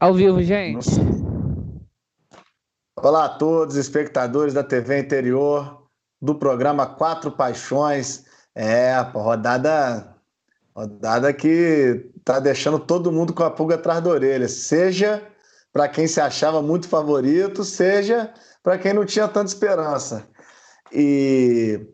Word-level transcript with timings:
Ao 0.00 0.14
vivo, 0.14 0.40
gente. 0.44 0.88
Olá 2.96 3.24
a 3.24 3.28
todos, 3.28 3.74
espectadores 3.74 4.54
da 4.54 4.62
TV 4.62 5.00
Interior, 5.00 5.88
do 6.22 6.36
programa 6.36 6.86
Quatro 6.86 7.32
Paixões. 7.32 8.24
É, 8.54 8.96
rodada, 9.12 10.14
rodada 10.72 11.32
que 11.32 12.12
tá 12.24 12.38
deixando 12.38 12.78
todo 12.78 13.10
mundo 13.10 13.32
com 13.32 13.42
a 13.42 13.50
pulga 13.50 13.74
atrás 13.74 14.00
da 14.00 14.10
orelha. 14.10 14.48
Seja 14.48 15.20
para 15.72 15.88
quem 15.88 16.06
se 16.06 16.20
achava 16.20 16.62
muito 16.62 16.86
favorito, 16.86 17.64
seja 17.64 18.32
para 18.62 18.78
quem 18.78 18.92
não 18.92 19.04
tinha 19.04 19.26
tanta 19.26 19.48
esperança. 19.48 20.28
E 20.92 21.88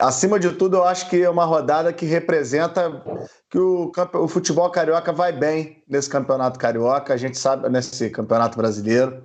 acima 0.00 0.38
de 0.38 0.52
tudo, 0.52 0.76
eu 0.76 0.84
acho 0.84 1.08
que 1.08 1.22
é 1.22 1.30
uma 1.30 1.44
rodada 1.44 1.92
que 1.92 2.04
representa 2.06 3.02
que 3.50 3.58
o, 3.58 3.92
o, 4.14 4.28
futebol 4.28 4.70
carioca 4.70 5.12
vai 5.12 5.32
bem 5.32 5.82
nesse 5.88 6.10
campeonato 6.10 6.58
carioca, 6.58 7.14
a 7.14 7.16
gente 7.16 7.38
sabe, 7.38 7.68
nesse 7.68 8.10
campeonato 8.10 8.56
brasileiro. 8.56 9.22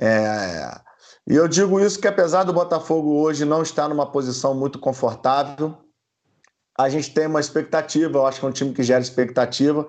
É, 0.00 0.80
e 1.26 1.34
eu 1.34 1.46
digo 1.48 1.80
isso 1.80 2.00
que, 2.00 2.08
apesar 2.08 2.44
do 2.44 2.52
Botafogo 2.52 3.20
hoje 3.20 3.44
não 3.44 3.62
estar 3.62 3.88
numa 3.88 4.10
posição 4.10 4.54
muito 4.54 4.78
confortável, 4.78 5.78
a 6.78 6.88
gente 6.88 7.14
tem 7.14 7.26
uma 7.26 7.40
expectativa, 7.40 8.18
eu 8.18 8.26
acho 8.26 8.40
que 8.40 8.46
é 8.46 8.48
um 8.48 8.52
time 8.52 8.72
que 8.72 8.82
gera 8.82 9.00
expectativa. 9.00 9.86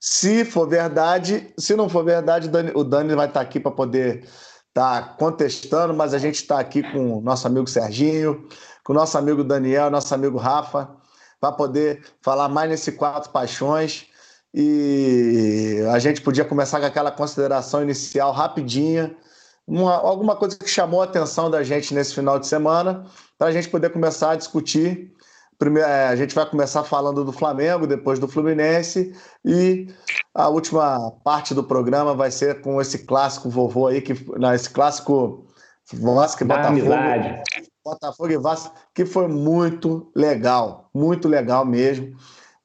Se 0.00 0.44
for 0.44 0.68
verdade, 0.68 1.54
se 1.56 1.76
não 1.76 1.88
for 1.88 2.04
verdade, 2.04 2.50
o 2.74 2.84
Dani 2.84 3.14
vai 3.14 3.28
estar 3.28 3.40
aqui 3.40 3.60
para 3.60 3.70
poder 3.70 4.28
estar 4.68 5.16
contestando, 5.16 5.94
mas 5.94 6.12
a 6.12 6.18
gente 6.18 6.34
está 6.34 6.58
aqui 6.58 6.82
com 6.82 7.18
o 7.18 7.20
nosso 7.20 7.46
amigo 7.46 7.68
Serginho, 7.68 8.46
com 8.84 8.92
o 8.92 8.96
nosso 8.96 9.16
amigo 9.16 9.42
Daniel, 9.42 9.90
nosso 9.90 10.14
amigo 10.14 10.36
Rafa, 10.36 10.90
para 11.40 11.50
poder 11.50 12.04
falar 12.22 12.48
mais 12.48 12.70
nesse 12.70 12.92
quatro 12.92 13.30
paixões. 13.30 14.06
E 14.52 15.82
a 15.92 15.98
gente 15.98 16.20
podia 16.20 16.44
começar 16.44 16.78
com 16.78 16.86
aquela 16.86 17.10
consideração 17.10 17.82
inicial 17.82 18.30
rapidinha, 18.30 19.16
uma, 19.66 19.94
alguma 19.94 20.36
coisa 20.36 20.56
que 20.56 20.68
chamou 20.68 21.00
a 21.00 21.04
atenção 21.04 21.50
da 21.50 21.62
gente 21.62 21.94
nesse 21.94 22.14
final 22.14 22.38
de 22.38 22.46
semana, 22.46 23.04
para 23.38 23.48
a 23.48 23.52
gente 23.52 23.68
poder 23.68 23.90
começar 23.90 24.32
a 24.32 24.36
discutir. 24.36 25.12
Primeiro, 25.58 25.88
é, 25.88 26.08
a 26.08 26.16
gente 26.16 26.34
vai 26.34 26.44
começar 26.44 26.84
falando 26.84 27.24
do 27.24 27.32
Flamengo, 27.32 27.86
depois 27.86 28.18
do 28.18 28.28
Fluminense, 28.28 29.16
e 29.44 29.88
a 30.34 30.48
última 30.48 31.10
parte 31.24 31.54
do 31.54 31.64
programa 31.64 32.14
vai 32.14 32.30
ser 32.30 32.60
com 32.60 32.80
esse 32.80 32.98
clássico 32.98 33.48
vovô 33.48 33.86
aí, 33.86 34.02
que, 34.02 34.14
não, 34.38 34.52
esse 34.52 34.68
clássico 34.68 35.46
Vasco 35.92 36.42
e 36.42 36.46
Botafogo. 36.46 36.88
Botafogo 37.84 38.32
e 38.32 38.38
Vasco, 38.38 38.74
que 38.94 39.04
foi 39.04 39.28
muito 39.28 40.10
legal, 40.14 40.88
muito 40.94 41.28
legal 41.28 41.66
mesmo. 41.66 42.16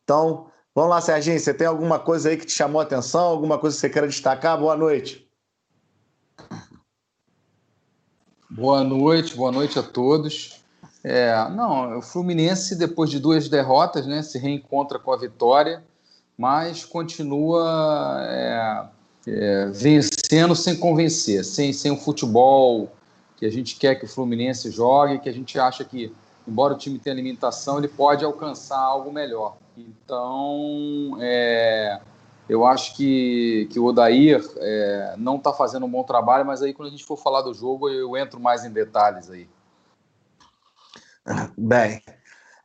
Então, 0.01 0.47
vamos 0.73 0.91
lá, 0.91 1.01
Serginho, 1.01 1.37
você 1.37 1.53
tem 1.53 1.67
alguma 1.67 1.99
coisa 1.99 2.29
aí 2.29 2.37
que 2.37 2.45
te 2.45 2.53
chamou 2.53 2.79
a 2.79 2.83
atenção, 2.83 3.25
alguma 3.25 3.59
coisa 3.59 3.75
que 3.75 3.81
você 3.81 3.89
queira 3.89 4.07
destacar? 4.07 4.57
Boa 4.57 4.77
noite. 4.77 5.29
Boa 8.49 8.81
noite, 8.81 9.35
boa 9.35 9.51
noite 9.51 9.77
a 9.77 9.83
todos. 9.83 10.63
É, 11.03 11.49
não, 11.49 11.97
o 11.97 12.01
Fluminense, 12.01 12.77
depois 12.77 13.09
de 13.09 13.19
duas 13.19 13.49
derrotas, 13.49 14.07
né, 14.07 14.23
se 14.23 14.39
reencontra 14.39 14.97
com 14.97 15.11
a 15.11 15.17
vitória, 15.17 15.83
mas 16.37 16.85
continua 16.85 18.17
é, 18.21 18.87
é, 19.27 19.65
vencendo 19.67 20.55
sem 20.55 20.77
convencer, 20.77 21.43
sem, 21.43 21.73
sem 21.73 21.91
o 21.91 21.97
futebol 21.97 22.89
que 23.39 23.45
a 23.45 23.49
gente 23.49 23.77
quer 23.77 23.95
que 23.95 24.03
o 24.03 24.07
Fluminense 24.07 24.69
jogue, 24.69 25.19
que 25.19 25.29
a 25.29 25.31
gente 25.31 25.57
acha 25.57 25.85
que, 25.85 26.13
embora 26.45 26.73
o 26.73 26.77
time 26.77 26.99
tenha 26.99 27.15
limitação, 27.15 27.77
ele 27.77 27.87
pode 27.87 28.25
alcançar 28.25 28.77
algo 28.77 29.13
melhor. 29.13 29.55
Então, 29.77 31.17
é, 31.21 32.01
eu 32.49 32.65
acho 32.65 32.97
que, 32.97 33.69
que 33.71 33.79
o 33.79 33.85
Odair 33.85 34.45
é, 34.57 35.15
não 35.17 35.37
está 35.37 35.53
fazendo 35.53 35.85
um 35.85 35.89
bom 35.89 36.03
trabalho, 36.03 36.45
mas 36.45 36.61
aí 36.61 36.73
quando 36.73 36.89
a 36.89 36.91
gente 36.91 37.05
for 37.05 37.15
falar 37.15 37.41
do 37.41 37.53
jogo, 37.53 37.87
eu 37.87 38.17
entro 38.17 38.41
mais 38.41 38.65
em 38.65 38.71
detalhes 38.71 39.29
aí. 39.29 39.47
Bem, 41.57 42.03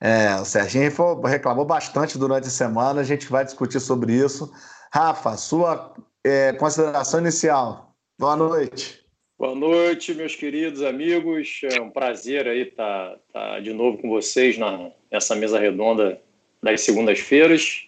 é, 0.01 0.35
o 0.41 0.45
Serginho 0.45 0.91
reclamou 1.25 1.65
bastante 1.65 2.19
durante 2.19 2.49
a 2.49 2.51
semana, 2.51 3.01
a 3.01 3.05
gente 3.05 3.31
vai 3.31 3.45
discutir 3.45 3.79
sobre 3.79 4.13
isso. 4.13 4.53
Rafa, 4.93 5.37
sua 5.37 5.95
é, 6.25 6.53
consideração 6.55 7.21
inicial. 7.21 7.95
Boa 8.19 8.35
noite. 8.35 9.04
Boa 9.45 9.55
noite, 9.55 10.15
meus 10.15 10.35
queridos 10.35 10.83
amigos. 10.83 11.61
É 11.65 11.79
um 11.79 11.91
prazer 11.91 12.49
aí 12.49 12.63
estar 12.63 13.11
tá, 13.31 13.51
tá 13.51 13.61
de 13.61 13.75
novo 13.75 13.99
com 13.99 14.09
vocês 14.09 14.57
na, 14.57 14.91
nessa 15.13 15.35
mesa 15.35 15.59
redonda 15.59 16.19
das 16.63 16.81
segundas-feiras. 16.81 17.87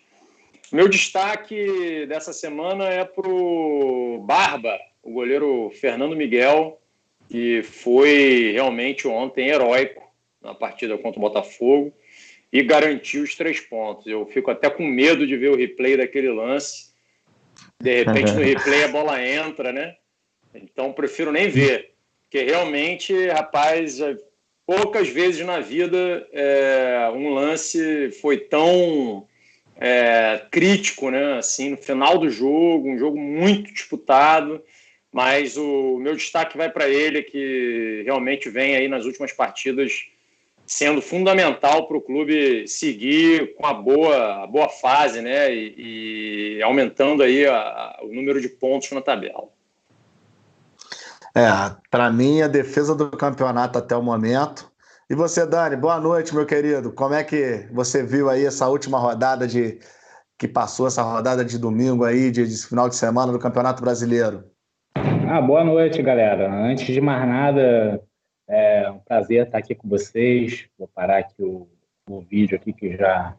Meu 0.70 0.86
destaque 0.86 2.04
dessa 2.10 2.34
semana 2.34 2.90
é 2.90 3.06
para 3.06 3.26
o 3.26 4.22
Barba, 4.26 4.78
o 5.02 5.10
goleiro 5.10 5.72
Fernando 5.80 6.14
Miguel, 6.14 6.78
que 7.30 7.62
foi 7.62 8.50
realmente 8.52 9.08
ontem 9.08 9.48
heróico 9.48 10.02
na 10.42 10.54
partida 10.54 10.98
contra 10.98 11.18
o 11.18 11.22
Botafogo 11.22 11.90
e 12.52 12.62
garantiu 12.62 13.22
os 13.22 13.34
três 13.34 13.60
pontos. 13.60 14.06
Eu 14.06 14.26
fico 14.26 14.50
até 14.50 14.68
com 14.68 14.84
medo 14.84 15.26
de 15.26 15.38
ver 15.38 15.52
o 15.52 15.56
replay 15.56 15.96
daquele 15.96 16.28
lance. 16.28 16.92
De 17.82 18.04
repente, 18.04 18.32
no 18.32 18.42
replay 18.44 18.84
a 18.84 18.88
bola 18.88 19.26
entra, 19.26 19.72
né? 19.72 19.96
Então, 20.62 20.92
prefiro 20.92 21.32
nem 21.32 21.48
ver, 21.48 21.92
porque 22.24 22.44
realmente, 22.44 23.28
rapaz, 23.28 24.00
é, 24.00 24.16
poucas 24.66 25.08
vezes 25.08 25.46
na 25.46 25.60
vida 25.60 26.26
é, 26.32 27.10
um 27.14 27.32
lance 27.32 28.10
foi 28.20 28.38
tão 28.38 29.26
é, 29.78 30.42
crítico, 30.50 31.10
né? 31.10 31.38
Assim, 31.38 31.70
no 31.70 31.76
final 31.76 32.18
do 32.18 32.28
jogo, 32.28 32.88
um 32.88 32.98
jogo 32.98 33.18
muito 33.18 33.72
disputado, 33.72 34.62
mas 35.12 35.56
o 35.56 35.98
meu 35.98 36.16
destaque 36.16 36.56
vai 36.56 36.70
para 36.70 36.88
ele, 36.88 37.22
que 37.22 38.02
realmente 38.04 38.50
vem 38.50 38.76
aí 38.76 38.88
nas 38.88 39.04
últimas 39.04 39.32
partidas 39.32 40.06
sendo 40.66 41.00
fundamental 41.00 41.86
para 41.86 41.96
o 41.96 42.00
clube 42.00 42.66
seguir 42.66 43.54
com 43.54 43.64
a 43.64 43.72
boa, 43.72 44.42
a 44.42 44.46
boa 44.46 44.68
fase, 44.68 45.20
né? 45.20 45.54
E, 45.54 46.56
e 46.58 46.62
aumentando 46.62 47.22
aí 47.22 47.46
a, 47.46 47.56
a, 47.56 48.00
o 48.02 48.12
número 48.12 48.40
de 48.40 48.48
pontos 48.48 48.90
na 48.90 49.00
tabela. 49.00 49.48
É, 51.36 51.76
para 51.90 52.10
mim, 52.10 52.40
a 52.40 52.48
defesa 52.48 52.94
do 52.94 53.10
campeonato 53.10 53.78
até 53.78 53.94
o 53.94 54.02
momento. 54.02 54.72
E 55.10 55.14
você, 55.14 55.44
Dani, 55.44 55.76
boa 55.76 56.00
noite, 56.00 56.34
meu 56.34 56.46
querido. 56.46 56.90
Como 56.90 57.12
é 57.12 57.22
que 57.22 57.68
você 57.74 58.02
viu 58.02 58.30
aí 58.30 58.46
essa 58.46 58.66
última 58.66 58.98
rodada 58.98 59.46
de 59.46 59.78
que 60.38 60.48
passou, 60.48 60.86
essa 60.86 61.02
rodada 61.02 61.44
de 61.44 61.58
domingo 61.58 62.04
aí, 62.06 62.30
de, 62.30 62.48
de 62.48 62.66
final 62.66 62.88
de 62.88 62.96
semana 62.96 63.32
do 63.32 63.38
Campeonato 63.38 63.82
Brasileiro? 63.82 64.44
Ah, 65.28 65.42
boa 65.42 65.62
noite, 65.62 66.02
galera. 66.02 66.50
Antes 66.50 66.86
de 66.86 67.02
mais 67.02 67.28
nada, 67.28 68.02
é 68.48 68.90
um 68.90 69.00
prazer 69.00 69.44
estar 69.44 69.58
aqui 69.58 69.74
com 69.74 69.90
vocês. 69.90 70.66
Vou 70.78 70.88
parar 70.88 71.18
aqui 71.18 71.42
o, 71.42 71.68
o 72.08 72.20
vídeo 72.22 72.56
aqui 72.56 72.72
que 72.72 72.96
já 72.96 73.36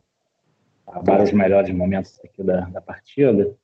vários 1.04 1.32
melhores 1.32 1.74
momentos 1.74 2.20
aqui 2.24 2.44
da, 2.44 2.62
da 2.62 2.80
partida. 2.80 3.56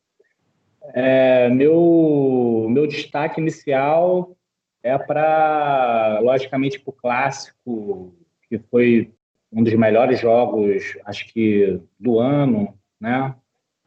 É, 0.94 1.50
meu, 1.50 2.68
meu 2.70 2.86
destaque 2.88 3.40
inicial 3.40 4.36
é 4.82 4.98
para, 4.98 6.20
logicamente, 6.22 6.80
para 6.80 6.90
o 6.90 6.94
clássico, 6.94 8.14
que 8.50 8.58
foi 8.58 9.14
um 9.52 9.64
dos 9.64 9.74
melhores 9.76 10.20
jogos, 10.20 10.98
acho 11.06 11.32
que, 11.32 11.80
do 11.98 12.20
ano, 12.20 12.78
né? 13.00 13.34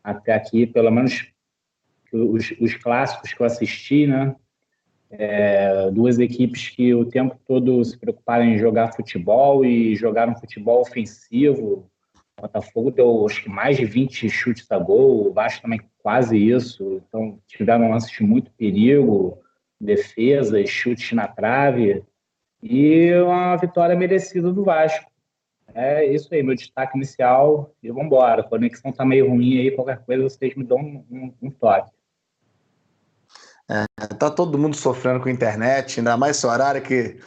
Até 0.03 0.33
aqui, 0.33 0.67
pelo 0.67 0.91
menos 0.91 1.27
os, 2.13 2.53
os 2.61 2.75
clássicos 2.75 3.33
que 3.33 3.41
eu 3.41 3.47
assisti, 3.47 4.07
né? 4.07 4.35
É, 5.11 5.91
duas 5.91 6.19
equipes 6.19 6.69
que 6.71 6.95
o 6.95 7.05
tempo 7.05 7.39
todo 7.47 7.85
se 7.85 7.97
preocuparam 7.97 8.45
em 8.45 8.59
jogar 8.59 8.93
futebol 8.93 9.65
e 9.65 9.95
jogaram 9.95 10.35
futebol 10.35 10.81
ofensivo, 10.81 11.89
o 12.39 12.43
Botafogo 12.43 12.91
deu 12.91 13.25
acho 13.25 13.43
que 13.43 13.49
mais 13.49 13.77
de 13.77 13.85
20 13.85 14.29
chutes 14.29 14.71
a 14.71 14.79
gol, 14.79 15.29
o 15.29 15.33
Vasco 15.33 15.63
também 15.63 15.81
quase 16.07 16.39
isso. 16.39 17.03
Então 17.09 17.41
tiveram 17.49 17.91
lances 17.91 18.13
de 18.13 18.23
muito 18.23 18.49
perigo, 18.53 19.43
defesas, 19.81 20.71
chutes 20.71 21.11
na 21.13 21.27
trave 21.27 22.05
e 22.63 23.13
uma 23.15 23.57
vitória 23.57 23.97
merecida 23.97 24.53
do 24.53 24.63
Vasco. 24.63 25.11
É 25.75 26.07
isso 26.07 26.33
aí, 26.33 26.45
meu 26.45 26.55
destaque 26.55 26.97
inicial 26.97 27.75
e 27.83 27.89
vamos 27.89 28.07
embora. 28.07 28.43
A 28.43 28.49
conexão 28.49 28.93
tá 28.93 29.05
meio 29.05 29.29
ruim 29.29 29.59
aí, 29.59 29.73
qualquer 29.73 29.99
coisa 30.05 30.23
vocês 30.23 30.55
me 30.55 30.63
dão 30.63 30.79
um, 30.79 31.05
um, 31.11 31.35
um 31.43 31.51
toque. 31.51 31.91
É, 33.69 33.85
tá 34.15 34.31
todo 34.31 34.57
mundo 34.57 34.77
sofrendo 34.77 35.19
com 35.19 35.29
a 35.29 35.33
internet, 35.33 35.99
ainda 35.99 36.17
mais 36.17 36.37
esse 36.37 36.47
horário 36.47 36.83
que, 36.83 37.19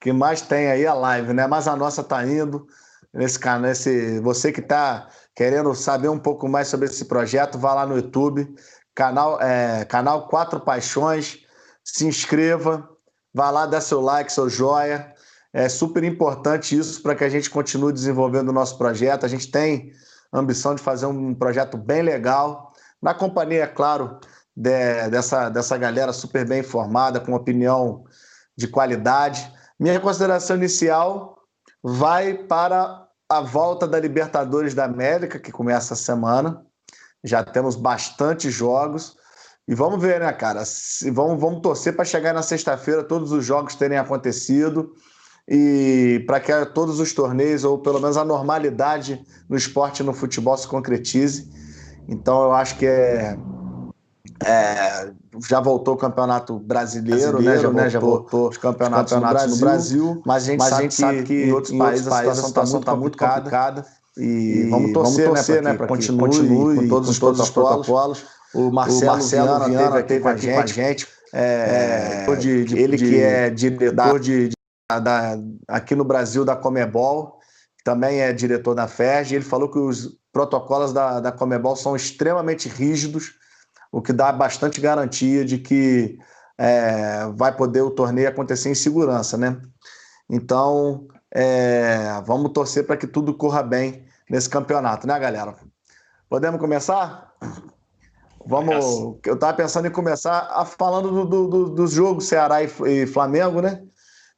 que 0.00 0.12
mais 0.12 0.42
tem 0.42 0.68
aí 0.68 0.86
a 0.86 0.94
live, 0.94 1.32
né? 1.32 1.48
Mas 1.48 1.66
a 1.66 1.74
nossa 1.74 2.04
tá 2.04 2.24
indo 2.24 2.68
nesse 3.12 3.36
canal, 3.36 3.62
nesse, 3.62 4.20
você 4.20 4.52
que 4.52 4.60
está 4.60 5.08
querendo 5.38 5.72
saber 5.72 6.08
um 6.08 6.18
pouco 6.18 6.48
mais 6.48 6.66
sobre 6.66 6.88
esse 6.88 7.04
projeto, 7.04 7.60
vá 7.60 7.72
lá 7.72 7.86
no 7.86 7.94
YouTube, 7.94 8.52
canal, 8.92 9.40
é, 9.40 9.84
canal 9.84 10.26
Quatro 10.26 10.58
Paixões, 10.58 11.46
se 11.84 12.08
inscreva, 12.08 12.88
vá 13.32 13.48
lá, 13.48 13.64
dá 13.64 13.80
seu 13.80 14.00
like, 14.00 14.32
seu 14.32 14.48
joia. 14.48 15.14
É 15.52 15.68
super 15.68 16.02
importante 16.02 16.76
isso 16.76 17.00
para 17.00 17.14
que 17.14 17.22
a 17.22 17.28
gente 17.28 17.48
continue 17.50 17.92
desenvolvendo 17.92 18.48
o 18.48 18.52
nosso 18.52 18.76
projeto. 18.76 19.24
A 19.24 19.28
gente 19.28 19.48
tem 19.48 19.92
ambição 20.32 20.74
de 20.74 20.82
fazer 20.82 21.06
um 21.06 21.32
projeto 21.32 21.76
bem 21.78 22.02
legal, 22.02 22.72
na 23.00 23.14
companhia, 23.14 23.62
é 23.62 23.66
claro, 23.68 24.18
de, 24.56 25.08
dessa, 25.08 25.48
dessa 25.50 25.78
galera 25.78 26.12
super 26.12 26.44
bem 26.48 26.58
informada, 26.58 27.20
com 27.20 27.32
opinião 27.32 28.04
de 28.56 28.66
qualidade. 28.66 29.48
Minha 29.78 30.00
consideração 30.00 30.56
inicial 30.56 31.38
vai 31.80 32.34
para 32.34 33.07
a 33.28 33.40
volta 33.40 33.86
da 33.86 34.00
Libertadores 34.00 34.74
da 34.74 34.84
América, 34.84 35.38
que 35.38 35.52
começa 35.52 35.94
a 35.94 35.96
semana. 35.96 36.62
Já 37.22 37.44
temos 37.44 37.76
bastante 37.76 38.50
jogos. 38.50 39.16
E 39.66 39.74
vamos 39.74 40.00
ver, 40.00 40.20
né, 40.20 40.32
cara? 40.32 40.64
Se, 40.64 41.10
vamos, 41.10 41.38
vamos 41.38 41.60
torcer 41.60 41.94
para 41.94 42.04
chegar 42.04 42.32
na 42.32 42.42
sexta-feira 42.42 43.04
todos 43.04 43.30
os 43.32 43.44
jogos 43.44 43.74
terem 43.74 43.98
acontecido 43.98 44.94
e 45.46 46.24
para 46.26 46.40
que 46.40 46.52
todos 46.66 47.00
os 47.00 47.12
torneios, 47.12 47.64
ou 47.64 47.78
pelo 47.78 48.00
menos 48.00 48.16
a 48.16 48.24
normalidade 48.24 49.22
no 49.48 49.56
esporte 49.56 50.00
e 50.00 50.06
no 50.06 50.14
futebol 50.14 50.56
se 50.56 50.66
concretize. 50.66 51.50
Então 52.08 52.44
eu 52.44 52.52
acho 52.52 52.78
que 52.78 52.86
é, 52.86 53.36
é 54.44 55.10
já 55.48 55.60
voltou 55.60 55.94
o 55.94 55.96
campeonato 55.96 56.58
brasileiro, 56.58 57.32
brasileiro 57.32 57.72
né? 57.72 57.88
Já, 57.88 57.98
né? 57.98 58.04
voltou, 58.04 58.20
voltou 58.20 58.48
os 58.48 58.56
campeonatos, 58.56 59.12
os 59.12 59.18
campeonatos 59.18 59.52
no, 59.52 59.60
Brasil, 59.60 60.04
no, 60.04 60.14
Brasil, 60.14 60.22
mas 60.26 60.42
a 60.42 60.46
gente, 60.46 60.58
mas 60.58 60.68
sabe, 60.68 60.80
a 60.80 60.82
gente 60.82 60.96
que, 60.96 61.02
sabe, 61.02 61.22
que, 61.24 61.44
em 61.44 61.52
outros 61.52 61.72
em 61.72 61.78
países, 61.78 62.08
países 62.08 62.38
a 62.38 62.46
situação 62.46 62.78
está 62.80 62.96
muito, 62.96 63.18
tá 63.18 63.34
complicada. 63.36 63.86
E, 64.16 64.22
e 64.22 64.70
vamos 64.70 64.92
torcer, 64.92 65.24
vamos 65.26 65.46
torcer 65.46 65.62
né, 65.62 65.74
para 65.74 65.86
que, 65.86 65.92
continue, 65.92 66.20
continue 66.20 66.76
com 66.76 66.88
todos, 66.88 67.18
com 67.18 67.26
todos 67.26 67.40
os 67.40 67.50
protocolos. 67.50 68.24
O 68.54 68.70
Marcelo, 68.70 69.02
o 69.02 69.06
Marcelo 69.06 69.46
Viana, 69.46 69.68
Viana 69.68 70.02
teve 70.02 70.28
aqui 70.28 70.52
com 70.52 70.60
a 70.60 70.66
gente. 70.66 71.06
É, 71.32 72.24
é, 72.26 72.36
de, 72.36 72.64
de, 72.64 72.78
ele 72.78 72.96
que 72.96 73.20
é 73.20 73.50
diretor 73.50 74.18
de, 74.18 74.50
da, 74.90 75.38
aqui 75.68 75.94
no 75.94 76.04
Brasil 76.04 76.44
da 76.44 76.56
Comebol, 76.56 77.38
também 77.84 78.20
é 78.20 78.32
diretor 78.32 78.74
da 78.74 78.88
FERJ, 78.88 79.36
ele 79.36 79.44
falou 79.44 79.70
que 79.70 79.78
os 79.78 80.16
protocolos 80.32 80.92
da, 80.92 81.20
da 81.20 81.30
Comebol 81.30 81.76
são 81.76 81.94
extremamente 81.94 82.68
rígidos, 82.68 83.34
o 83.90 84.02
que 84.02 84.12
dá 84.12 84.30
bastante 84.32 84.80
garantia 84.80 85.44
de 85.44 85.58
que 85.58 86.18
é, 86.56 87.26
vai 87.34 87.56
poder 87.56 87.82
o 87.82 87.90
torneio 87.90 88.28
acontecer 88.28 88.68
em 88.68 88.74
segurança, 88.74 89.36
né? 89.36 89.60
Então, 90.28 91.06
é, 91.30 92.20
vamos 92.26 92.52
torcer 92.52 92.86
para 92.86 92.96
que 92.96 93.06
tudo 93.06 93.34
corra 93.34 93.62
bem 93.62 94.04
nesse 94.28 94.48
campeonato, 94.48 95.06
né, 95.06 95.18
galera? 95.18 95.54
Podemos 96.28 96.60
começar? 96.60 97.32
Vamos. 98.46 99.18
Eu 99.24 99.34
estava 99.34 99.54
pensando 99.54 99.86
em 99.86 99.90
começar 99.90 100.48
a, 100.50 100.64
falando 100.64 101.10
do, 101.10 101.24
do, 101.24 101.48
do, 101.48 101.68
do 101.70 101.86
jogo 101.86 102.20
Ceará 102.20 102.62
e, 102.62 102.70
e 102.86 103.06
Flamengo, 103.06 103.60
né? 103.60 103.82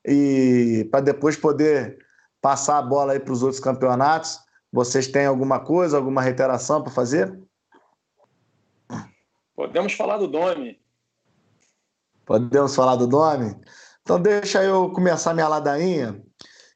E 0.05 0.89
para 0.91 1.01
depois 1.01 1.37
poder 1.37 1.99
passar 2.41 2.79
a 2.79 2.83
bola 2.83 3.13
aí 3.13 3.21
para 3.21 3.33
os 3.33 3.43
outros 3.43 3.61
campeonatos. 3.61 4.39
Vocês 4.73 5.09
têm 5.09 5.27
alguma 5.27 5.61
coisa, 5.61 5.97
alguma 5.97 6.23
reiteração 6.23 6.83
para 6.83 6.93
fazer? 6.93 7.37
Podemos 9.61 9.93
falar 9.93 10.17
do 10.17 10.27
Dome. 10.27 10.81
Podemos 12.25 12.75
falar 12.75 12.97
do 12.97 13.07
Dome? 13.07 13.55
Então 14.01 14.19
deixa 14.19 14.65
eu 14.65 14.91
começar 14.91 15.35
minha 15.35 15.49
ladainha, 15.49 16.19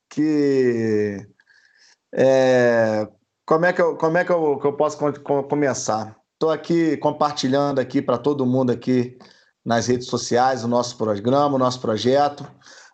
que 0.07 1.27
é, 2.15 3.09
como 3.47 3.65
é 3.65 3.73
que 3.73 3.81
eu, 3.81 3.97
como 3.97 4.19
é 4.19 4.25
que 4.27 4.31
eu, 4.31 4.59
que 4.59 4.67
eu 4.67 4.77
posso 4.77 4.99
começar? 5.49 6.15
Estou 6.35 6.51
aqui 6.51 6.99
compartilhando 6.99 7.79
aqui 7.79 8.03
para 8.03 8.19
todo 8.19 8.45
mundo 8.45 8.71
aqui 8.71 9.19
nas 9.65 9.87
redes 9.87 10.07
sociais 10.09 10.63
o 10.63 10.69
nosso 10.69 10.99
programa, 10.99 11.55
o 11.55 11.59
nosso 11.59 11.81
projeto. 11.81 12.47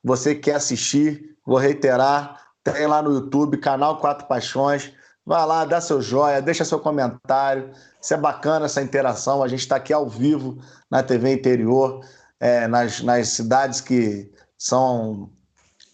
Você 0.04 0.36
que 0.36 0.42
quer 0.42 0.54
assistir, 0.54 1.36
vou 1.44 1.58
reiterar, 1.58 2.40
tem 2.62 2.86
lá 2.86 3.02
no 3.02 3.12
YouTube, 3.12 3.58
canal 3.58 3.98
Quatro 3.98 4.28
Paixões. 4.28 4.92
Vai 5.24 5.46
lá, 5.46 5.64
dá 5.64 5.80
seu 5.80 6.00
joia, 6.00 6.42
deixa 6.42 6.64
seu 6.64 6.80
comentário. 6.80 7.70
Isso 8.00 8.14
é 8.14 8.16
bacana, 8.16 8.66
essa 8.66 8.82
interação. 8.82 9.42
A 9.42 9.48
gente 9.48 9.60
está 9.60 9.76
aqui 9.76 9.92
ao 9.92 10.08
vivo 10.08 10.58
na 10.90 11.02
TV 11.02 11.32
interior, 11.32 12.00
é, 12.38 12.66
nas, 12.66 13.00
nas 13.02 13.28
cidades 13.28 13.80
que 13.80 14.30
são 14.58 15.30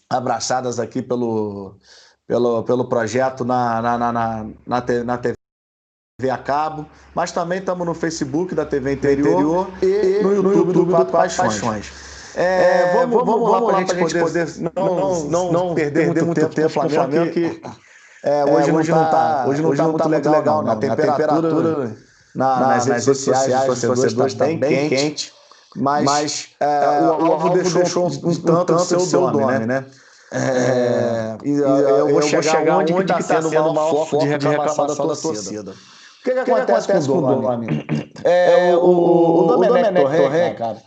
abraçadas 0.09 0.79
aqui 0.79 1.01
pelo, 1.01 1.77
pelo, 2.25 2.63
pelo 2.63 2.87
projeto 2.87 3.43
na, 3.43 3.81
na, 3.81 3.97
na, 3.97 4.11
na, 4.11 4.43
na, 4.65 4.85
na 5.03 5.17
TV 5.17 5.37
a 6.31 6.37
cabo, 6.37 6.85
mas 7.13 7.31
também 7.31 7.59
estamos 7.59 7.85
no 7.85 7.93
Facebook 7.93 8.55
da 8.55 8.65
TV 8.65 8.93
Interior, 8.93 9.69
e, 9.81 9.85
e 9.85 10.23
no, 10.23 10.33
YouTube 10.33 10.43
no 10.43 10.53
YouTube 10.53 10.85
do 10.85 10.95
Quatro 10.95 11.11
Paixões. 11.11 11.59
Paixões. 11.59 11.91
É, 12.35 12.93
vamos, 12.93 13.15
vamos, 13.15 13.25
vamos, 13.25 13.51
lá 13.51 13.61
para 13.61 13.77
a 13.77 13.79
gente 13.79 13.95
poder, 13.95 14.21
poder 14.21 14.47
não, 14.75 15.23
não, 15.25 15.51
não, 15.51 15.75
perder, 15.75 16.05
perder 16.05 16.23
muito, 16.23 16.39
tempo, 16.39 16.53
tempo 16.53 16.69
Flamengo, 16.69 16.95
Flamengo 16.95 17.31
que, 17.31 17.61
é, 18.23 18.45
hoje, 18.45 18.69
é, 18.69 18.73
hoje 18.73 18.91
não 18.91 19.03
está 19.03 19.45
hoje 19.47 19.61
não 19.61 19.71
está 19.71 19.87
muito 19.87 20.09
legal, 20.09 20.33
legal 20.33 20.63
não. 20.63 20.71
A 20.71 20.75
temperatura, 20.75 21.27
temperatura 21.27 21.97
na, 22.35 22.59
nas, 22.59 22.85
redes 22.85 23.03
sociais 23.03 23.65
dos 23.65 23.81
torcedores 23.81 24.33
está 24.33 24.45
bem 24.45 24.59
quente, 24.59 24.95
quente 24.95 25.33
mas, 25.75 26.03
mas 26.03 26.49
é, 26.59 26.65
é, 26.65 27.01
o, 27.01 27.23
o 27.23 27.31
Alvo 27.33 27.49
deixou, 27.49 27.81
deixou 27.81 28.07
um, 28.07 28.09
um, 28.09 28.29
um 28.29 28.35
tanto 28.35 28.73
o 28.73 28.79
seu, 28.79 28.99
seu 29.01 29.21
nome, 29.21 29.59
né? 29.59 29.65
né? 29.65 29.85
É, 30.31 31.37
e, 31.43 31.51
eu, 31.51 31.67
eu, 31.67 32.09
vou 32.09 32.21
chegar, 32.21 32.43
chegar 32.43 32.77
onde 32.77 32.93
está 32.93 33.21
sendo 33.21 33.47
o 33.49 33.73
maior 33.73 34.05
foco 34.07 34.19
de 34.19 34.27
reclamação 34.27 34.87
da 34.87 35.15
torcida. 35.15 35.71
O 35.71 36.23
que, 36.23 36.33
que, 36.33 36.43
que 36.43 36.51
acontece, 36.51 36.91
acontece 36.91 37.07
com 37.07 37.17
o 37.19 37.41
Dome? 37.41 37.85
É, 38.23 38.75
o, 38.75 38.79
o, 38.79 39.43
o 39.43 39.47
Domenech 39.47 39.93
Torre, 39.93 40.53
cara, 40.55 40.77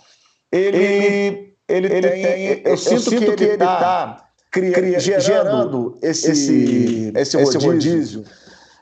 ele, 0.53 1.55
ele, 1.69 1.87
ele 1.87 2.11
tem. 2.11 2.63
Eu, 2.65 2.77
sinto, 2.77 3.09
que 3.09 3.25
ele 3.25 3.45
está 3.45 4.30
tá 4.51 5.19
gerando 5.21 5.97
esse, 6.03 6.31
esse, 6.31 7.13
esse 7.15 7.37
rodízio, 7.37 7.71
rodízio. 7.71 8.25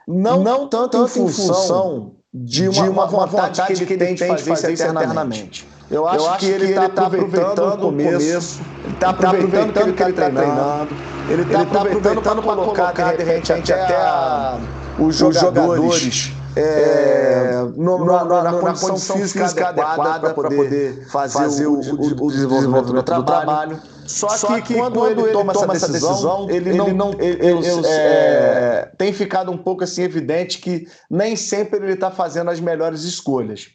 Não, 0.06 0.43
não 0.43 0.69
tanto, 0.69 0.88
tanto 0.88 1.19
em 1.20 1.29
função 1.29 2.12
de 2.32 2.69
uma, 2.69 2.82
de 2.82 2.88
uma 2.88 3.06
vontade, 3.06 3.59
vontade 3.59 3.87
que 3.87 3.93
ele 3.93 4.05
tem 4.05 4.15
de 4.15 4.26
fazer, 4.26 4.50
fazer 4.50 4.73
isso 4.73 4.85
eternamente. 4.85 5.69
Eu 5.91 6.06
acho, 6.06 6.25
eu 6.25 6.31
acho 6.31 6.38
que 6.38 6.47
ele 6.47 6.69
está 6.69 6.88
tá 6.88 7.06
aproveitando 7.06 7.75
o 7.75 7.79
começo, 7.79 8.61
ele 8.85 8.94
está 8.94 9.11
aproveitando, 9.11 9.73
que 9.73 10.03
ele 10.03 10.11
está 10.11 10.31
treinando, 10.31 10.97
ele 11.31 11.43
está 11.43 11.61
aproveitando 11.61 12.43
para 12.43 12.57
colocar, 12.57 12.93
de 13.16 13.23
repente, 13.25 13.52
até 13.52 13.97
a, 13.97 14.59
os 14.99 15.16
jogadores 15.16 16.33
é, 16.57 17.64
no, 17.76 18.04
na, 18.04 18.25
na, 18.25 18.43
na, 18.43 18.52
condição, 18.54 18.88
condição 18.90 19.16
física, 19.16 19.45
física 19.45 19.69
adequada 19.69 20.21
para 20.21 20.35
poder, 20.35 20.57
poder 20.57 21.07
fazer, 21.07 21.38
fazer 21.38 21.66
o, 21.66 21.75
o, 21.75 22.26
o, 22.26 22.31
desenvolvimento 22.31 22.93
do 22.93 23.02
trabalho. 23.02 23.26
trabalho. 23.26 23.81
Só, 24.09 24.29
Só 24.31 24.55
que, 24.55 24.62
que, 24.62 24.75
quando, 24.75 24.95
quando 24.95 25.21
ele, 25.27 25.33
toma, 25.33 25.53
toma 25.53 25.75
essa 25.75 25.87
decisão, 25.87 26.49
ele, 26.49 26.71
ele 26.71 26.93
não, 26.95 27.12
ele, 27.21 27.87
é, 27.87 27.91
é, 27.91 28.93
tem 28.97 29.12
ficado 29.12 29.53
um 29.53 29.59
pouco 29.59 29.85
assim 29.85 30.03
evidente 30.03 30.59
que 30.59 30.88
nem 31.11 31.37
sempre 31.37 31.79
ele 31.79 31.93
está 31.93 32.11
fazendo 32.11 32.50
as 32.50 32.59
melhores 32.59 33.03
escolhas, 33.03 33.69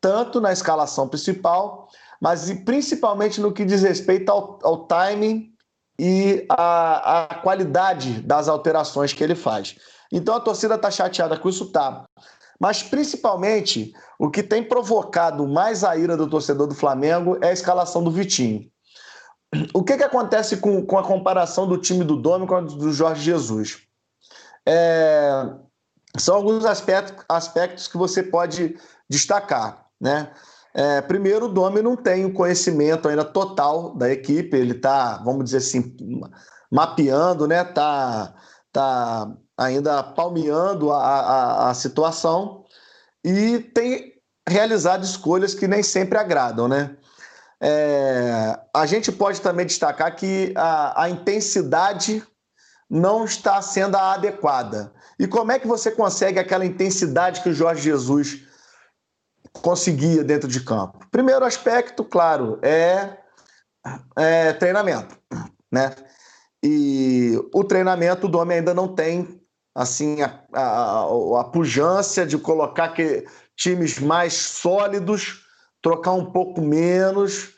tanto 0.00 0.40
na 0.40 0.52
escalação 0.52 1.08
principal, 1.08 1.88
mas 2.20 2.50
principalmente 2.64 3.40
no 3.40 3.52
que 3.52 3.64
diz 3.64 3.82
respeito 3.82 4.28
ao, 4.30 4.58
ao 4.64 4.86
timing 4.86 5.52
e 5.96 6.44
a, 6.50 7.22
a 7.22 7.34
qualidade 7.36 8.20
das 8.22 8.48
alterações 8.48 9.12
que 9.12 9.22
ele 9.22 9.36
faz. 9.36 9.76
Então 10.12 10.34
a 10.34 10.40
torcida 10.40 10.74
está 10.74 10.90
chateada 10.90 11.38
com 11.38 11.48
isso, 11.48 11.70
tá. 11.70 12.04
Mas 12.58 12.82
principalmente 12.82 13.92
o 14.18 14.28
que 14.28 14.42
tem 14.42 14.64
provocado 14.64 15.46
mais 15.46 15.84
a 15.84 15.96
ira 15.96 16.16
do 16.16 16.28
torcedor 16.28 16.66
do 16.66 16.74
Flamengo 16.74 17.38
é 17.40 17.50
a 17.50 17.52
escalação 17.52 18.02
do 18.02 18.10
Vitinho. 18.10 18.68
O 19.72 19.82
que, 19.82 19.96
que 19.96 20.04
acontece 20.04 20.58
com, 20.58 20.84
com 20.84 20.98
a 20.98 21.02
comparação 21.02 21.66
do 21.66 21.78
time 21.78 22.04
do 22.04 22.16
Domi 22.16 22.46
com 22.46 22.54
a 22.54 22.60
do 22.60 22.92
Jorge 22.92 23.22
Jesus? 23.22 23.78
É, 24.66 25.50
são 26.18 26.36
alguns 26.36 26.64
aspectos, 26.64 27.24
aspectos 27.28 27.88
que 27.88 27.96
você 27.96 28.22
pode 28.22 28.76
destacar. 29.08 29.86
Né? 29.98 30.30
É, 30.74 31.00
primeiro, 31.00 31.46
o 31.46 31.48
Domi 31.48 31.80
não 31.80 31.96
tem 31.96 32.26
o 32.26 32.32
conhecimento 32.32 33.08
ainda 33.08 33.24
total 33.24 33.94
da 33.94 34.10
equipe, 34.10 34.56
ele 34.56 34.72
está, 34.72 35.16
vamos 35.18 35.44
dizer 35.46 35.58
assim, 35.58 35.96
mapeando, 36.70 37.46
né? 37.46 37.62
Está 37.62 38.34
tá 38.70 39.32
ainda 39.56 40.02
palmeando 40.02 40.92
a, 40.92 40.98
a, 40.98 41.70
a 41.70 41.74
situação 41.74 42.64
e 43.24 43.58
tem 43.58 44.12
realizado 44.48 45.02
escolhas 45.04 45.54
que 45.54 45.66
nem 45.66 45.82
sempre 45.82 46.18
agradam, 46.18 46.68
né? 46.68 46.96
É, 47.60 48.58
a 48.74 48.86
gente 48.86 49.10
pode 49.10 49.40
também 49.40 49.66
destacar 49.66 50.14
que 50.14 50.52
a, 50.56 51.04
a, 51.04 51.10
intensidade 51.10 52.22
não 52.88 53.24
está 53.24 53.60
sendo 53.60 53.96
a 53.96 54.14
adequada. 54.14 54.92
E 55.18 55.26
como 55.26 55.50
é 55.50 55.58
que 55.58 55.66
você 55.66 55.90
consegue 55.90 56.38
aquela 56.38 56.64
intensidade 56.64 57.40
que 57.42 57.48
o 57.48 57.54
Jorge 57.54 57.82
Jesus 57.82 58.42
conseguia 59.52 60.22
dentro 60.22 60.48
de 60.48 60.60
campo? 60.60 61.04
Primeiro 61.10 61.44
aspecto, 61.44 62.04
claro, 62.04 62.60
é, 62.62 63.16
é 64.16 64.52
treinamento, 64.52 65.18
né? 65.70 65.94
E 66.62 67.40
o 67.52 67.64
treinamento 67.64 68.28
do 68.28 68.38
homem 68.38 68.58
ainda 68.58 68.74
não 68.74 68.94
tem 68.94 69.40
assim 69.74 70.22
a, 70.22 70.40
a, 70.52 71.40
a 71.40 71.44
pujança 71.44 72.24
de 72.26 72.38
colocar 72.38 72.88
que, 72.90 73.24
times 73.56 73.98
mais 73.98 74.34
sólidos, 74.34 75.44
trocar 75.82 76.12
um 76.12 76.26
pouco 76.26 76.60
menos. 76.60 77.50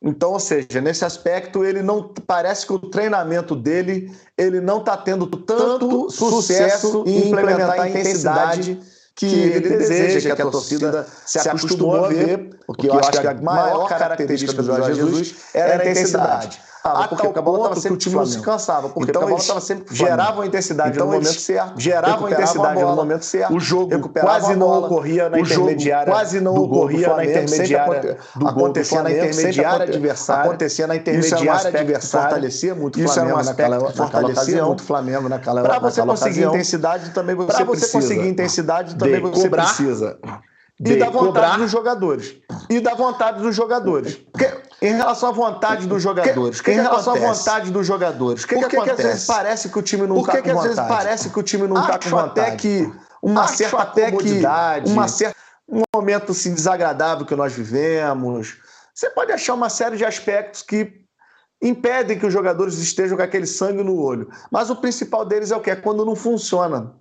Então, 0.00 0.32
ou 0.32 0.40
seja, 0.40 0.80
nesse 0.80 1.04
aspecto, 1.04 1.64
ele 1.64 1.82
não 1.82 2.14
parece 2.26 2.66
que 2.66 2.72
o 2.72 2.78
treinamento 2.78 3.56
dele 3.56 4.12
ele 4.36 4.60
não 4.60 4.78
está 4.78 4.96
tendo 4.96 5.26
tanto 5.26 6.08
sucesso 6.10 7.02
em 7.06 7.28
implementar 7.28 7.80
a 7.80 7.88
intensidade 7.88 8.80
que 9.16 9.26
ele 9.26 9.68
deseja, 9.68 10.36
que 10.36 10.42
a 10.42 10.50
torcida 10.50 11.06
se 11.26 11.40
acostumou 11.40 12.04
a 12.04 12.08
ver, 12.08 12.56
porque 12.64 12.88
eu 12.88 12.96
acho 12.96 13.20
que 13.20 13.26
a 13.26 13.34
maior 13.34 13.88
característica 13.88 14.52
do 14.52 14.62
Jorge 14.62 14.94
Jesus 14.94 15.34
era 15.52 15.82
a 15.82 15.90
intensidade 15.90 16.60
a 16.84 17.08
porque 17.08 17.26
a 17.26 17.42
bola 17.42 17.58
estava 17.58 17.80
sempre 17.80 17.94
o 17.94 17.98
time 17.98 18.16
não 18.16 18.26
se 18.26 18.40
cansava, 18.40 18.88
porque 18.88 19.10
então, 19.10 19.22
a 19.22 19.26
bola 19.26 19.38
estava 19.38 19.60
sempre 19.60 19.94
geravam 19.94 20.44
intensidade 20.44 20.96
então, 20.96 21.06
no 21.06 21.12
momento 21.12 21.40
certo, 21.40 21.80
geravam 21.80 22.28
intensidade 22.28 22.82
no 22.82 22.96
momento 22.96 23.24
certo. 23.24 23.54
O 23.54 23.60
jogo 23.60 24.08
quase 24.08 24.56
não 24.56 24.78
ocorria 24.78 25.28
na 25.28 25.40
intermediária, 25.40 26.12
quase 26.12 26.40
não 26.40 26.54
ocorria 26.54 27.14
na 27.14 27.24
intermediária 27.24 28.18
do 28.36 28.48
acontecia 28.48 29.02
na 29.02 29.10
intermediária 29.10 29.84
adversária, 29.84 30.44
acontecia 30.44 30.86
na 30.86 30.96
intermediária 30.96 31.68
adversária, 31.68 32.28
fortalecia 32.28 32.74
muito 32.74 33.00
o 33.02 33.08
Flamengo 33.08 33.42
naquela 33.42 33.92
fortalecia 33.92 34.64
muito 34.64 34.80
o 34.80 34.84
Flamengo 34.84 35.28
naquela 35.28 35.62
Para 35.62 35.78
você 35.78 36.02
conseguir 36.02 36.44
intensidade 36.44 37.10
também 37.10 37.34
você 37.34 37.46
precisa. 37.46 37.64
Para 37.64 37.74
você 37.74 37.92
conseguir 37.92 38.28
intensidade 38.28 38.94
também 38.96 39.20
você 39.20 39.48
precisa 39.48 40.18
e 40.80 40.96
da 40.96 41.10
vontade 41.10 41.58
dos 41.58 41.70
jogadores. 41.70 42.36
E 42.70 42.80
da 42.80 42.94
vontade 42.94 43.42
dos 43.42 43.54
jogadores. 43.54 44.14
Porque, 44.14 44.48
em 44.80 44.94
relação 44.94 45.28
à 45.28 45.32
vontade 45.32 45.86
dos 45.86 46.02
jogadores. 46.02 46.60
Que, 46.60 46.72
em 46.72 46.76
relação 46.76 47.14
à 47.14 47.18
vontade 47.18 47.70
dos 47.70 47.86
jogadores. 47.86 48.44
Que 48.44 48.54
Por 48.54 48.68
que, 48.68 48.80
que, 48.80 48.90
às 48.90 48.96
vezes 48.96 49.26
parece 49.26 49.68
que 49.68 49.78
o 49.78 49.82
time 49.82 50.06
não 50.06 50.20
está 50.20 50.40
com 50.40 50.48
vontade? 50.48 50.48
Por 50.48 50.52
que 50.52 50.68
às 50.68 50.76
vezes 50.76 50.88
parece 50.88 51.30
que 51.30 51.38
o 51.38 51.42
time 51.42 51.66
não 51.66 51.80
está 51.80 51.98
com 51.98 52.10
vontade? 52.10 52.40
até 52.40 52.56
que 52.56 52.92
uma 53.22 53.42
Acho 53.42 53.56
certa 53.56 53.78
até 53.78 54.10
comodidade, 54.10 54.90
uma 54.90 55.08
certa, 55.08 55.36
um 55.68 55.82
momento 55.94 56.32
assim, 56.32 56.54
desagradável 56.54 57.26
que 57.26 57.34
nós 57.34 57.52
vivemos. 57.52 58.56
Você 58.94 59.10
pode 59.10 59.32
achar 59.32 59.54
uma 59.54 59.68
série 59.68 59.96
de 59.96 60.04
aspectos 60.04 60.62
que 60.62 61.04
impedem 61.60 62.18
que 62.18 62.26
os 62.26 62.32
jogadores 62.32 62.78
estejam 62.78 63.16
com 63.16 63.22
aquele 63.22 63.46
sangue 63.46 63.82
no 63.82 64.00
olho. 64.00 64.30
Mas 64.50 64.70
o 64.70 64.76
principal 64.76 65.24
deles 65.24 65.50
é 65.50 65.56
o 65.56 65.60
que? 65.60 65.70
É 65.70 65.76
quando 65.76 66.04
não 66.04 66.14
funciona. 66.14 66.94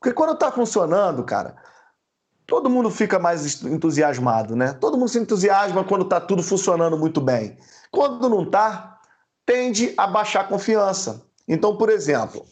Porque 0.00 0.14
quando 0.14 0.32
está 0.32 0.50
funcionando, 0.50 1.22
cara, 1.22 1.54
todo 2.46 2.70
mundo 2.70 2.90
fica 2.90 3.18
mais 3.18 3.62
entusiasmado, 3.62 4.56
né? 4.56 4.72
Todo 4.74 4.96
mundo 4.96 5.08
se 5.08 5.18
entusiasma 5.18 5.84
quando 5.84 6.02
está 6.02 6.20
tudo 6.20 6.42
funcionando 6.42 6.96
muito 6.98 7.20
bem. 7.20 7.56
Quando 7.90 8.28
não 8.28 8.42
está, 8.42 8.98
tende 9.46 9.94
a 9.96 10.06
baixar 10.06 10.42
a 10.42 10.44
confiança. 10.44 11.22
Então, 11.46 11.76
por 11.76 11.90
exemplo, 11.90 12.44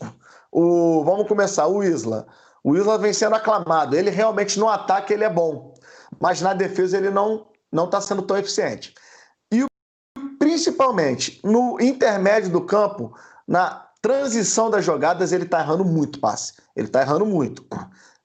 o, 0.50 1.04
vamos 1.04 1.26
começar, 1.26 1.66
o 1.66 1.82
Isla. 1.82 2.26
O 2.62 2.76
Isla 2.76 2.98
vem 2.98 3.12
sendo 3.12 3.34
aclamado. 3.34 3.96
Ele 3.96 4.10
realmente 4.10 4.58
no 4.58 4.68
ataque 4.68 5.12
ele 5.12 5.24
é 5.24 5.30
bom, 5.30 5.74
mas 6.20 6.40
na 6.40 6.54
defesa 6.54 6.96
ele 6.96 7.10
não 7.10 7.46
não 7.72 7.84
está 7.84 8.00
sendo 8.00 8.22
tão 8.22 8.36
eficiente. 8.36 8.92
E 9.52 9.64
principalmente 10.38 11.40
no 11.44 11.80
intermédio 11.80 12.50
do 12.50 12.62
campo, 12.62 13.14
na 13.46 13.86
transição 14.02 14.70
das 14.70 14.84
jogadas, 14.84 15.32
ele 15.32 15.44
está 15.44 15.60
errando 15.60 15.84
muito 15.84 16.18
passe. 16.20 16.54
Ele 16.74 16.86
está 16.86 17.02
errando 17.02 17.26
muito. 17.26 17.64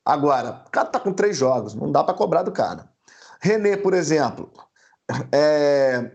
Agora, 0.05 0.63
o 0.67 0.69
cara 0.69 0.87
tá 0.87 0.99
com 0.99 1.11
três 1.11 1.35
jogos, 1.35 1.73
não 1.73 1.91
dá 1.91 2.03
para 2.03 2.13
cobrar 2.13 2.43
do 2.43 2.51
cara. 2.51 2.87
René, 3.41 3.75
por 3.75 3.93
exemplo, 3.93 4.51
é 5.31 6.11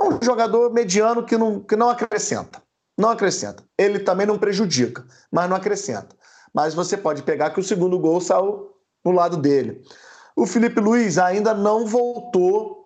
um 0.00 0.18
jogador 0.22 0.72
mediano 0.72 1.24
que 1.24 1.36
não, 1.38 1.60
que 1.60 1.76
não 1.76 1.88
acrescenta. 1.88 2.60
Não 2.98 3.10
acrescenta. 3.10 3.62
Ele 3.78 4.00
também 4.00 4.26
não 4.26 4.38
prejudica, 4.38 5.06
mas 5.30 5.48
não 5.48 5.56
acrescenta. 5.56 6.16
Mas 6.52 6.74
você 6.74 6.96
pode 6.96 7.22
pegar 7.22 7.50
que 7.50 7.60
o 7.60 7.64
segundo 7.64 7.98
gol 7.98 8.20
saiu 8.20 8.72
no 9.04 9.12
lado 9.12 9.36
dele. 9.36 9.82
O 10.36 10.46
Felipe 10.46 10.80
Luiz 10.80 11.18
ainda 11.18 11.54
não 11.54 11.86
voltou 11.86 12.82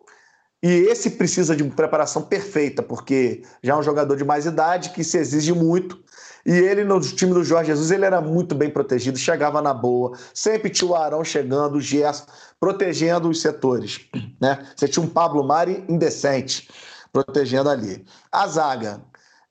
e 0.62 0.68
esse 0.68 1.10
precisa 1.10 1.54
de 1.54 1.64
preparação 1.64 2.22
perfeita, 2.22 2.82
porque 2.82 3.42
já 3.62 3.74
é 3.74 3.76
um 3.76 3.82
jogador 3.82 4.16
de 4.16 4.24
mais 4.24 4.46
idade 4.46 4.90
que 4.90 5.04
se 5.04 5.18
exige 5.18 5.52
muito 5.52 6.02
e 6.46 6.52
ele, 6.52 6.84
no 6.84 7.00
time 7.00 7.34
do 7.34 7.42
Jorge 7.42 7.72
Jesus, 7.72 7.90
ele 7.90 8.04
era 8.04 8.20
muito 8.20 8.54
bem 8.54 8.70
protegido, 8.70 9.18
chegava 9.18 9.60
na 9.60 9.74
boa, 9.74 10.16
sempre 10.32 10.70
tinha 10.70 10.88
o 10.88 10.94
Arão 10.94 11.24
chegando, 11.24 11.74
o 11.74 11.80
Gerson, 11.80 12.24
protegendo 12.60 13.28
os 13.28 13.40
setores. 13.40 14.00
Né? 14.38 14.66
Você 14.76 14.86
tinha 14.86 15.02
um 15.02 15.08
Pablo 15.08 15.42
Mari 15.42 15.82
indecente, 15.88 16.68
protegendo 17.10 17.70
ali. 17.70 18.04
A 18.30 18.46
zaga. 18.46 19.00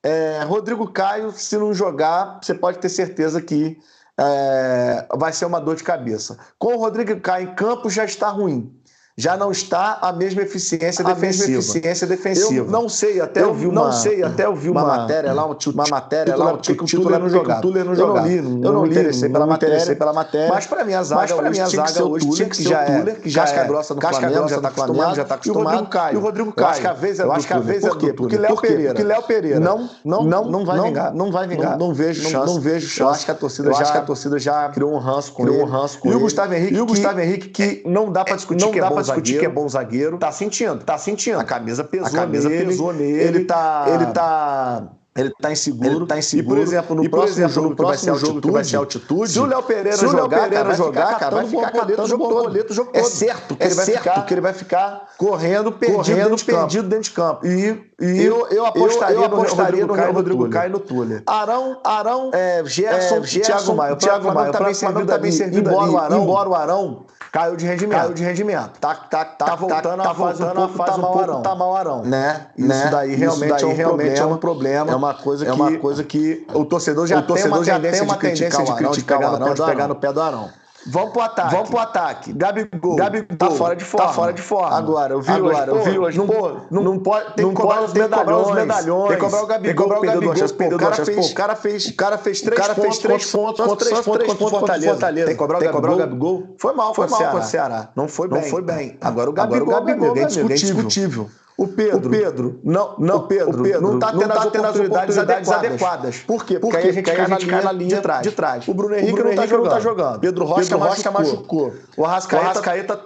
É, 0.00 0.44
Rodrigo 0.44 0.92
Caio, 0.92 1.32
se 1.32 1.58
não 1.58 1.74
jogar, 1.74 2.38
você 2.40 2.54
pode 2.54 2.78
ter 2.78 2.88
certeza 2.88 3.42
que 3.42 3.76
é, 4.16 5.08
vai 5.18 5.32
ser 5.32 5.44
uma 5.44 5.60
dor 5.60 5.74
de 5.74 5.82
cabeça. 5.82 6.38
Com 6.56 6.76
o 6.76 6.78
Rodrigo 6.78 7.20
Caio 7.20 7.50
em 7.50 7.54
campo 7.56 7.90
já 7.90 8.04
está 8.04 8.28
ruim 8.28 8.72
já 9.18 9.34
não 9.34 9.50
está 9.50 9.98
a 10.02 10.12
mesma 10.12 10.42
eficiência 10.42 11.02
a 11.02 11.14
defensiva. 11.14 11.48
Mesma 11.48 11.58
eficiência 11.58 12.06
defensiva. 12.06 12.66
Eu 12.66 12.70
não 12.70 12.86
sei, 12.86 13.18
até 13.18 13.42
eu 13.42 13.54
vi 13.54 13.66
uma, 13.66 13.84
não 13.86 13.92
sei, 13.92 14.22
até 14.22 14.44
eu 14.44 14.54
vi 14.54 14.68
uma, 14.68 14.84
uma 14.84 14.96
matéria 14.98 15.32
lá, 15.32 15.46
um, 15.46 15.56
uma 15.72 15.86
matéria 15.88 16.36
lá, 16.36 16.52
o 16.52 16.58
Tuller 16.58 17.18
não 17.18 17.28
jogava. 17.30 17.66
Eu 17.66 17.84
não 17.84 18.26
li, 18.26 18.36
eu 18.36 18.72
não, 18.72 18.82
me 18.82 18.90
interessei 18.90 19.30
pela 19.30 19.46
matéria, 19.46 19.96
pela 19.96 20.12
matéria. 20.12 20.48
Mas 20.48 20.66
para 20.66 20.84
mim 20.84 20.92
a 20.92 21.02
zaga, 21.02 21.20
mas 21.22 21.32
para 21.32 21.50
mim 21.50 21.60
a 21.60 21.66
zaga 21.66 22.04
hoje 22.04 22.28
tinha 22.30 22.48
que 22.48 22.62
já 22.62 22.82
é 22.82 23.04
que 23.14 23.30
já 23.30 23.42
casca 23.42 23.60
é 23.60 23.66
grossa 23.66 23.94
no 23.94 24.00
Flamengo, 24.02 24.48
já 24.48 24.56
está 24.56 24.68
acostumado, 24.68 25.16
já 25.16 25.22
está 25.22 25.34
acostumado. 25.36 25.88
E 26.12 26.16
o 26.16 26.20
Rodrigo 26.20 26.52
Caio. 26.52 26.68
Acho 26.68 26.80
que 26.82 26.86
a 26.86 26.92
vez 26.92 27.18
é 27.18 27.24
do 27.24 27.32
acho 27.32 27.46
que 27.46 27.52
a 27.54 27.58
vez 27.58 27.84
é 27.84 27.88
do 27.88 28.14
Porque 28.14 28.36
Léo 28.36 28.56
Pereira, 28.60 28.94
porque 28.94 29.04
Léo 29.04 29.22
Pereira 29.22 29.60
não 29.60 29.88
não 30.04 30.24
não 30.24 30.44
não 30.50 30.64
vai 30.66 30.80
vingar, 30.80 31.14
não 31.14 31.32
vai 31.32 31.48
vingar. 31.48 31.78
Não 31.78 31.94
vejo 31.94 32.28
chance, 32.28 32.46
não 32.46 32.60
vejo 32.60 32.86
chance. 32.86 33.16
Acho 33.16 33.24
que 33.24 33.30
a 33.30 33.34
torcida 33.34 33.72
já, 33.72 33.80
acho 33.80 33.92
que 33.92 33.98
a 33.98 34.02
torcida 34.02 34.38
já 34.38 34.68
criou 34.68 34.92
um 34.92 34.98
ranço 34.98 35.32
com 35.32 35.48
ele. 35.48 35.62
um 35.62 35.64
ranço 35.64 35.98
com 35.98 36.08
ele. 36.08 36.16
E 36.16 36.18
o 36.18 36.20
Gustavo 36.20 36.52
Henrique, 36.52 36.74
e 36.74 36.80
o 36.80 36.86
Gustavo 36.86 37.20
Henrique 37.20 37.48
que 37.48 37.82
não 37.86 38.12
dá 38.12 38.22
para 38.22 38.36
discutir 38.36 38.70
que 38.70 38.78
é 38.78 38.88
bom 38.88 39.05
zagueiro 39.06 39.68
zagueiro. 39.68 40.18
Tá 40.18 40.32
sentindo, 40.32 40.84
tá 40.84 40.98
sentindo. 40.98 41.38
A 41.38 41.44
camisa 41.44 41.84
pesou 41.84 42.06
a 42.06 42.10
camisa 42.10 42.48
nele. 42.48 42.66
pesou 42.66 42.92
nele. 42.92 43.22
Ele 43.22 43.44
tá. 43.44 43.84
Ele 43.88 44.06
tá. 44.06 44.88
Ele 45.16 45.32
tá 45.40 45.50
inseguro. 45.50 45.96
Ele 45.96 46.06
tá 46.06 46.18
inseguro. 46.18 46.58
E, 46.58 46.60
por 46.60 46.68
exemplo, 46.68 46.96
no 46.96 47.04
e, 47.04 47.08
próximo 47.08 47.38
exemplo, 47.38 47.54
jogo, 47.54 47.68
no 47.70 47.76
próximo 47.76 48.14
que, 48.14 48.20
vai 48.20 48.20
jogo 48.20 48.40
que 48.42 48.50
vai 48.50 48.64
ser 48.64 48.76
altitude, 48.76 49.32
se 49.32 49.40
o 49.40 49.46
Léo 49.46 49.62
Pereira 49.62 49.96
se 49.96 50.04
o 50.04 50.10
jogar, 50.10 50.42
Pereira 50.42 50.74
jogar, 50.74 51.18
cara, 51.18 51.36
vai 51.36 51.46
ficar 51.46 51.70
catando 51.72 52.02
o 52.02 52.06
jogo 52.06 52.28
todo. 52.28 52.74
jogo 52.74 52.90
é 52.92 53.02
certo 53.02 53.56
que 53.56 53.62
é 53.62 53.66
ele 53.66 53.74
vai 53.74 53.84
certo 53.86 53.98
ficar 54.02 54.26
que 54.26 54.34
ele 54.34 54.40
vai 54.42 54.52
ficar 54.52 55.08
correndo 55.16 55.72
perdido, 55.72 55.96
correndo, 55.96 56.18
dentro, 56.18 56.36
de 56.36 56.44
perdido 56.44 56.88
dentro 56.88 57.04
de 57.04 57.10
campo. 57.12 57.46
E, 57.46 57.82
e 57.98 58.22
eu, 58.22 58.46
eu 58.48 58.66
apostaria, 58.66 59.16
eu, 59.16 59.22
eu 59.22 59.26
apostaria 59.26 59.86
no, 59.86 59.94
Rodrigo, 59.94 60.12
no 60.12 60.12
Rodrigo 60.12 60.50
Caio 60.50 60.72
no 60.72 60.80
Tuller. 60.80 61.22
Arão, 61.26 61.80
Arão, 61.82 62.30
é, 62.34 62.62
Gerson, 62.66 63.16
é, 63.16 63.22
Gerson, 63.22 63.52
Thiago 63.52 63.74
Maia. 63.74 63.96
Thiago 63.96 64.34
Maia, 64.34 64.52
tá 64.52 64.64
bem 64.64 64.74
servido, 64.74 65.06
tá 65.06 65.18
bem 65.18 65.32
servido 65.32 65.70
embora 65.70 65.90
o 65.90 65.98
Arão, 65.98 66.22
embora 66.22 66.48
o 66.48 66.54
Arão 66.54 67.06
caiu 67.36 67.56
de 67.56 67.66
rendimento. 67.66 68.00
Caiu 68.00 68.14
de 68.14 68.24
rendimento. 68.24 68.70
Tá, 68.80 68.94
tá, 68.94 69.24
tá, 69.24 69.44
tá 69.46 69.54
voltando 69.54 70.02
tá, 70.02 70.10
a 70.10 70.14
fase 70.14 70.42
um 70.42 70.50
pouco, 70.50 70.78
tá 70.78 70.96
mal 70.96 71.18
Arão. 71.18 71.42
Tá 71.42 71.54
mal 71.54 71.76
Arão. 71.76 72.02
Né? 72.02 72.46
Isso 72.56 72.68
né? 72.68 72.88
daí 72.90 73.14
realmente, 73.14 73.54
Isso 73.54 73.66
daí 73.66 73.70
é, 73.70 73.72
um 73.72 73.76
realmente 73.76 74.06
problema, 74.06 74.30
é 74.30 74.34
um 74.34 74.38
problema. 74.38 74.92
É 74.92 74.96
uma 74.96 75.14
coisa 75.14 75.44
que, 75.44 75.50
é 75.50 75.54
uma 75.54 75.78
coisa 75.78 76.04
que 76.04 76.46
o 76.54 76.64
torcedor 76.64 77.06
já, 77.06 77.18
o 77.18 77.22
torcedor 77.22 77.62
tem, 77.64 77.74
uma 77.74 77.80
já 77.82 77.90
tem 77.90 78.00
uma 78.00 78.16
tendência 78.16 78.64
de 78.64 78.74
criticar 78.74 79.20
o 79.20 79.26
Arão, 79.26 79.54
de 79.54 79.64
pegar 79.64 79.88
no 79.88 79.96
pé 79.96 80.12
do 80.12 80.22
Arão. 80.22 80.48
Vamos 80.88 81.10
pro 81.10 81.22
ataque. 81.22 81.54
Vamos 81.54 81.70
pro 81.70 81.78
ataque. 81.78 82.32
Gabigol. 82.32 82.96
Gabigol. 82.96 83.36
Tá 83.36 83.50
fora 83.50 83.74
de 83.74 83.84
forma. 83.84 84.06
Tá 84.06 84.12
fora 84.12 84.32
de 84.32 84.42
forma. 84.42 84.76
Agora, 84.76 85.14
eu 85.14 85.20
vi 85.20 85.32
Agora, 85.32 85.72
hoje. 85.72 85.86
Eu 85.86 85.92
vi 85.92 85.98
hoje. 85.98 86.18
Não, 86.18 86.26
não, 86.70 86.82
não 86.82 86.98
pode. 86.98 87.34
Tem 87.34 87.44
não 87.44 87.52
que 87.52 87.60
cobrar 87.60 87.78
pode, 87.78 87.86
os 87.88 87.92
medalhões. 87.92 88.54
medalhões. 88.54 89.08
Tem 89.08 89.16
que 89.18 89.24
cobrar 89.24 89.42
o 89.42 89.46
Gabigol. 89.46 89.66
Tem 89.66 89.74
que 89.74 89.82
cobrar 89.82 89.98
o 89.98 90.02
Gabigol. 90.02 90.34
Perdeu 90.56 90.76
o 90.76 90.80
cara 90.80 91.04
fez, 91.04 91.30
o 91.30 91.34
cara 91.34 91.56
fez, 91.56 91.86
o 91.86 91.94
cara 91.94 92.18
fez 92.18 92.40
três 92.40 92.60
cara 92.60 92.74
pontos, 92.74 92.98
fez 92.98 93.02
três 93.02 93.30
pontos, 93.32 93.64
pontos, 93.64 93.88
três 93.88 94.00
pontos, 94.00 94.12
três 94.12 94.34
pontos 94.34 94.50
contra 94.50 94.58
Fortaleza. 94.58 95.12
Tem 95.12 95.26
que 95.26 95.34
cobrar 95.34 95.58
o 95.58 95.60
Gabigol. 95.60 95.94
o 95.94 95.96
Gabigol. 95.96 96.54
Foi 96.58 96.74
mal 96.74 96.94
foi 96.94 97.08
mal 97.08 97.20
contra 97.20 97.40
o 97.40 97.42
Ceará. 97.42 97.88
Não 97.96 98.08
foi 98.08 98.28
bem. 98.28 98.42
Não 98.42 98.48
foi 98.48 98.62
bem. 98.62 98.96
Agora 99.00 99.30
o 99.30 99.32
Gabigol, 99.32 99.66
o 99.66 99.70
Gabigol 99.70 100.16
é 100.16 100.22
indiscutível. 100.22 101.28
O 101.58 101.66
Pedro, 101.68 102.08
o 102.08 102.10
Pedro, 102.10 102.60
não, 102.62 102.94
não, 102.98 103.16
o 103.16 103.26
Pedro, 103.26 103.60
o 103.60 103.62
Pedro 103.62 103.80
não 103.80 103.94
está 103.94 104.12
tendo, 104.12 104.28
tá 104.28 104.34
as, 104.34 104.46
oportunidades, 104.46 104.80
oportunidades 104.80 105.18
adequadas. 105.18 105.70
adequadas. 105.70 106.18
Por 106.18 106.44
quê? 106.44 106.58
Porque, 106.58 106.76
Porque, 106.78 106.92
Porque 106.92 107.10
aí 107.10 107.20
a 107.20 107.28
gente, 107.28 107.46
cai, 107.46 107.62
na 107.64 107.72
linha, 107.72 107.96
de, 107.96 108.02
trás. 108.02 108.22
de 108.22 108.30
trás. 108.30 108.68
O 108.68 108.74
Bruno 108.74 108.94
Henrique, 108.94 109.12
o 109.12 109.14
Bruno 109.14 109.34
não, 109.34 109.42
está 109.42 109.42
tá 109.42 109.48
jogando. 109.48 109.82
jogando. 109.82 110.20
Pedro 110.20 110.44
Rocha, 110.44 110.60
Pedro 110.60 110.78
Rocha 110.78 111.10
machucou. 111.10 111.68
machucou. 111.68 111.74
O 111.96 112.04
Arrascaeta, 112.04 112.44
Arrascaeta 112.44 113.00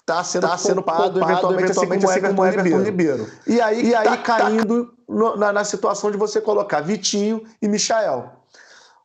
está 0.00 0.24
sendo, 0.24 0.48
tá 0.48 0.58
sendo 0.58 0.82
poupado, 0.82 1.22
eventualmente, 1.22 1.70
assim 1.70 1.86
como, 1.86 2.10
assim 2.10 2.20
como 2.20 2.44
Everton, 2.44 2.66
Everton 2.66 2.84
Ribeiro. 2.84 3.22
Ribeiro. 3.22 3.32
E 3.46 3.60
aí, 3.60 3.86
e 3.86 3.94
aí 3.94 4.04
tá 4.04 4.16
caindo 4.16 4.92
no, 5.08 5.36
na, 5.36 5.52
na, 5.52 5.64
situação 5.64 6.10
de 6.10 6.16
você 6.16 6.40
colocar 6.40 6.80
Vitinho 6.80 7.44
e 7.62 7.68
Michael. 7.68 8.28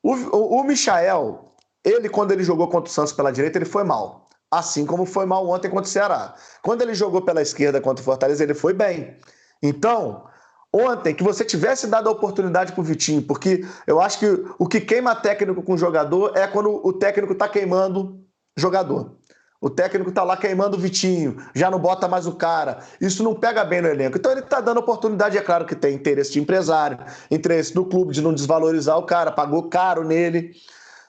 O, 0.02 0.14
o, 0.14 0.62
o 0.62 0.64
Michael, 0.64 1.54
ele, 1.84 2.10
quando 2.10 2.32
ele 2.32 2.44
jogou 2.44 2.68
contra 2.68 2.90
o 2.90 2.94
Santos 2.94 3.14
pela 3.14 3.32
direita, 3.32 3.60
ele 3.60 3.66
foi 3.66 3.84
mal. 3.84 4.29
Assim 4.52 4.86
como 4.86 5.06
foi 5.06 5.26
mal 5.26 5.48
ontem 5.48 5.70
contra 5.70 5.86
o 5.86 5.88
Ceará. 5.88 6.34
Quando 6.64 6.82
ele 6.82 6.94
jogou 6.94 7.22
pela 7.22 7.42
esquerda 7.42 7.80
contra 7.80 8.02
o 8.02 8.06
Fortaleza, 8.06 8.44
ele 8.44 8.56
foi 8.56 8.74
bem. 8.74 9.16
Então, 9.62 10.26
ontem, 10.74 11.14
que 11.14 11.24
você 11.24 11.46
tivesse 11.46 11.86
dado 11.88 12.10
a 12.10 12.12
oportunidade 12.12 12.72
para 12.72 12.82
o 12.82 12.84
Vitinho, 12.84 13.22
porque 13.22 13.64
eu 13.86 14.02
acho 14.02 14.20
que 14.20 14.46
o 14.58 14.68
que 14.68 14.82
queima 14.82 15.16
técnico 15.16 15.62
com 15.62 15.78
jogador 15.78 16.36
é 16.36 16.48
quando 16.48 16.82
o 16.86 16.94
técnico 16.94 17.34
está 17.34 17.48
queimando 17.48 18.24
jogador. 18.58 19.18
O 19.62 19.70
técnico 19.70 20.10
está 20.10 20.24
lá 20.24 20.38
queimando 20.38 20.78
o 20.78 20.80
Vitinho, 20.80 21.36
já 21.54 21.70
não 21.70 21.80
bota 21.80 22.08
mais 22.08 22.26
o 22.26 22.34
cara. 22.34 22.80
Isso 23.00 23.22
não 23.24 23.36
pega 23.36 23.64
bem 23.66 23.82
no 23.82 23.90
elenco. 23.90 24.18
Então 24.18 24.32
ele 24.32 24.40
está 24.40 24.62
dando 24.62 24.80
oportunidade. 24.80 25.38
É 25.38 25.42
claro 25.42 25.66
que 25.66 25.76
tem 25.76 25.96
interesse 25.96 26.32
de 26.32 26.40
empresário, 26.40 26.98
interesse 27.30 27.74
do 27.74 27.86
clube 27.86 28.14
de 28.14 28.22
não 28.22 28.34
desvalorizar 28.34 28.98
o 28.98 29.06
cara, 29.06 29.32
pagou 29.32 29.68
caro 29.70 30.06
nele. 30.06 30.54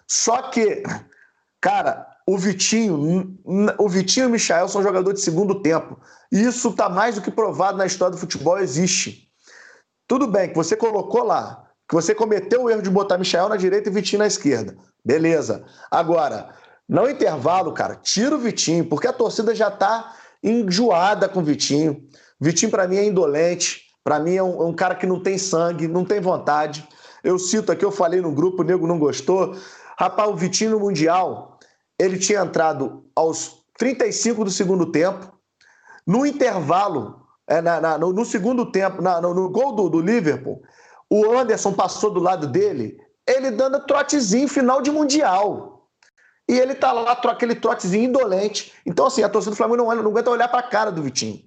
Só 0.04 0.42
que, 0.50 0.82
cara, 1.60 2.08
o 2.32 2.38
Vitinho, 2.38 3.36
o 3.76 3.88
Vitinho 3.88 4.24
e 4.24 4.26
o 4.28 4.30
Michael 4.30 4.68
são 4.68 4.84
jogadores 4.84 5.18
de 5.18 5.24
segundo 5.24 5.60
tempo. 5.62 5.98
Isso 6.30 6.68
está 6.68 6.88
mais 6.88 7.16
do 7.16 7.22
que 7.22 7.30
provado 7.30 7.76
na 7.76 7.86
história 7.86 8.14
do 8.14 8.20
futebol, 8.20 8.56
existe. 8.56 9.28
Tudo 10.06 10.28
bem 10.28 10.48
que 10.48 10.54
você 10.54 10.76
colocou 10.76 11.24
lá, 11.24 11.64
que 11.88 11.94
você 11.94 12.14
cometeu 12.14 12.62
o 12.62 12.70
erro 12.70 12.82
de 12.82 12.90
botar 12.90 13.18
Michael 13.18 13.48
na 13.48 13.56
direita 13.56 13.88
e 13.88 13.92
Vitinho 13.92 14.20
na 14.20 14.28
esquerda. 14.28 14.76
Beleza. 15.04 15.64
Agora, 15.90 16.54
No 16.88 17.08
intervalo, 17.08 17.72
cara, 17.72 17.94
tira 17.94 18.34
o 18.34 18.38
Vitinho, 18.38 18.84
porque 18.84 19.06
a 19.06 19.12
torcida 19.12 19.54
já 19.54 19.70
tá 19.70 20.12
enjoada 20.42 21.28
com 21.28 21.38
o 21.40 21.44
Vitinho. 21.44 22.02
Vitinho, 22.40 22.70
para 22.70 22.86
mim, 22.86 22.96
é 22.96 23.04
indolente. 23.04 23.82
Para 24.02 24.18
mim, 24.18 24.34
é 24.34 24.42
um, 24.42 24.62
é 24.62 24.66
um, 24.66 24.72
cara 24.72 24.96
que 24.96 25.06
não 25.06 25.20
tem 25.20 25.38
sangue, 25.38 25.86
não 25.86 26.04
tem 26.04 26.20
vontade. 26.20 26.86
Eu 27.22 27.38
cito 27.38 27.70
aqui, 27.70 27.84
eu 27.84 27.92
falei 27.92 28.20
no 28.20 28.32
grupo, 28.32 28.62
o 28.62 28.64
nego 28.64 28.88
não 28.88 28.98
gostou. 28.98 29.56
Rapaz, 29.96 30.30
o 30.30 30.34
Vitinho 30.34 30.72
no 30.72 30.80
Mundial, 30.80 31.49
ele 32.00 32.18
tinha 32.18 32.40
entrado 32.40 33.04
aos 33.14 33.62
35 33.76 34.44
do 34.44 34.50
segundo 34.50 34.86
tempo. 34.86 35.30
No 36.06 36.24
intervalo, 36.24 37.26
é, 37.46 37.60
na, 37.60 37.80
na, 37.80 37.98
no, 37.98 38.12
no, 38.12 38.24
segundo 38.24 38.72
tempo, 38.72 39.02
na, 39.02 39.20
no, 39.20 39.34
no, 39.34 39.50
gol 39.50 39.74
do, 39.74 39.88
do 39.90 40.00
Liverpool, 40.00 40.62
o 41.10 41.30
Anderson 41.30 41.74
passou 41.74 42.10
do 42.10 42.20
lado 42.20 42.46
dele, 42.46 42.98
ele 43.26 43.50
dando 43.50 43.84
trotezinho 43.84 44.48
final 44.48 44.80
de 44.80 44.90
Mundial. 44.90 45.88
E 46.48 46.58
ele 46.58 46.74
tá 46.74 46.90
lá, 46.90 47.12
aquele 47.12 47.54
trotezinho 47.54 48.08
indolente. 48.08 48.72
Então, 48.86 49.06
assim, 49.06 49.22
a 49.22 49.28
torcida 49.28 49.52
do 49.52 49.56
Flamengo 49.56 49.76
não, 49.76 50.02
não 50.02 50.10
aguenta 50.10 50.30
olhar 50.30 50.48
para 50.48 50.60
a 50.60 50.68
cara 50.68 50.90
do 50.90 51.02
Vitinho. 51.02 51.40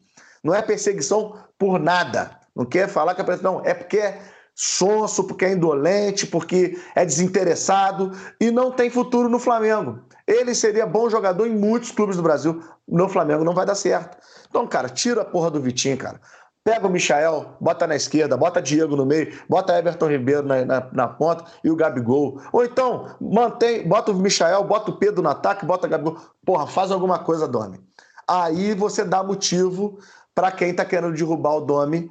Não 0.43 0.53
é 0.53 0.61
perseguição 0.61 1.35
por 1.57 1.79
nada. 1.79 2.39
Não 2.55 2.63
quer 2.65 2.87
falar 2.87 3.15
que 3.15 3.21
é 3.21 3.37
não, 3.37 3.65
é 3.65 3.73
porque 3.73 3.97
é 3.97 4.21
sonso, 4.55 5.23
porque 5.23 5.45
é 5.45 5.51
indolente, 5.51 6.27
porque 6.27 6.79
é 6.95 7.03
desinteressado 7.03 8.11
e 8.39 8.51
não 8.51 8.71
tem 8.71 8.89
futuro 8.89 9.27
no 9.27 9.39
Flamengo. 9.39 9.99
Ele 10.27 10.55
seria 10.55 10.85
bom 10.85 11.09
jogador 11.09 11.47
em 11.47 11.55
muitos 11.55 11.91
clubes 11.91 12.15
do 12.15 12.23
Brasil. 12.23 12.63
No 12.87 13.09
Flamengo 13.09 13.43
não 13.43 13.53
vai 13.53 13.65
dar 13.65 13.75
certo. 13.75 14.17
Então, 14.49 14.65
cara, 14.67 14.89
tira 14.89 15.21
a 15.21 15.25
porra 15.25 15.51
do 15.51 15.61
Vitinho, 15.61 15.97
cara. 15.97 16.19
Pega 16.63 16.87
o 16.87 16.89
Michael, 16.89 17.57
bota 17.59 17.85
na 17.85 17.95
esquerda, 17.95 18.37
bota 18.37 18.61
Diego 18.61 18.95
no 18.95 19.05
meio, 19.05 19.37
bota 19.49 19.77
Everton 19.77 20.07
Ribeiro 20.07 20.43
na, 20.43 20.63
na, 20.63 20.89
na, 20.93 21.07
ponta 21.09 21.43
e 21.61 21.69
o 21.69 21.75
Gabigol. 21.75 22.39
Ou 22.53 22.63
então, 22.63 23.17
mantém, 23.19 23.85
bota 23.85 24.11
o 24.11 24.15
Michael, 24.15 24.63
bota 24.63 24.91
o 24.91 24.97
Pedro 24.97 25.21
no 25.21 25.27
ataque, 25.27 25.65
bota 25.65 25.87
o 25.87 25.89
Gabigol. 25.89 26.17
Porra, 26.45 26.65
faz 26.65 26.89
alguma 26.89 27.19
coisa, 27.19 27.49
Domi. 27.49 27.81
Aí 28.25 28.73
você 28.73 29.03
dá 29.03 29.21
motivo 29.21 29.99
para 30.33 30.51
quem 30.51 30.69
está 30.69 30.85
querendo 30.85 31.13
derrubar 31.13 31.55
o 31.55 31.61
Domi 31.61 32.09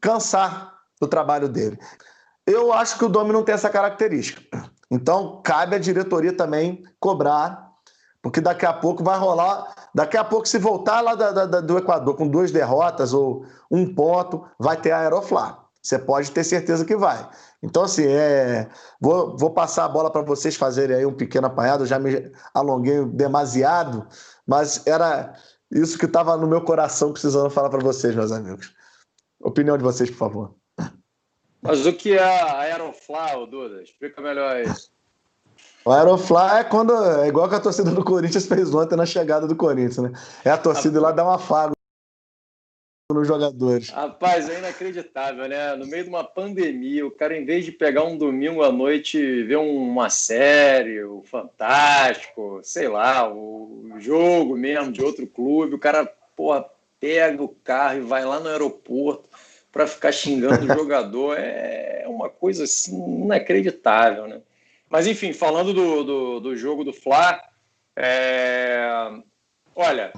cansar 0.00 0.74
do 1.00 1.06
trabalho 1.06 1.48
dele. 1.48 1.78
Eu 2.44 2.72
acho 2.72 2.98
que 2.98 3.04
o 3.04 3.08
Domi 3.08 3.32
não 3.32 3.44
tem 3.44 3.54
essa 3.54 3.70
característica. 3.70 4.42
Então, 4.90 5.40
cabe 5.42 5.76
à 5.76 5.78
diretoria 5.78 6.32
também 6.32 6.82
cobrar, 6.98 7.68
porque 8.22 8.40
daqui 8.40 8.64
a 8.64 8.72
pouco 8.72 9.04
vai 9.04 9.18
rolar. 9.18 9.74
Daqui 9.94 10.16
a 10.16 10.24
pouco, 10.24 10.48
se 10.48 10.58
voltar 10.58 11.00
lá 11.00 11.14
da, 11.14 11.46
da, 11.46 11.60
do 11.60 11.78
Equador 11.78 12.16
com 12.16 12.26
duas 12.26 12.50
derrotas 12.50 13.12
ou 13.12 13.44
um 13.70 13.94
ponto, 13.94 14.44
vai 14.58 14.76
ter 14.76 14.90
a 14.90 15.00
Aeroflá. 15.00 15.64
Você 15.82 15.98
pode 15.98 16.30
ter 16.32 16.44
certeza 16.44 16.84
que 16.84 16.96
vai. 16.96 17.28
Então, 17.62 17.84
assim, 17.84 18.04
é... 18.06 18.68
vou, 19.00 19.36
vou 19.36 19.50
passar 19.50 19.84
a 19.84 19.88
bola 19.88 20.10
para 20.10 20.22
vocês 20.22 20.56
fazerem 20.56 20.96
aí 20.96 21.06
um 21.06 21.14
pequeno 21.14 21.46
apanhado. 21.46 21.84
Eu 21.84 21.86
já 21.86 21.98
me 21.98 22.30
alonguei 22.52 23.04
demasiado, 23.06 24.06
mas 24.46 24.86
era 24.86 25.34
isso 25.70 25.98
que 25.98 26.06
estava 26.06 26.36
no 26.36 26.46
meu 26.46 26.62
coração 26.62 27.12
precisando 27.12 27.50
falar 27.50 27.70
para 27.70 27.82
vocês, 27.82 28.14
meus 28.14 28.32
amigos. 28.32 28.74
Opinião 29.40 29.78
de 29.78 29.84
vocês, 29.84 30.10
por 30.10 30.18
favor. 30.18 30.54
Mas 31.60 31.86
o 31.86 31.92
que 31.92 32.12
é 32.12 32.22
a 32.22 32.60
Aeroflá, 32.60 33.34
Duda? 33.46 33.82
Explica 33.82 34.20
melhor 34.22 34.56
aí. 34.56 34.66
O 35.84 35.90
Aeroflá 35.90 36.60
é 36.60 36.64
quando. 36.64 36.92
É 37.22 37.28
igual 37.28 37.48
que 37.48 37.54
a 37.54 37.60
torcida 37.60 37.90
do 37.90 38.04
Corinthians 38.04 38.46
fez 38.46 38.72
ontem 38.74 38.96
na 38.96 39.06
chegada 39.06 39.46
do 39.46 39.56
Corinthians, 39.56 39.98
né? 39.98 40.12
É 40.44 40.50
a 40.50 40.58
torcida 40.58 40.98
a... 40.98 41.02
lá 41.02 41.12
dar 41.12 41.24
um 41.24 41.30
afago 41.30 41.72
nos 43.10 43.26
jogadores. 43.26 43.88
Rapaz, 43.88 44.50
é 44.50 44.58
inacreditável, 44.58 45.48
né? 45.48 45.74
No 45.76 45.86
meio 45.86 46.04
de 46.04 46.10
uma 46.10 46.22
pandemia, 46.22 47.06
o 47.06 47.10
cara, 47.10 47.36
em 47.36 47.44
vez 47.44 47.64
de 47.64 47.72
pegar 47.72 48.04
um 48.04 48.18
domingo 48.18 48.62
à 48.62 48.70
noite 48.70 49.44
ver 49.44 49.56
uma 49.56 50.10
série, 50.10 51.02
o 51.02 51.22
Fantástico, 51.22 52.60
sei 52.62 52.86
lá, 52.86 53.26
o 53.32 53.94
jogo 53.96 54.56
mesmo 54.56 54.92
de 54.92 55.02
outro 55.02 55.26
clube, 55.26 55.74
o 55.74 55.78
cara, 55.78 56.06
porra, 56.36 56.68
pega 57.00 57.42
o 57.42 57.48
carro 57.48 57.98
e 57.98 58.02
vai 58.02 58.24
lá 58.24 58.40
no 58.40 58.48
aeroporto 58.48 59.27
para 59.78 59.86
ficar 59.86 60.10
xingando 60.10 60.64
o 60.64 60.66
jogador. 60.74 61.38
É 61.38 62.04
uma 62.08 62.28
coisa 62.28 62.64
assim 62.64 63.22
inacreditável, 63.22 64.26
né? 64.26 64.40
Mas, 64.90 65.06
enfim, 65.06 65.32
falando 65.32 65.72
do, 65.72 66.02
do, 66.02 66.40
do 66.40 66.56
jogo 66.56 66.82
do 66.82 66.92
Fla, 66.92 67.40
é... 67.94 69.08
olha, 69.76 70.12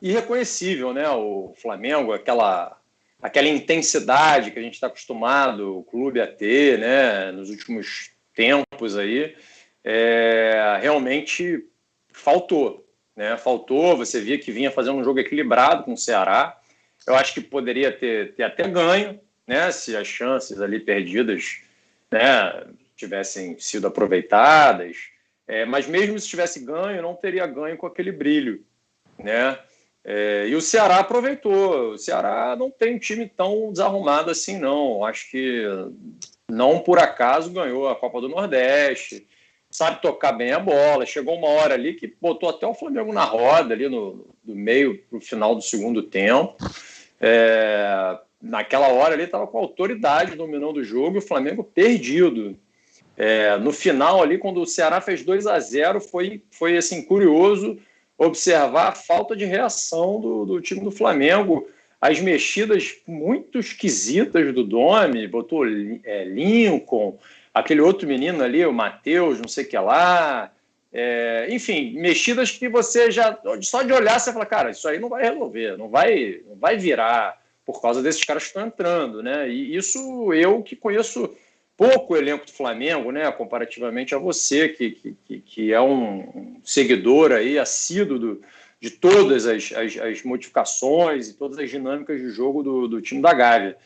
irreconhecível, 0.00 0.94
né? 0.94 1.06
O 1.10 1.52
Flamengo, 1.60 2.14
aquela, 2.14 2.80
aquela 3.20 3.48
intensidade 3.48 4.50
que 4.50 4.58
a 4.58 4.62
gente 4.62 4.74
está 4.74 4.86
acostumado 4.86 5.76
o 5.76 5.84
clube 5.84 6.18
a 6.18 6.26
ter, 6.26 6.78
né? 6.78 7.30
Nos 7.32 7.50
últimos 7.50 8.12
tempos 8.34 8.96
aí, 8.96 9.36
é... 9.84 10.78
realmente 10.80 11.68
faltou, 12.14 12.88
né? 13.14 13.36
Faltou. 13.36 13.94
Você 13.98 14.22
via 14.22 14.38
que 14.38 14.50
vinha 14.50 14.70
fazendo 14.70 14.96
um 14.96 15.04
jogo 15.04 15.18
equilibrado 15.18 15.84
com 15.84 15.92
o 15.92 15.98
Ceará. 15.98 16.58
Eu 17.06 17.14
acho 17.14 17.34
que 17.34 17.40
poderia 17.40 17.92
ter, 17.92 18.34
ter 18.34 18.42
até 18.42 18.66
ganho, 18.68 19.20
né? 19.46 19.70
Se 19.70 19.96
as 19.96 20.06
chances 20.06 20.60
ali 20.60 20.80
perdidas, 20.80 21.60
né? 22.10 22.66
Tivessem 22.96 23.58
sido 23.58 23.86
aproveitadas. 23.86 24.96
É, 25.46 25.64
mas 25.64 25.86
mesmo 25.86 26.18
se 26.18 26.28
tivesse 26.28 26.60
ganho, 26.60 27.02
não 27.02 27.14
teria 27.14 27.46
ganho 27.46 27.76
com 27.76 27.86
aquele 27.86 28.10
brilho, 28.10 28.64
né? 29.18 29.58
É, 30.04 30.46
e 30.48 30.54
o 30.54 30.60
Ceará 30.60 30.98
aproveitou. 30.98 31.92
O 31.92 31.98
Ceará 31.98 32.56
não 32.56 32.70
tem 32.70 32.94
um 32.94 32.98
time 32.98 33.28
tão 33.28 33.72
desarrumado 33.72 34.30
assim, 34.30 34.58
não. 34.58 35.04
Acho 35.04 35.30
que 35.30 35.64
não 36.48 36.78
por 36.80 36.98
acaso 36.98 37.50
ganhou 37.50 37.88
a 37.88 37.96
Copa 37.96 38.20
do 38.20 38.28
Nordeste, 38.28 39.26
sabe 39.68 40.00
tocar 40.00 40.32
bem 40.32 40.52
a 40.52 40.60
bola. 40.60 41.04
Chegou 41.04 41.36
uma 41.36 41.48
hora 41.48 41.74
ali 41.74 41.94
que 41.94 42.14
botou 42.20 42.48
até 42.48 42.66
o 42.66 42.74
Flamengo 42.74 43.12
na 43.12 43.24
roda, 43.24 43.74
ali 43.74 43.88
no, 43.88 44.26
do 44.44 44.54
meio 44.54 44.98
para 45.08 45.18
o 45.18 45.20
final 45.20 45.54
do 45.54 45.62
segundo 45.62 46.02
tempo. 46.02 46.56
É, 47.20 48.18
naquela 48.40 48.88
hora 48.88 49.14
ele 49.14 49.24
estava 49.24 49.46
com 49.46 49.58
autoridade 49.58 50.36
dominando 50.36 50.78
o 50.78 50.84
jogo 50.84 51.16
e 51.16 51.18
o 51.18 51.26
Flamengo 51.26 51.64
perdido. 51.64 52.56
É, 53.16 53.56
no 53.56 53.72
final 53.72 54.22
ali, 54.22 54.36
quando 54.36 54.60
o 54.60 54.66
Ceará 54.66 55.00
fez 55.00 55.24
2 55.24 55.46
a 55.46 55.58
0 55.58 56.00
foi, 56.00 56.42
foi 56.50 56.76
assim 56.76 57.02
curioso 57.02 57.78
observar 58.18 58.88
a 58.88 58.92
falta 58.92 59.34
de 59.34 59.44
reação 59.44 60.20
do, 60.20 60.44
do 60.44 60.60
time 60.60 60.80
do 60.80 60.90
Flamengo, 60.90 61.68
as 62.00 62.20
mexidas 62.20 62.94
muito 63.06 63.58
esquisitas 63.58 64.54
do 64.54 64.62
Domi, 64.62 65.26
botou 65.26 65.66
é, 65.66 66.24
Lincoln, 66.24 67.18
aquele 67.52 67.80
outro 67.80 68.06
menino 68.06 68.42
ali, 68.42 68.64
o 68.64 68.72
Matheus, 68.72 69.40
não 69.40 69.48
sei 69.48 69.64
o 69.64 69.68
que 69.68 69.78
lá. 69.78 70.52
É, 70.98 71.48
enfim, 71.50 71.92
mexidas 72.00 72.52
que 72.52 72.70
você 72.70 73.10
já, 73.10 73.38
só 73.60 73.82
de 73.82 73.92
olhar, 73.92 74.18
você 74.18 74.32
fala, 74.32 74.46
cara, 74.46 74.70
isso 74.70 74.88
aí 74.88 74.98
não 74.98 75.10
vai 75.10 75.24
resolver, 75.24 75.76
não 75.76 75.90
vai, 75.90 76.40
não 76.48 76.56
vai 76.56 76.78
virar 76.78 77.38
por 77.66 77.82
causa 77.82 78.02
desses 78.02 78.24
caras 78.24 78.44
que 78.44 78.48
estão 78.48 78.66
entrando, 78.66 79.22
né? 79.22 79.46
E 79.46 79.76
isso 79.76 80.32
eu 80.32 80.62
que 80.62 80.74
conheço 80.74 81.36
pouco 81.76 82.14
o 82.14 82.16
elenco 82.16 82.46
do 82.46 82.52
Flamengo, 82.52 83.12
né, 83.12 83.30
comparativamente 83.30 84.14
a 84.14 84.18
você, 84.18 84.70
que, 84.70 85.16
que, 85.26 85.40
que 85.40 85.70
é 85.70 85.80
um 85.82 86.62
seguidor 86.64 87.30
aí 87.30 87.58
assíduo 87.58 88.18
do, 88.18 88.42
de 88.80 88.88
todas 88.88 89.46
as, 89.46 89.70
as, 89.72 89.98
as, 89.98 90.22
modificações 90.22 91.28
e 91.28 91.34
todas 91.34 91.58
as 91.58 91.68
dinâmicas 91.68 92.18
de 92.18 92.30
jogo 92.30 92.62
do, 92.62 92.88
do 92.88 93.02
time 93.02 93.20
da 93.20 93.34
Gávea. 93.34 93.76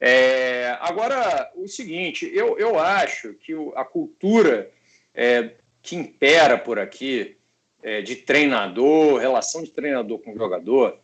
É, 0.00 0.76
agora, 0.80 1.50
o 1.56 1.66
seguinte, 1.66 2.30
eu, 2.32 2.56
eu 2.56 2.78
acho 2.78 3.34
que 3.34 3.52
a 3.74 3.84
cultura 3.84 4.70
é, 5.12 5.50
que 5.82 5.96
impera 5.96 6.56
por 6.56 6.78
aqui, 6.78 7.36
é, 7.82 8.00
de 8.00 8.16
treinador, 8.16 9.20
relação 9.20 9.62
de 9.62 9.70
treinador 9.70 10.18
com 10.20 10.36
jogador, 10.36 10.98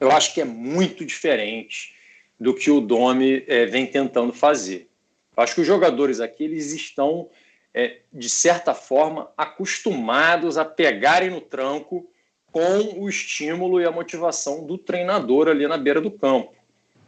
eu 0.00 0.10
acho 0.12 0.32
que 0.32 0.40
é 0.40 0.44
muito 0.44 1.04
diferente 1.04 1.94
do 2.38 2.54
que 2.54 2.70
o 2.70 2.80
Domi 2.80 3.44
é, 3.46 3.66
vem 3.66 3.86
tentando 3.86 4.32
fazer. 4.32 4.88
Acho 5.36 5.54
que 5.54 5.60
os 5.62 5.66
jogadores 5.66 6.20
aqui 6.20 6.44
eles 6.44 6.72
estão, 6.72 7.28
é, 7.74 7.98
de 8.12 8.28
certa 8.28 8.72
forma, 8.74 9.30
acostumados 9.36 10.56
a 10.56 10.64
pegarem 10.64 11.30
no 11.30 11.40
tranco 11.40 12.08
com 12.52 13.00
o 13.00 13.08
estímulo 13.08 13.80
e 13.80 13.84
a 13.84 13.90
motivação 13.90 14.64
do 14.64 14.78
treinador 14.78 15.48
ali 15.48 15.66
na 15.66 15.76
beira 15.76 16.00
do 16.00 16.10
campo. 16.10 16.54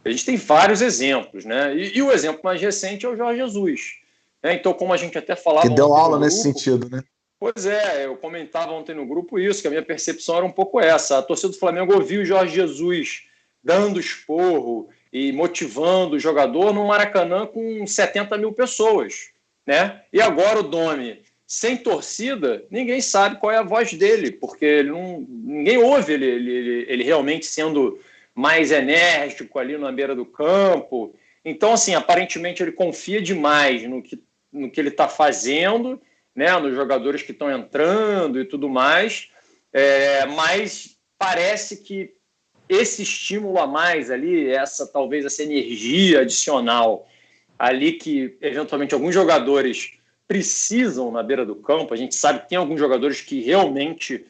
A 0.03 0.09
gente 0.09 0.25
tem 0.25 0.35
vários 0.35 0.81
exemplos, 0.81 1.45
né? 1.45 1.75
E, 1.75 1.97
e 1.97 2.01
o 2.01 2.11
exemplo 2.11 2.41
mais 2.43 2.61
recente 2.61 3.05
é 3.05 3.09
o 3.09 3.15
Jorge 3.15 3.39
Jesus. 3.39 3.99
Né? 4.43 4.53
Então, 4.53 4.73
como 4.73 4.93
a 4.93 4.97
gente 4.97 5.17
até 5.17 5.35
falava. 5.35 5.67
Que 5.67 5.73
deu 5.73 5.93
aula 5.93 6.17
grupo, 6.17 6.25
nesse 6.25 6.41
sentido, 6.41 6.89
né? 6.89 7.03
Pois 7.39 7.65
é, 7.65 8.05
eu 8.05 8.17
comentava 8.17 8.71
ontem 8.73 8.93
no 8.93 9.05
grupo 9.05 9.39
isso, 9.39 9.61
que 9.61 9.67
a 9.67 9.71
minha 9.71 9.83
percepção 9.83 10.37
era 10.37 10.45
um 10.45 10.51
pouco 10.51 10.79
essa. 10.79 11.17
A 11.17 11.21
torcida 11.21 11.49
do 11.49 11.59
Flamengo 11.59 11.93
ouviu 11.93 12.21
o 12.21 12.25
Jorge 12.25 12.53
Jesus 12.53 13.23
dando 13.63 13.99
esporro 13.99 14.89
e 15.11 15.31
motivando 15.31 16.15
o 16.15 16.19
jogador 16.19 16.73
no 16.73 16.85
Maracanã 16.87 17.45
com 17.45 17.85
70 17.85 18.37
mil 18.37 18.51
pessoas. 18.51 19.29
Né? 19.65 20.01
E 20.11 20.21
agora 20.21 20.59
o 20.59 20.63
Domi, 20.63 21.21
sem 21.47 21.77
torcida, 21.77 22.63
ninguém 22.69 23.01
sabe 23.01 23.37
qual 23.37 23.51
é 23.51 23.57
a 23.57 23.63
voz 23.63 23.93
dele, 23.93 24.31
porque 24.31 24.65
ele 24.65 24.91
não, 24.91 25.25
ninguém 25.29 25.77
ouve 25.77 26.13
ele, 26.13 26.25
ele, 26.25 26.85
ele 26.87 27.03
realmente 27.03 27.45
sendo 27.45 27.99
mais 28.35 28.71
enérgico 28.71 29.59
ali 29.59 29.77
na 29.77 29.91
beira 29.91 30.15
do 30.15 30.25
campo. 30.25 31.13
Então, 31.43 31.73
assim, 31.73 31.95
aparentemente 31.95 32.61
ele 32.61 32.71
confia 32.71 33.21
demais 33.21 33.83
no 33.83 34.01
que, 34.01 34.21
no 34.51 34.69
que 34.69 34.79
ele 34.79 34.89
está 34.89 35.07
fazendo 35.07 36.01
né, 36.35 36.57
nos 36.57 36.73
jogadores 36.73 37.21
que 37.21 37.31
estão 37.31 37.51
entrando 37.51 38.39
e 38.39 38.45
tudo 38.45 38.69
mais, 38.69 39.29
é, 39.73 40.25
mas 40.25 40.97
parece 41.17 41.83
que 41.83 42.13
esse 42.67 43.01
estímulo 43.03 43.59
a 43.59 43.67
mais 43.67 44.09
ali, 44.09 44.47
essa 44.47 44.87
talvez 44.87 45.25
essa 45.25 45.43
energia 45.43 46.21
adicional 46.21 47.07
ali 47.57 47.93
que 47.93 48.37
eventualmente 48.41 48.93
alguns 48.93 49.13
jogadores 49.13 49.97
precisam 50.27 51.11
na 51.11 51.23
beira 51.23 51.45
do 51.45 51.55
campo, 51.55 51.93
a 51.93 51.97
gente 51.97 52.15
sabe 52.15 52.41
que 52.41 52.49
tem 52.49 52.57
alguns 52.57 52.79
jogadores 52.79 53.19
que 53.19 53.41
realmente 53.41 54.25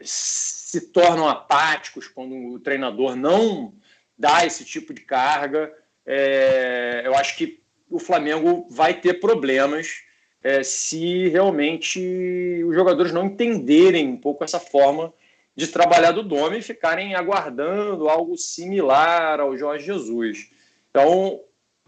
se 0.00 0.80
tornam 0.88 1.28
apáticos 1.28 2.08
quando 2.08 2.34
o 2.34 2.58
treinador 2.58 3.14
não 3.14 3.74
dá 4.18 4.44
esse 4.44 4.64
tipo 4.64 4.94
de 4.94 5.02
carga. 5.02 5.72
É, 6.04 7.02
eu 7.04 7.14
acho 7.14 7.36
que 7.36 7.61
o 7.92 7.98
Flamengo 7.98 8.66
vai 8.70 8.94
ter 8.94 9.20
problemas 9.20 10.02
é, 10.42 10.62
se 10.62 11.28
realmente 11.28 12.64
os 12.66 12.74
jogadores 12.74 13.12
não 13.12 13.26
entenderem 13.26 14.08
um 14.08 14.16
pouco 14.16 14.42
essa 14.42 14.58
forma 14.58 15.12
de 15.54 15.68
trabalhar 15.68 16.12
do 16.12 16.22
Dome 16.22 16.58
e 16.58 16.62
ficarem 16.62 17.14
aguardando 17.14 18.08
algo 18.08 18.36
similar 18.36 19.38
ao 19.38 19.56
Jorge 19.56 19.84
Jesus. 19.84 20.50
Então, 20.90 21.40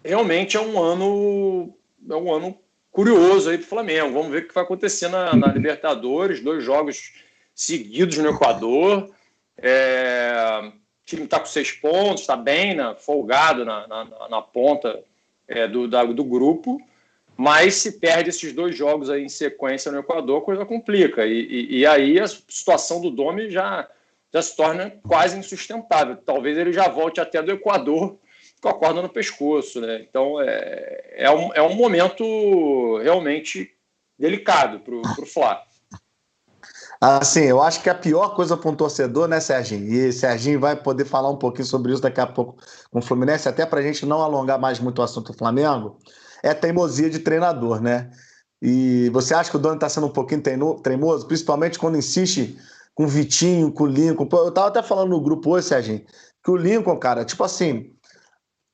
realmente 0.04 0.56
é 0.56 0.60
um 0.60 0.78
ano 0.80 1.74
é 2.08 2.14
um 2.14 2.32
ano 2.32 2.58
curioso 2.92 3.48
aí 3.48 3.56
para 3.56 3.64
o 3.64 3.68
Flamengo. 3.68 4.12
Vamos 4.12 4.30
ver 4.30 4.44
o 4.44 4.48
que 4.48 4.54
vai 4.54 4.62
acontecer 4.62 5.08
na, 5.08 5.34
na 5.34 5.46
Libertadores, 5.48 6.40
dois 6.40 6.62
jogos 6.62 7.14
seguidos 7.54 8.18
no 8.18 8.28
Equador. 8.28 9.10
É, 9.56 10.60
o 10.62 11.06
time 11.06 11.24
está 11.24 11.40
com 11.40 11.46
seis 11.46 11.72
pontos, 11.72 12.20
está 12.20 12.36
bem, 12.36 12.74
né, 12.74 12.94
folgado 12.98 13.64
na, 13.64 13.86
na, 13.86 14.28
na 14.28 14.42
ponta 14.42 15.02
é, 15.48 15.66
do, 15.68 15.88
da, 15.88 16.04
do 16.04 16.24
grupo, 16.24 16.80
mas 17.37 17.74
se 17.74 17.98
perde 17.98 18.30
esses 18.30 18.52
dois 18.52 18.76
jogos 18.76 19.11
aí 19.11 19.24
em 19.24 19.28
sequência 19.28 19.90
no 19.90 19.98
Equador, 19.98 20.38
a 20.38 20.44
coisa 20.44 20.64
complica. 20.64 21.26
E, 21.26 21.40
e, 21.40 21.78
e, 21.78 21.87
aí 21.87 22.20
a 22.20 22.26
situação 22.26 23.00
do 23.00 23.11
Domi 23.11 23.50
já, 23.50 23.88
já 24.33 24.40
se 24.40 24.57
torna 24.57 24.90
quase 25.07 25.38
insustentável. 25.38 26.16
Talvez 26.16 26.57
ele 26.57 26.72
já 26.72 26.88
volte 26.88 27.20
até 27.20 27.42
do 27.42 27.52
Equador 27.52 28.18
com 28.61 28.68
a 28.68 28.74
corda 28.74 29.02
no 29.02 29.09
pescoço. 29.09 29.80
Né? 29.80 30.07
Então 30.09 30.40
é, 30.40 31.14
é, 31.16 31.30
um, 31.30 31.52
é 31.54 31.62
um 31.62 31.74
momento 31.74 32.98
realmente 32.98 33.74
delicado 34.18 34.80
para 34.80 34.94
o 34.94 35.26
Flá. 35.26 35.62
Assim, 37.06 37.42
eu 37.42 37.60
acho 37.60 37.82
que 37.82 37.90
a 37.90 37.94
pior 37.94 38.34
coisa 38.34 38.56
para 38.56 38.70
um 38.70 38.74
torcedor, 38.74 39.28
né, 39.28 39.38
Serginho? 39.38 39.92
E 39.92 40.10
Serginho 40.10 40.58
vai 40.58 40.74
poder 40.74 41.04
falar 41.04 41.28
um 41.28 41.36
pouquinho 41.36 41.66
sobre 41.66 41.92
isso 41.92 42.00
daqui 42.00 42.18
a 42.18 42.26
pouco 42.26 42.56
com 42.90 42.98
o 42.98 43.02
Fluminense, 43.02 43.46
até 43.46 43.66
para 43.66 43.80
a 43.80 43.82
gente 43.82 44.06
não 44.06 44.22
alongar 44.22 44.58
mais 44.58 44.80
muito 44.80 45.00
o 45.00 45.02
assunto 45.02 45.30
do 45.30 45.36
Flamengo, 45.36 45.98
é 46.42 46.54
teimosia 46.54 47.10
de 47.10 47.18
treinador, 47.18 47.78
né? 47.78 48.10
E 48.62 49.10
você 49.10 49.34
acha 49.34 49.50
que 49.50 49.56
o 49.56 49.58
dono 49.58 49.74
está 49.74 49.86
sendo 49.86 50.06
um 50.06 50.12
pouquinho 50.12 50.42
teimoso, 50.82 51.26
principalmente 51.26 51.78
quando 51.78 51.98
insiste 51.98 52.56
com 52.94 53.04
o 53.04 53.08
Vitinho, 53.08 53.70
com 53.70 53.84
o 53.84 53.86
Lincoln? 53.86 54.26
Eu 54.32 54.48
estava 54.48 54.68
até 54.68 54.82
falando 54.82 55.10
no 55.10 55.20
grupo 55.20 55.50
hoje, 55.50 55.66
Serginho, 55.66 56.02
que 56.42 56.50
o 56.50 56.56
Lincoln, 56.56 56.96
cara, 56.96 57.22
tipo 57.22 57.44
assim, 57.44 57.92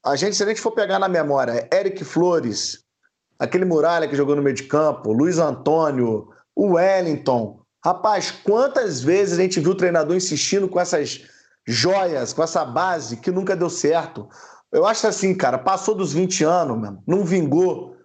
a 0.06 0.14
gente, 0.14 0.36
se 0.36 0.44
a 0.44 0.46
gente 0.46 0.60
for 0.60 0.70
pegar 0.70 1.00
na 1.00 1.08
memória, 1.08 1.68
Eric 1.74 2.04
Flores, 2.04 2.78
aquele 3.40 3.64
Muralha 3.64 4.06
que 4.06 4.14
jogou 4.14 4.36
no 4.36 4.42
meio 4.42 4.54
de 4.54 4.62
campo, 4.62 5.12
Luiz 5.12 5.40
Antônio, 5.40 6.28
o 6.54 6.74
Wellington, 6.74 7.59
Rapaz, 7.84 8.30
quantas 8.30 9.00
vezes 9.00 9.38
a 9.38 9.42
gente 9.42 9.60
viu 9.60 9.72
o 9.72 9.76
treinador 9.76 10.14
insistindo 10.14 10.68
com 10.68 10.78
essas 10.78 11.22
joias, 11.66 12.32
com 12.32 12.42
essa 12.42 12.64
base 12.64 13.16
que 13.16 13.30
nunca 13.30 13.56
deu 13.56 13.70
certo? 13.70 14.28
Eu 14.70 14.86
acho 14.86 15.06
assim, 15.06 15.34
cara, 15.34 15.58
passou 15.58 15.94
dos 15.94 16.12
20 16.12 16.44
anos, 16.44 16.78
mesmo, 16.78 17.02
não 17.06 17.24
vingou. 17.24 17.96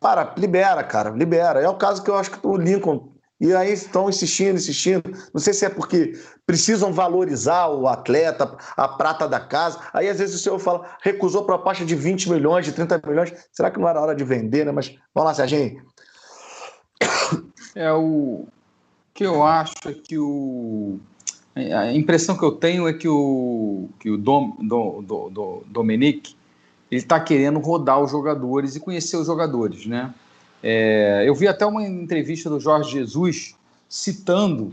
Para, 0.00 0.34
libera, 0.36 0.82
cara, 0.82 1.10
libera. 1.10 1.60
É 1.60 1.68
o 1.68 1.76
caso 1.76 2.02
que 2.02 2.10
eu 2.10 2.16
acho 2.16 2.30
que 2.30 2.46
o 2.46 2.56
Lincoln. 2.56 3.12
E 3.38 3.54
aí 3.54 3.72
estão 3.72 4.08
insistindo, 4.08 4.56
insistindo. 4.56 5.02
Não 5.32 5.40
sei 5.40 5.54
se 5.54 5.64
é 5.64 5.70
porque 5.70 6.12
precisam 6.44 6.92
valorizar 6.92 7.68
o 7.68 7.86
atleta, 7.86 8.56
a 8.76 8.88
prata 8.88 9.26
da 9.26 9.40
casa. 9.40 9.78
Aí 9.94 10.08
às 10.08 10.18
vezes 10.18 10.36
o 10.36 10.38
senhor 10.38 10.58
fala, 10.58 10.96
recusou 11.02 11.46
proposta 11.46 11.84
de 11.84 11.94
20 11.94 12.30
milhões, 12.30 12.66
de 12.66 12.72
30 12.72 13.00
milhões. 13.06 13.32
Será 13.52 13.70
que 13.70 13.78
não 13.78 13.88
era 13.88 14.00
hora 14.00 14.14
de 14.14 14.24
vender, 14.24 14.66
né? 14.66 14.72
Mas 14.72 14.94
vamos 15.14 15.28
lá, 15.28 15.34
Serginho. 15.34 15.82
É 17.74 17.92
o, 17.92 18.46
que 19.20 19.26
eu 19.26 19.44
acho 19.44 19.74
é 19.86 19.92
que 19.92 20.16
o. 20.16 20.98
A 21.54 21.92
impressão 21.92 22.38
que 22.38 22.42
eu 22.42 22.52
tenho 22.52 22.88
é 22.88 22.92
que 22.94 23.06
o, 23.06 23.90
que 23.98 24.08
o 24.08 24.16
Dom, 24.16 24.56
Dom, 24.62 25.02
Dom, 25.02 25.30
Dom 25.30 25.62
Dominique 25.66 26.34
ele 26.90 27.02
está 27.02 27.20
querendo 27.20 27.58
rodar 27.58 28.00
os 28.00 28.10
jogadores 28.10 28.76
e 28.76 28.80
conhecer 28.80 29.18
os 29.18 29.26
jogadores, 29.26 29.84
né? 29.84 30.14
É, 30.62 31.24
eu 31.26 31.34
vi 31.34 31.46
até 31.46 31.66
uma 31.66 31.86
entrevista 31.86 32.48
do 32.48 32.58
Jorge 32.58 32.92
Jesus 32.92 33.54
citando 33.86 34.72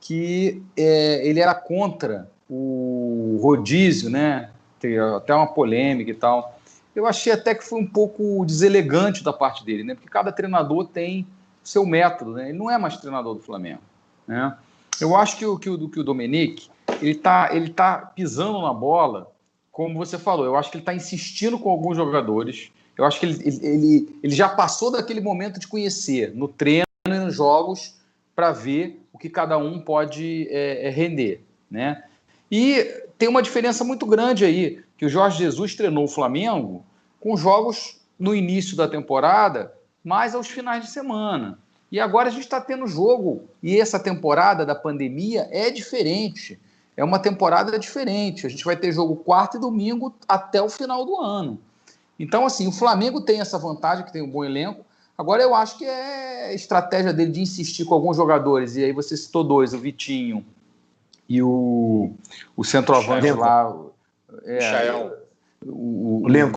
que 0.00 0.62
é, 0.74 1.28
ele 1.28 1.40
era 1.40 1.54
contra 1.54 2.30
o 2.48 3.38
rodízio, 3.42 4.08
né? 4.08 4.48
Tem 4.80 4.98
até 4.98 5.34
uma 5.34 5.48
polêmica 5.48 6.10
e 6.10 6.14
tal. 6.14 6.58
Eu 6.96 7.06
achei 7.06 7.34
até 7.34 7.54
que 7.54 7.62
foi 7.62 7.80
um 7.80 7.86
pouco 7.86 8.46
deselegante 8.46 9.22
da 9.22 9.32
parte 9.32 9.62
dele, 9.62 9.84
né? 9.84 9.94
Porque 9.94 10.08
cada 10.08 10.32
treinador 10.32 10.86
tem 10.86 11.26
seu 11.64 11.86
método, 11.86 12.34
né? 12.34 12.50
Ele 12.50 12.58
não 12.58 12.70
é 12.70 12.76
mais 12.76 12.98
treinador 12.98 13.34
do 13.34 13.40
Flamengo, 13.40 13.80
né? 14.28 14.56
Eu 15.00 15.16
acho 15.16 15.36
que 15.36 15.44
o 15.44 15.58
que 15.58 15.68
o, 15.68 15.88
que 15.88 15.98
o 15.98 16.04
Domenic 16.04 16.68
ele 17.00 17.12
está 17.12 17.48
ele 17.52 17.70
tá 17.70 17.98
pisando 17.98 18.60
na 18.62 18.72
bola, 18.72 19.32
como 19.72 19.98
você 19.98 20.18
falou. 20.18 20.44
Eu 20.44 20.56
acho 20.56 20.70
que 20.70 20.76
ele 20.76 20.82
está 20.82 20.94
insistindo 20.94 21.58
com 21.58 21.70
alguns 21.70 21.96
jogadores. 21.96 22.70
Eu 22.96 23.04
acho 23.04 23.18
que 23.18 23.26
ele, 23.26 23.42
ele, 23.62 24.18
ele 24.22 24.34
já 24.34 24.48
passou 24.48 24.92
daquele 24.92 25.20
momento 25.20 25.58
de 25.58 25.66
conhecer 25.66 26.32
no 26.34 26.46
treino 26.46 26.84
e 27.08 27.10
nos 27.10 27.34
jogos 27.34 27.96
para 28.36 28.52
ver 28.52 29.00
o 29.12 29.18
que 29.18 29.28
cada 29.28 29.56
um 29.58 29.80
pode 29.80 30.46
é, 30.50 30.86
é, 30.86 30.90
render, 30.90 31.42
né? 31.70 32.04
E 32.50 33.02
tem 33.18 33.28
uma 33.28 33.42
diferença 33.42 33.82
muito 33.82 34.06
grande 34.06 34.44
aí, 34.44 34.82
que 34.96 35.06
o 35.06 35.08
Jorge 35.08 35.38
Jesus 35.38 35.74
treinou 35.74 36.04
o 36.04 36.08
Flamengo 36.08 36.84
com 37.18 37.36
jogos 37.36 38.00
no 38.18 38.34
início 38.34 38.76
da 38.76 38.86
temporada 38.86 39.72
mais 40.04 40.34
aos 40.34 40.48
finais 40.48 40.84
de 40.84 40.90
semana. 40.90 41.58
E 41.90 41.98
agora 41.98 42.28
a 42.28 42.30
gente 42.30 42.42
está 42.42 42.60
tendo 42.60 42.86
jogo. 42.86 43.44
E 43.62 43.80
essa 43.80 43.98
temporada 43.98 44.66
da 44.66 44.74
pandemia 44.74 45.48
é 45.50 45.70
diferente. 45.70 46.60
É 46.96 47.02
uma 47.02 47.18
temporada 47.18 47.78
diferente. 47.78 48.46
A 48.46 48.50
gente 48.50 48.64
vai 48.64 48.76
ter 48.76 48.92
jogo 48.92 49.16
quarto 49.16 49.56
e 49.56 49.60
domingo 49.60 50.14
até 50.28 50.60
o 50.60 50.68
final 50.68 51.04
do 51.04 51.16
ano. 51.16 51.58
Então, 52.18 52.44
assim, 52.44 52.66
o 52.68 52.72
Flamengo 52.72 53.20
tem 53.20 53.40
essa 53.40 53.58
vantagem, 53.58 54.04
que 54.04 54.12
tem 54.12 54.22
um 54.22 54.30
bom 54.30 54.44
elenco. 54.44 54.84
Agora, 55.16 55.42
eu 55.42 55.54
acho 55.54 55.78
que 55.78 55.84
é 55.84 56.54
estratégia 56.54 57.12
dele 57.12 57.30
de 57.30 57.40
insistir 57.40 57.84
com 57.84 57.94
alguns 57.94 58.16
jogadores. 58.16 58.76
E 58.76 58.84
aí 58.84 58.92
você 58.92 59.16
citou 59.16 59.42
dois, 59.42 59.72
o 59.72 59.78
Vitinho 59.78 60.44
e 61.28 61.42
o, 61.42 62.12
o 62.56 62.64
centroavante 62.64 63.30
lá. 63.32 63.72
É, 64.44 64.92
o, 65.64 66.24
o, 66.24 66.28
Lincoln. 66.28 66.54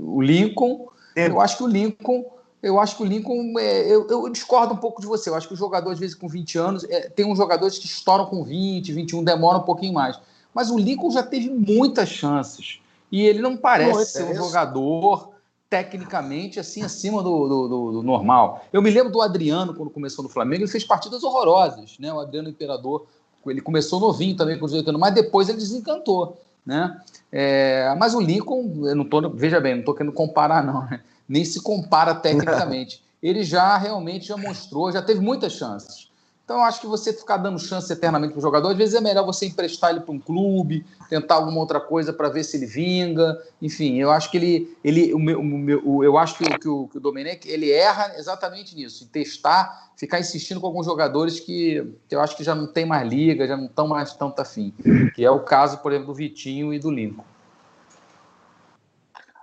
O 0.00 0.22
Lincoln. 0.22 0.88
Eu 1.14 1.40
acho 1.40 1.58
que 1.58 1.62
o 1.64 1.66
Lincoln 1.66 2.24
eu 2.62 2.80
acho 2.80 2.96
que 2.96 3.02
o 3.02 3.06
Lincoln, 3.06 3.58
é, 3.58 3.86
eu, 3.86 4.06
eu, 4.08 4.28
discordo 4.28 4.74
um 4.74 4.78
pouco 4.78 5.00
de 5.00 5.06
você. 5.06 5.30
Eu 5.30 5.34
acho 5.34 5.46
que 5.46 5.54
o 5.54 5.56
jogador, 5.56 5.90
às 5.90 5.98
vezes, 5.98 6.14
com 6.14 6.28
20 6.28 6.58
anos, 6.58 6.84
é, 6.84 7.08
tem 7.08 7.24
uns 7.24 7.38
jogadores 7.38 7.78
que 7.78 7.86
estouram 7.86 8.26
com 8.26 8.42
20, 8.42 8.92
21, 8.92 9.22
demoram 9.22 9.60
um 9.60 9.64
pouquinho 9.64 9.94
mais. 9.94 10.18
Mas 10.52 10.70
o 10.70 10.78
Lincoln 10.78 11.10
já 11.10 11.22
teve 11.22 11.50
muitas 11.50 12.08
chances. 12.08 12.80
E 13.12 13.22
ele 13.22 13.40
não 13.40 13.56
parece 13.56 14.00
é 14.00 14.04
ser 14.04 14.24
um 14.24 14.34
jogador 14.34 15.30
tecnicamente 15.70 16.58
assim 16.58 16.82
acima 16.82 17.22
do, 17.22 17.48
do, 17.48 17.68
do, 17.68 17.92
do, 17.92 18.02
normal. 18.02 18.64
Eu 18.72 18.82
me 18.82 18.90
lembro 18.90 19.12
do 19.12 19.20
Adriano, 19.20 19.74
quando 19.74 19.90
começou 19.90 20.22
no 20.22 20.28
Flamengo, 20.28 20.62
ele 20.62 20.70
fez 20.70 20.84
partidas 20.84 21.22
horrorosas, 21.22 21.98
né? 21.98 22.12
O 22.12 22.20
Adriano 22.20 22.48
Imperador, 22.48 23.06
ele 23.46 23.60
começou 23.60 24.00
novinho 24.00 24.36
também 24.36 24.58
com 24.58 24.64
os 24.64 24.72
18 24.72 24.88
anos, 24.88 25.00
mas 25.00 25.14
depois 25.14 25.48
ele 25.48 25.58
desencantou, 25.58 26.40
né? 26.64 26.98
É, 27.30 27.94
mas 27.98 28.14
o 28.14 28.20
Lincoln, 28.20 28.88
eu 28.88 28.96
não 28.96 29.04
tô, 29.04 29.28
veja 29.30 29.60
bem, 29.60 29.74
não 29.74 29.80
estou 29.80 29.94
querendo 29.94 30.12
comparar 30.12 30.64
não, 30.64 30.84
né? 30.86 31.00
Nem 31.28 31.44
se 31.44 31.60
compara 31.60 32.14
tecnicamente. 32.14 33.04
Ele 33.22 33.42
já 33.42 33.76
realmente 33.76 34.26
já 34.26 34.36
mostrou, 34.36 34.92
já 34.92 35.02
teve 35.02 35.20
muitas 35.20 35.52
chances. 35.52 36.08
Então, 36.48 36.56
eu 36.56 36.62
acho 36.62 36.80
que 36.80 36.86
você 36.86 37.12
ficar 37.12 37.36
dando 37.36 37.58
chance 37.58 37.92
eternamente 37.92 38.32
para 38.32 38.38
o 38.38 38.42
jogador, 38.42 38.70
às 38.70 38.76
vezes 38.78 38.94
é 38.94 39.02
melhor 39.02 39.26
você 39.26 39.44
emprestar 39.44 39.90
ele 39.90 40.00
para 40.00 40.14
um 40.14 40.18
clube, 40.18 40.82
tentar 41.10 41.34
alguma 41.34 41.60
outra 41.60 41.78
coisa 41.78 42.10
para 42.10 42.30
ver 42.30 42.42
se 42.42 42.56
ele 42.56 42.64
vinga. 42.64 43.38
Enfim, 43.60 43.96
eu 43.98 44.10
acho 44.10 44.30
que 44.30 44.38
ele. 44.38 44.78
ele 44.82 45.12
o 45.12 45.18
meu, 45.18 45.40
o 45.40 45.44
meu, 45.44 46.02
eu 46.02 46.16
acho 46.16 46.38
que, 46.38 46.44
o, 46.44 46.58
que, 46.58 46.66
o, 46.66 46.88
que 46.88 46.96
o 46.96 47.00
Domenech 47.00 47.46
ele 47.46 47.70
erra 47.70 48.14
exatamente 48.16 48.74
nisso, 48.74 49.04
em 49.04 49.08
testar, 49.08 49.90
ficar 49.94 50.20
insistindo 50.20 50.58
com 50.58 50.68
alguns 50.68 50.86
jogadores 50.86 51.38
que, 51.38 51.86
que 52.08 52.16
eu 52.16 52.20
acho 52.22 52.34
que 52.34 52.42
já 52.42 52.54
não 52.54 52.66
tem 52.66 52.86
mais 52.86 53.06
liga, 53.06 53.46
já 53.46 53.54
não 53.54 53.66
estão 53.66 53.86
mais 53.86 54.14
tanto 54.14 54.40
afim. 54.40 54.72
Que 55.14 55.22
é 55.22 55.30
o 55.30 55.40
caso, 55.40 55.76
por 55.82 55.92
exemplo, 55.92 56.14
do 56.14 56.16
Vitinho 56.16 56.72
e 56.72 56.78
do 56.78 56.90
Lincoln. 56.90 57.24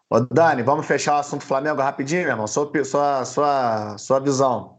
Ô, 0.07 0.19
Dani, 0.19 0.61
vamos 0.61 0.85
fechar 0.85 1.15
o 1.15 1.19
assunto 1.19 1.43
Flamengo 1.43 1.81
rapidinho, 1.81 2.21
meu 2.21 2.31
irmão? 2.31 2.47
Sua, 2.47 2.69
sua, 2.83 3.25
sua, 3.25 3.97
sua 3.97 4.19
visão. 4.19 4.77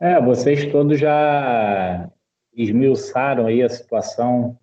É, 0.00 0.20
vocês 0.20 0.72
todos 0.72 0.98
já 0.98 2.10
esmiuçaram 2.54 3.46
aí 3.46 3.62
a 3.62 3.68
situação. 3.68 4.58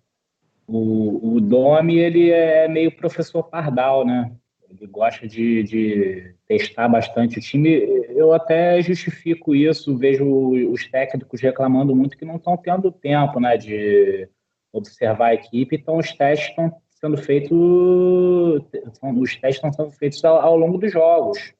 O, 0.66 1.36
o 1.36 1.40
Domi, 1.40 1.98
ele 1.98 2.30
é 2.30 2.66
meio 2.66 2.94
professor 2.96 3.44
Pardal, 3.44 4.04
né? 4.04 4.32
Ele 4.68 4.86
gosta 4.86 5.26
de, 5.28 5.62
de 5.62 6.34
testar 6.48 6.88
bastante 6.88 7.38
o 7.38 7.40
time. 7.40 7.70
Eu 8.10 8.32
até 8.32 8.82
justifico 8.82 9.54
isso, 9.54 9.96
vejo 9.96 10.26
os 10.70 10.88
técnicos 10.88 11.40
reclamando 11.40 11.94
muito 11.94 12.16
que 12.16 12.24
não 12.24 12.36
estão 12.36 12.56
tendo 12.56 12.90
tempo 12.90 13.38
né, 13.38 13.56
de 13.56 14.28
observar 14.72 15.28
a 15.28 15.34
equipe, 15.34 15.76
então 15.76 15.96
os 15.96 16.12
testes 16.12 16.50
estão 16.50 16.72
sendo 17.00 17.16
feitos, 17.16 17.50
os 17.52 19.36
testes 19.36 19.56
estão 19.56 19.72
sendo 19.72 19.90
feitos 19.92 20.24
ao, 20.24 20.40
ao 20.40 20.56
longo 20.56 20.78
dos 20.78 20.92
jogos. 20.92 21.54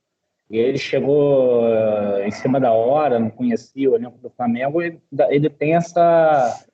E 0.50 0.58
ele 0.58 0.78
chegou 0.78 1.62
uh, 1.62 2.22
em 2.24 2.30
cima 2.30 2.58
da 2.58 2.72
hora, 2.72 3.18
não 3.18 3.30
conhecia 3.30 3.90
o 3.90 3.94
elenco 3.94 4.18
do 4.18 4.30
Flamengo, 4.30 4.82
ele, 4.82 5.00
ele 5.28 5.48
tem 5.48 5.76
essa. 5.76 6.64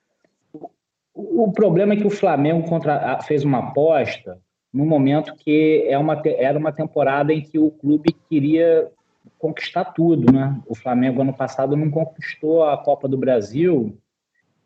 O, 1.14 1.50
problema 1.52 1.94
é 1.94 1.96
que 1.96 2.06
o 2.06 2.10
Flamengo 2.10 2.66
contra, 2.68 3.20
fez 3.22 3.44
uma 3.44 3.58
aposta 3.58 4.38
no 4.72 4.84
momento 4.84 5.34
que 5.36 5.86
é 5.88 5.96
uma, 5.96 6.20
era 6.24 6.58
uma 6.58 6.72
temporada 6.72 7.32
em 7.32 7.40
que 7.40 7.58
o 7.58 7.70
clube 7.70 8.14
queria 8.28 8.90
conquistar 9.38 9.84
tudo, 9.86 10.32
né? 10.32 10.60
O 10.66 10.74
Flamengo 10.74 11.22
ano 11.22 11.32
passado 11.32 11.76
não 11.76 11.90
conquistou 11.90 12.64
a 12.64 12.76
Copa 12.76 13.08
do 13.08 13.16
Brasil, 13.16 13.96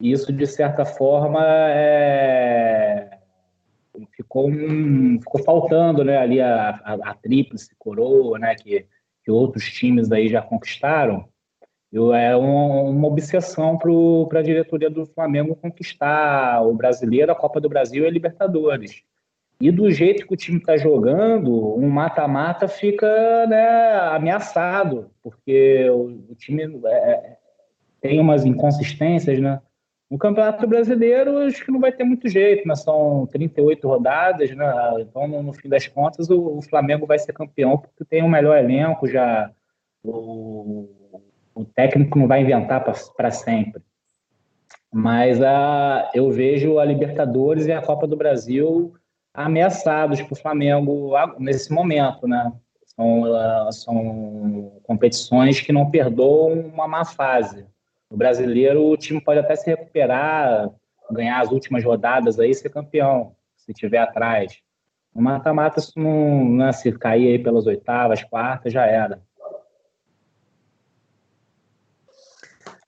e 0.00 0.10
isso 0.10 0.32
de 0.32 0.46
certa 0.46 0.84
forma 0.84 1.40
é... 1.44 3.10
ficou, 4.12 4.48
um... 4.48 5.18
ficou 5.20 5.42
faltando, 5.42 6.05
né? 6.05 6.18
Ali 6.18 6.40
a, 6.40 6.81
a, 6.85 7.11
a 7.11 7.14
tríplice 7.14 7.70
coroa, 7.79 8.38
né? 8.38 8.55
Que 8.55 8.87
que 9.24 9.31
outros 9.31 9.70
times 9.70 10.11
aí 10.11 10.29
já 10.29 10.42
conquistaram, 10.42 11.29
eu, 11.92 12.14
é 12.14 12.37
uma, 12.37 12.83
uma 12.83 13.09
obsessão 13.09 13.76
para 13.76 14.40
a 14.40 14.42
diretoria 14.42 14.88
do 14.88 15.07
Flamengo 15.07 15.57
conquistar 15.57 16.62
o 16.62 16.74
brasileiro, 16.74 17.33
a 17.33 17.37
Copa 17.37 17.61
do 17.61 17.68
Brasil 17.68 18.05
e 18.05 18.07
a 18.07 18.11
Libertadores. 18.11 19.03
E 19.61 19.70
do 19.70 19.90
jeito 19.90 20.26
que 20.26 20.33
o 20.33 20.37
time 20.37 20.59
está 20.59 20.76
jogando, 20.76 21.76
um 21.76 21.88
mata-mata 21.90 22.66
fica 22.66 23.46
né, 23.46 23.92
ameaçado, 24.12 25.11
porque 25.22 25.88
o, 25.90 26.31
o 26.31 26.35
time 26.35 26.81
é, 26.87 26.94
é 26.94 27.37
tem 28.00 28.18
umas 28.18 28.46
inconsistências, 28.46 29.38
né? 29.38 29.61
No 30.11 30.18
Campeonato 30.18 30.66
Brasileiro, 30.66 31.38
acho 31.38 31.64
que 31.64 31.70
não 31.70 31.79
vai 31.79 31.92
ter 31.92 32.03
muito 32.03 32.29
jeito, 32.29 32.66
né? 32.66 32.75
São 32.75 33.29
38 33.31 33.87
rodadas, 33.87 34.51
né? 34.51 34.66
Então, 34.99 35.29
no, 35.29 35.53
fim 35.53 35.68
das 35.68 35.87
contas, 35.87 36.29
o, 36.29 36.59
o, 36.59 36.62
Flamengo 36.62 37.07
vai 37.07 37.18
ser 37.18 37.33
campeão 37.33 37.79
porque 37.79 38.05
tem 38.05 38.20
o 38.20 38.27
um 38.27 38.29
melhor 38.29 38.59
elenco, 38.59 39.07
já 39.07 39.53
o, 40.03 40.88
o 41.55 41.64
técnico 41.64 42.18
não 42.18 42.27
vai 42.27 42.42
inventar 42.42 42.85
para 43.16 43.31
sempre. 43.31 43.83
Mas 44.92 45.40
a, 45.40 46.11
eu 46.12 46.29
vejo 46.33 46.81
a 46.81 46.85
Libertadores 46.85 47.66
e 47.66 47.73
a 47.73 47.81
Copa 47.81 48.09
do 48.09 48.16
Brasil 48.16 48.92
ameaçados 49.33 50.20
para 50.20 50.33
o 50.33 50.37
Flamengo 50.37 51.12
nesse 51.38 51.73
momento, 51.73 52.27
né? 52.27 52.53
São, 52.85 53.23
uh, 53.23 53.73
são 53.73 54.81
competições 54.83 55.61
que 55.61 55.73
não 55.73 55.88
perdoam 55.88 56.53
uma 56.75 56.88
má 56.88 57.05
fase. 57.05 57.64
No 58.11 58.16
brasileiro, 58.16 58.85
o 58.85 58.96
time 58.96 59.23
pode 59.23 59.38
até 59.38 59.55
se 59.55 59.70
recuperar, 59.70 60.68
ganhar 61.11 61.40
as 61.40 61.51
últimas 61.51 61.85
rodadas 61.85 62.40
aí 62.40 62.53
ser 62.53 62.70
campeão, 62.70 63.37
se 63.57 63.73
tiver 63.73 63.99
atrás. 63.99 64.59
No 65.14 65.23
mata-mata, 65.23 65.81
se 65.81 65.92
não 65.96 66.49
né, 66.57 66.73
se 66.73 66.90
cair 66.92 67.29
aí 67.29 67.38
pelas 67.38 67.66
oitavas, 67.66 68.23
quartas, 68.25 68.73
já 68.73 68.85
era. 68.87 69.23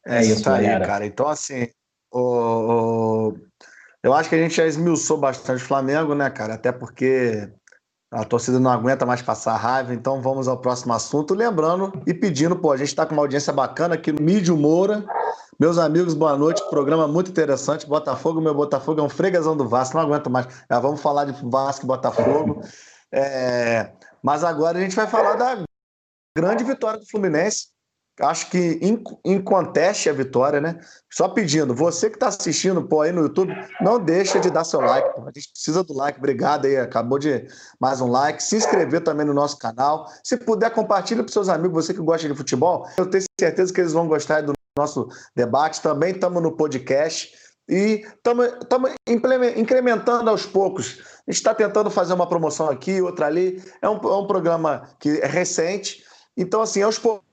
É, 0.05 0.19
é 0.19 0.23
isso 0.23 0.51
aí, 0.51 0.65
galera. 0.65 0.87
cara. 0.87 1.07
Então, 1.07 1.29
assim, 1.29 1.69
o, 2.11 3.31
o, 3.31 3.39
eu 4.03 4.13
acho 4.13 4.29
que 4.29 4.35
a 4.35 4.39
gente 4.39 4.57
já 4.57 4.67
esmiuçou 4.67 5.17
bastante 5.17 5.63
o 5.63 5.67
Flamengo, 5.67 6.15
né, 6.15 6.29
cara? 6.31 6.55
Até 6.55 6.73
porque 6.73 7.49
a 8.13 8.25
torcida 8.25 8.61
não 8.61 8.71
aguenta 8.71 9.07
mais 9.07 9.23
passar 9.23 9.57
raiva, 9.57 9.95
então 9.95 10.21
vamos 10.21 10.47
ao 10.47 10.59
próximo 10.59 10.93
assunto. 10.93 11.33
Lembrando 11.33 11.91
e 12.07 12.13
pedindo, 12.13 12.55
pô, 12.55 12.71
a 12.71 12.77
gente 12.77 12.89
está 12.89 13.07
com 13.07 13.15
uma 13.15 13.23
audiência 13.23 13.53
bacana 13.53 13.95
aqui 13.95 14.13
no 14.13 14.21
Mídio 14.21 14.55
Moura. 14.55 15.03
Meus 15.59 15.79
amigos, 15.79 16.13
boa 16.13 16.37
noite. 16.37 16.63
Programa 16.69 17.09
muito 17.09 17.31
interessante. 17.31 17.87
Botafogo, 17.87 18.41
meu 18.41 18.55
Botafogo 18.55 19.01
é 19.01 19.03
um 19.03 19.09
freguesão 19.09 19.57
do 19.57 19.67
Vasco, 19.67 19.97
não 19.97 20.05
aguento 20.05 20.29
mais. 20.29 20.47
Já 20.71 20.79
vamos 20.79 21.01
falar 21.01 21.25
de 21.25 21.33
Vasco 21.49 21.87
e 21.87 21.89
Botafogo. 21.89 22.61
É... 23.11 23.93
Mas 24.23 24.45
agora 24.45 24.79
a 24.79 24.81
gente 24.83 24.95
vai 24.95 25.07
falar 25.07 25.35
da 25.35 25.59
grande 26.37 26.65
vitória 26.65 27.01
do 27.01 27.07
Fluminense 27.07 27.69
acho 28.21 28.51
que 28.51 28.81
inconteste 29.25 30.09
a 30.09 30.13
vitória, 30.13 30.61
né? 30.61 30.79
Só 31.11 31.29
pedindo, 31.29 31.75
você 31.75 32.11
que 32.11 32.17
está 32.17 32.29
assistindo 32.29 32.83
pô, 32.83 33.01
aí 33.01 33.13
no 33.13 33.23
YouTube, 33.23 33.55
não 33.81 33.99
deixa 33.99 34.39
de 34.39 34.51
dar 34.51 34.65
seu 34.65 34.81
like. 34.81 35.15
Pô. 35.15 35.23
A 35.23 35.33
gente 35.35 35.51
precisa 35.51 35.83
do 35.83 35.95
like. 35.95 36.19
Obrigado 36.19 36.67
aí. 36.67 36.77
Acabou 36.77 37.19
de 37.19 37.47
mais 37.81 38.01
um 38.01 38.09
like. 38.09 38.43
Se 38.43 38.57
inscrever 38.57 39.03
também 39.03 39.27
no 39.27 39.35
nosso 39.35 39.59
canal. 39.59 40.07
Se 40.23 40.37
puder, 40.37 40.71
compartilha 40.71 41.23
para 41.23 41.33
seus 41.33 41.49
amigos, 41.49 41.87
você 41.87 41.95
que 41.95 42.01
gosta 42.01 42.29
de 42.29 42.35
futebol. 42.35 42.87
Eu 42.97 43.09
tenho 43.09 43.25
certeza 43.39 43.73
que 43.73 43.81
eles 43.81 43.93
vão 43.93 44.07
gostar 44.07 44.43
do 44.43 44.53
nosso 44.79 45.09
debate. 45.35 45.81
Também 45.81 46.13
estamos 46.13 46.43
no 46.43 46.53
podcast. 46.57 47.33
E 47.69 48.05
estamos 48.17 48.91
incrementando 49.57 50.29
aos 50.29 50.45
poucos. 50.45 50.99
A 51.27 51.31
gente 51.31 51.39
está 51.39 51.55
tentando 51.55 51.91
fazer 51.91 52.13
uma 52.13 52.29
promoção 52.29 52.69
aqui, 52.69 53.01
outra 53.01 53.27
ali. 53.27 53.63
É 53.81 53.89
um, 53.89 53.97
é 53.97 54.17
um 54.17 54.27
programa 54.27 54.89
que 54.99 55.21
é 55.21 55.27
recente. 55.27 56.05
Então, 56.37 56.61
assim, 56.61 56.83
aos 56.83 56.99
poucos 56.99 57.32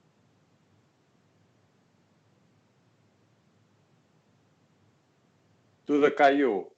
Duda 5.90 6.12
caiu. 6.12 6.72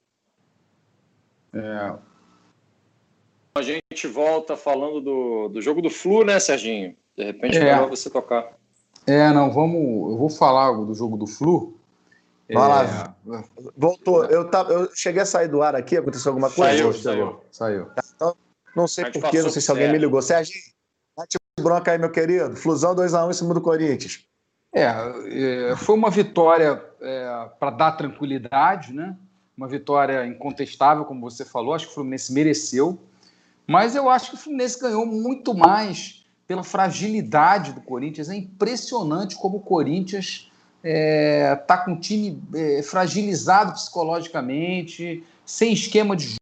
É. 1.53 1.93
A 3.55 3.61
gente 3.61 4.07
volta 4.07 4.55
falando 4.55 5.01
do, 5.01 5.49
do 5.49 5.61
jogo 5.61 5.81
do 5.81 5.89
Flu, 5.89 6.23
né, 6.23 6.39
Serginho? 6.39 6.95
De 7.17 7.25
repente, 7.25 7.57
é 7.57 7.59
melhor 7.59 7.89
você 7.89 8.09
tocar. 8.09 8.53
É, 9.05 9.29
não, 9.33 9.51
vamos. 9.51 10.11
Eu 10.11 10.17
vou 10.17 10.29
falar 10.29 10.71
do 10.71 10.93
jogo 10.93 11.17
do 11.17 11.27
Flu. 11.27 11.77
Vai 12.49 12.69
lá. 12.69 13.15
É... 13.27 13.43
Voltou. 13.75 14.23
Eu, 14.27 14.49
tava, 14.49 14.71
eu 14.71 14.89
cheguei 14.95 15.23
a 15.23 15.25
sair 15.25 15.49
do 15.49 15.61
ar 15.61 15.75
aqui, 15.75 15.97
aconteceu 15.97 16.29
alguma 16.29 16.49
coisa? 16.49 16.71
Saiu, 16.71 16.93
saiu. 16.93 17.41
saiu. 17.51 17.85
Tá, 17.87 18.03
então, 18.15 18.37
não 18.73 18.87
sei 18.87 19.11
porquê, 19.11 19.41
não 19.41 19.49
sei 19.49 19.61
se 19.61 19.69
alguém 19.69 19.91
me 19.91 19.97
ligou. 19.97 20.21
Serginho, 20.21 20.63
bate 21.17 21.37
bronca 21.59 21.91
aí, 21.91 21.97
meu 21.97 22.09
querido. 22.09 22.55
Flusão 22.55 22.95
2x1 22.95 23.29
em 23.29 23.33
cima 23.33 23.53
do 23.53 23.59
Corinthians. 23.59 24.25
É, 24.73 25.71
é, 25.71 25.75
foi 25.75 25.95
uma 25.95 26.09
vitória 26.09 26.81
é, 27.01 27.49
para 27.59 27.71
dar 27.71 27.91
tranquilidade, 27.93 28.93
né? 28.93 29.17
Uma 29.55 29.67
vitória 29.67 30.25
incontestável, 30.25 31.03
como 31.03 31.21
você 31.21 31.43
falou. 31.43 31.73
Acho 31.73 31.87
que 31.87 31.91
o 31.91 31.95
Fluminense 31.95 32.33
mereceu, 32.33 32.97
mas 33.67 33.95
eu 33.95 34.09
acho 34.09 34.29
que 34.29 34.35
o 34.35 34.39
Fluminense 34.39 34.79
ganhou 34.79 35.05
muito 35.05 35.53
mais 35.53 36.25
pela 36.47 36.63
fragilidade 36.63 37.73
do 37.73 37.81
Corinthians. 37.81 38.29
É 38.29 38.35
impressionante 38.35 39.35
como 39.35 39.57
o 39.57 39.61
Corinthians 39.61 40.49
está 40.83 40.89
é, 40.89 41.55
tá 41.55 41.77
com 41.77 41.93
o 41.93 41.99
time 41.99 42.41
é, 42.55 42.81
fragilizado 42.81 43.73
psicologicamente, 43.73 45.23
sem 45.45 45.73
esquema 45.73 46.15
de 46.15 46.35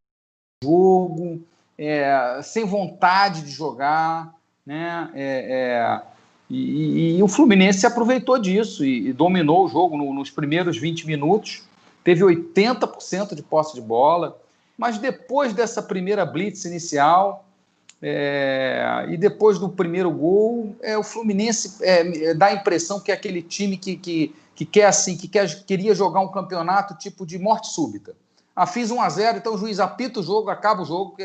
jogo, 0.63 1.41
é, 1.77 2.41
sem 2.43 2.63
vontade 2.63 3.41
de 3.41 3.51
jogar, 3.51 4.33
né? 4.65 5.09
E, 6.49 6.55
e, 6.55 7.17
e, 7.17 7.23
o 7.23 7.27
Fluminense 7.27 7.79
se 7.79 7.85
aproveitou 7.85 8.39
disso 8.39 8.83
e, 8.83 9.09
e 9.09 9.13
dominou 9.13 9.65
o 9.65 9.67
jogo 9.67 9.95
no, 9.95 10.13
nos 10.13 10.31
primeiros 10.31 10.77
20 10.77 11.05
minutos, 11.05 11.63
teve 12.03 12.23
80% 12.23 13.35
de 13.35 13.43
posse 13.43 13.75
de 13.75 13.81
bola, 13.81 14.39
mas 14.77 14.97
depois 14.97 15.53
dessa 15.53 15.81
primeira 15.81 16.25
blitz 16.25 16.65
inicial 16.65 17.45
é, 18.01 19.05
e 19.09 19.17
depois 19.17 19.59
do 19.59 19.69
primeiro 19.69 20.09
gol, 20.09 20.75
é, 20.81 20.97
o 20.97 21.03
Fluminense 21.03 21.77
é, 21.81 22.33
dá 22.33 22.47
a 22.47 22.53
impressão 22.53 22.99
que 22.99 23.11
é 23.11 23.13
aquele 23.13 23.41
time 23.41 23.77
que, 23.77 23.97
que, 23.97 24.35
que 24.55 24.65
quer 24.65 24.85
assim, 24.85 25.17
que 25.17 25.27
quer, 25.27 25.63
queria 25.65 25.93
jogar 25.93 26.21
um 26.21 26.31
campeonato 26.31 26.95
tipo 26.95 27.25
de 27.25 27.37
morte 27.37 27.67
súbita. 27.67 28.15
Ah, 28.55 28.65
fiz 28.65 28.89
1 28.89 29.01
a 29.01 29.09
0 29.09 29.37
então 29.37 29.53
o 29.53 29.57
juiz 29.57 29.79
apita 29.79 30.19
o 30.19 30.23
jogo, 30.23 30.49
acaba 30.49 30.81
o 30.81 30.85
jogo, 30.85 31.15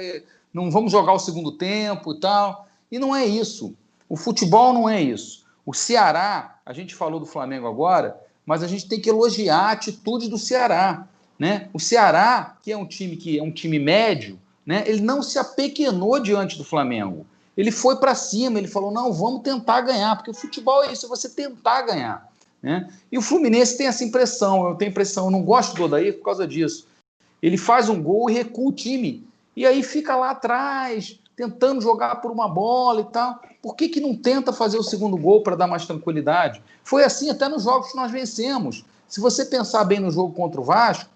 não 0.53 0.71
vamos 0.71 0.93
jogar 0.93 1.13
o 1.13 1.19
segundo 1.19 1.53
tempo 1.53 2.13
e 2.13 2.21
tal. 2.21 2.69
E 2.91 2.99
não 2.99 3.15
é 3.15 3.25
isso. 3.25 3.75
O 4.09 4.17
futebol 4.17 4.73
não 4.73 4.88
é 4.88 5.01
isso. 5.01 5.45
O 5.64 5.73
Ceará, 5.73 6.59
a 6.64 6.73
gente 6.73 6.95
falou 6.95 7.19
do 7.19 7.27
Flamengo 7.27 7.67
agora, 7.67 8.21
mas 8.45 8.62
a 8.62 8.67
gente 8.67 8.88
tem 8.88 9.01
que 9.01 9.09
elogiar 9.09 9.61
a 9.61 9.71
atitude 9.73 10.29
do 10.29 10.38
Ceará. 10.38 11.09
Né? 11.38 11.69
O 11.73 11.81
Ceará, 11.81 12.57
que 12.62 12.71
é 12.71 12.77
um 12.77 12.87
time 12.87 13.17
que 13.17 13.38
é 13.38 13.43
um 13.43 13.51
time 13.51 13.79
médio, 13.79 14.38
né? 14.64 14.85
ele 14.87 15.01
não 15.01 15.23
se 15.23 15.38
apequenou 15.38 16.21
diante 16.21 16.57
do 16.57 16.64
Flamengo. 16.64 17.27
Ele 17.57 17.71
foi 17.71 17.97
para 17.97 18.14
cima, 18.14 18.59
ele 18.59 18.69
falou: 18.69 18.90
não, 18.90 19.12
vamos 19.12 19.43
tentar 19.43 19.81
ganhar, 19.81 20.17
porque 20.17 20.31
o 20.31 20.35
futebol 20.35 20.83
é 20.85 20.93
isso, 20.93 21.07
é 21.07 21.09
você 21.09 21.29
tentar 21.29 21.83
ganhar. 21.83 22.29
Né? 22.62 22.88
E 23.12 23.19
o 23.19 23.23
Fluminense 23.23 23.77
tem 23.77 23.87
essa 23.87 24.05
impressão, 24.05 24.67
eu 24.67 24.75
tenho 24.75 24.90
impressão, 24.90 25.27
eu 25.27 25.31
não 25.31 25.43
gosto 25.43 25.75
do 25.75 25.85
Odair 25.85 26.17
por 26.19 26.25
causa 26.25 26.47
disso. 26.47 26.87
Ele 27.43 27.59
faz 27.59 27.88
um 27.88 28.03
gol 28.03 28.31
e 28.31 28.33
recua 28.33 28.69
o 28.69 28.73
time. 28.73 29.27
E 29.55 29.67
aí 29.67 29.83
fica 29.83 30.17
lá 30.17 30.31
atrás, 30.31 31.21
tentando 31.37 31.81
jogar 31.81 32.16
por 32.16 32.31
uma 32.31 32.49
bola 32.49 33.01
e 33.01 33.05
tal. 33.05 33.40
Por 33.62 33.75
que, 33.75 33.88
que 33.88 34.01
não 34.01 34.14
tenta 34.14 34.53
fazer 34.53 34.79
o 34.79 34.83
segundo 34.83 35.16
gol 35.16 35.42
para 35.42 35.57
dar 35.57 35.66
mais 35.66 35.87
tranquilidade? 35.87 36.62
Foi 36.83 37.05
assim 37.05 37.31
até 37.31 37.49
nos 37.49 37.64
jogos 37.64 37.90
que 37.90 37.97
nós 37.97 38.11
vencemos. 38.11 38.85
Se 39.09 39.20
você 39.20 39.44
pensar 39.44 39.85
bem 39.85 40.01
no 40.01 40.11
jogo 40.11 40.35
contra 40.35 40.61
o 40.61 40.64
Vasco, 40.64 41.11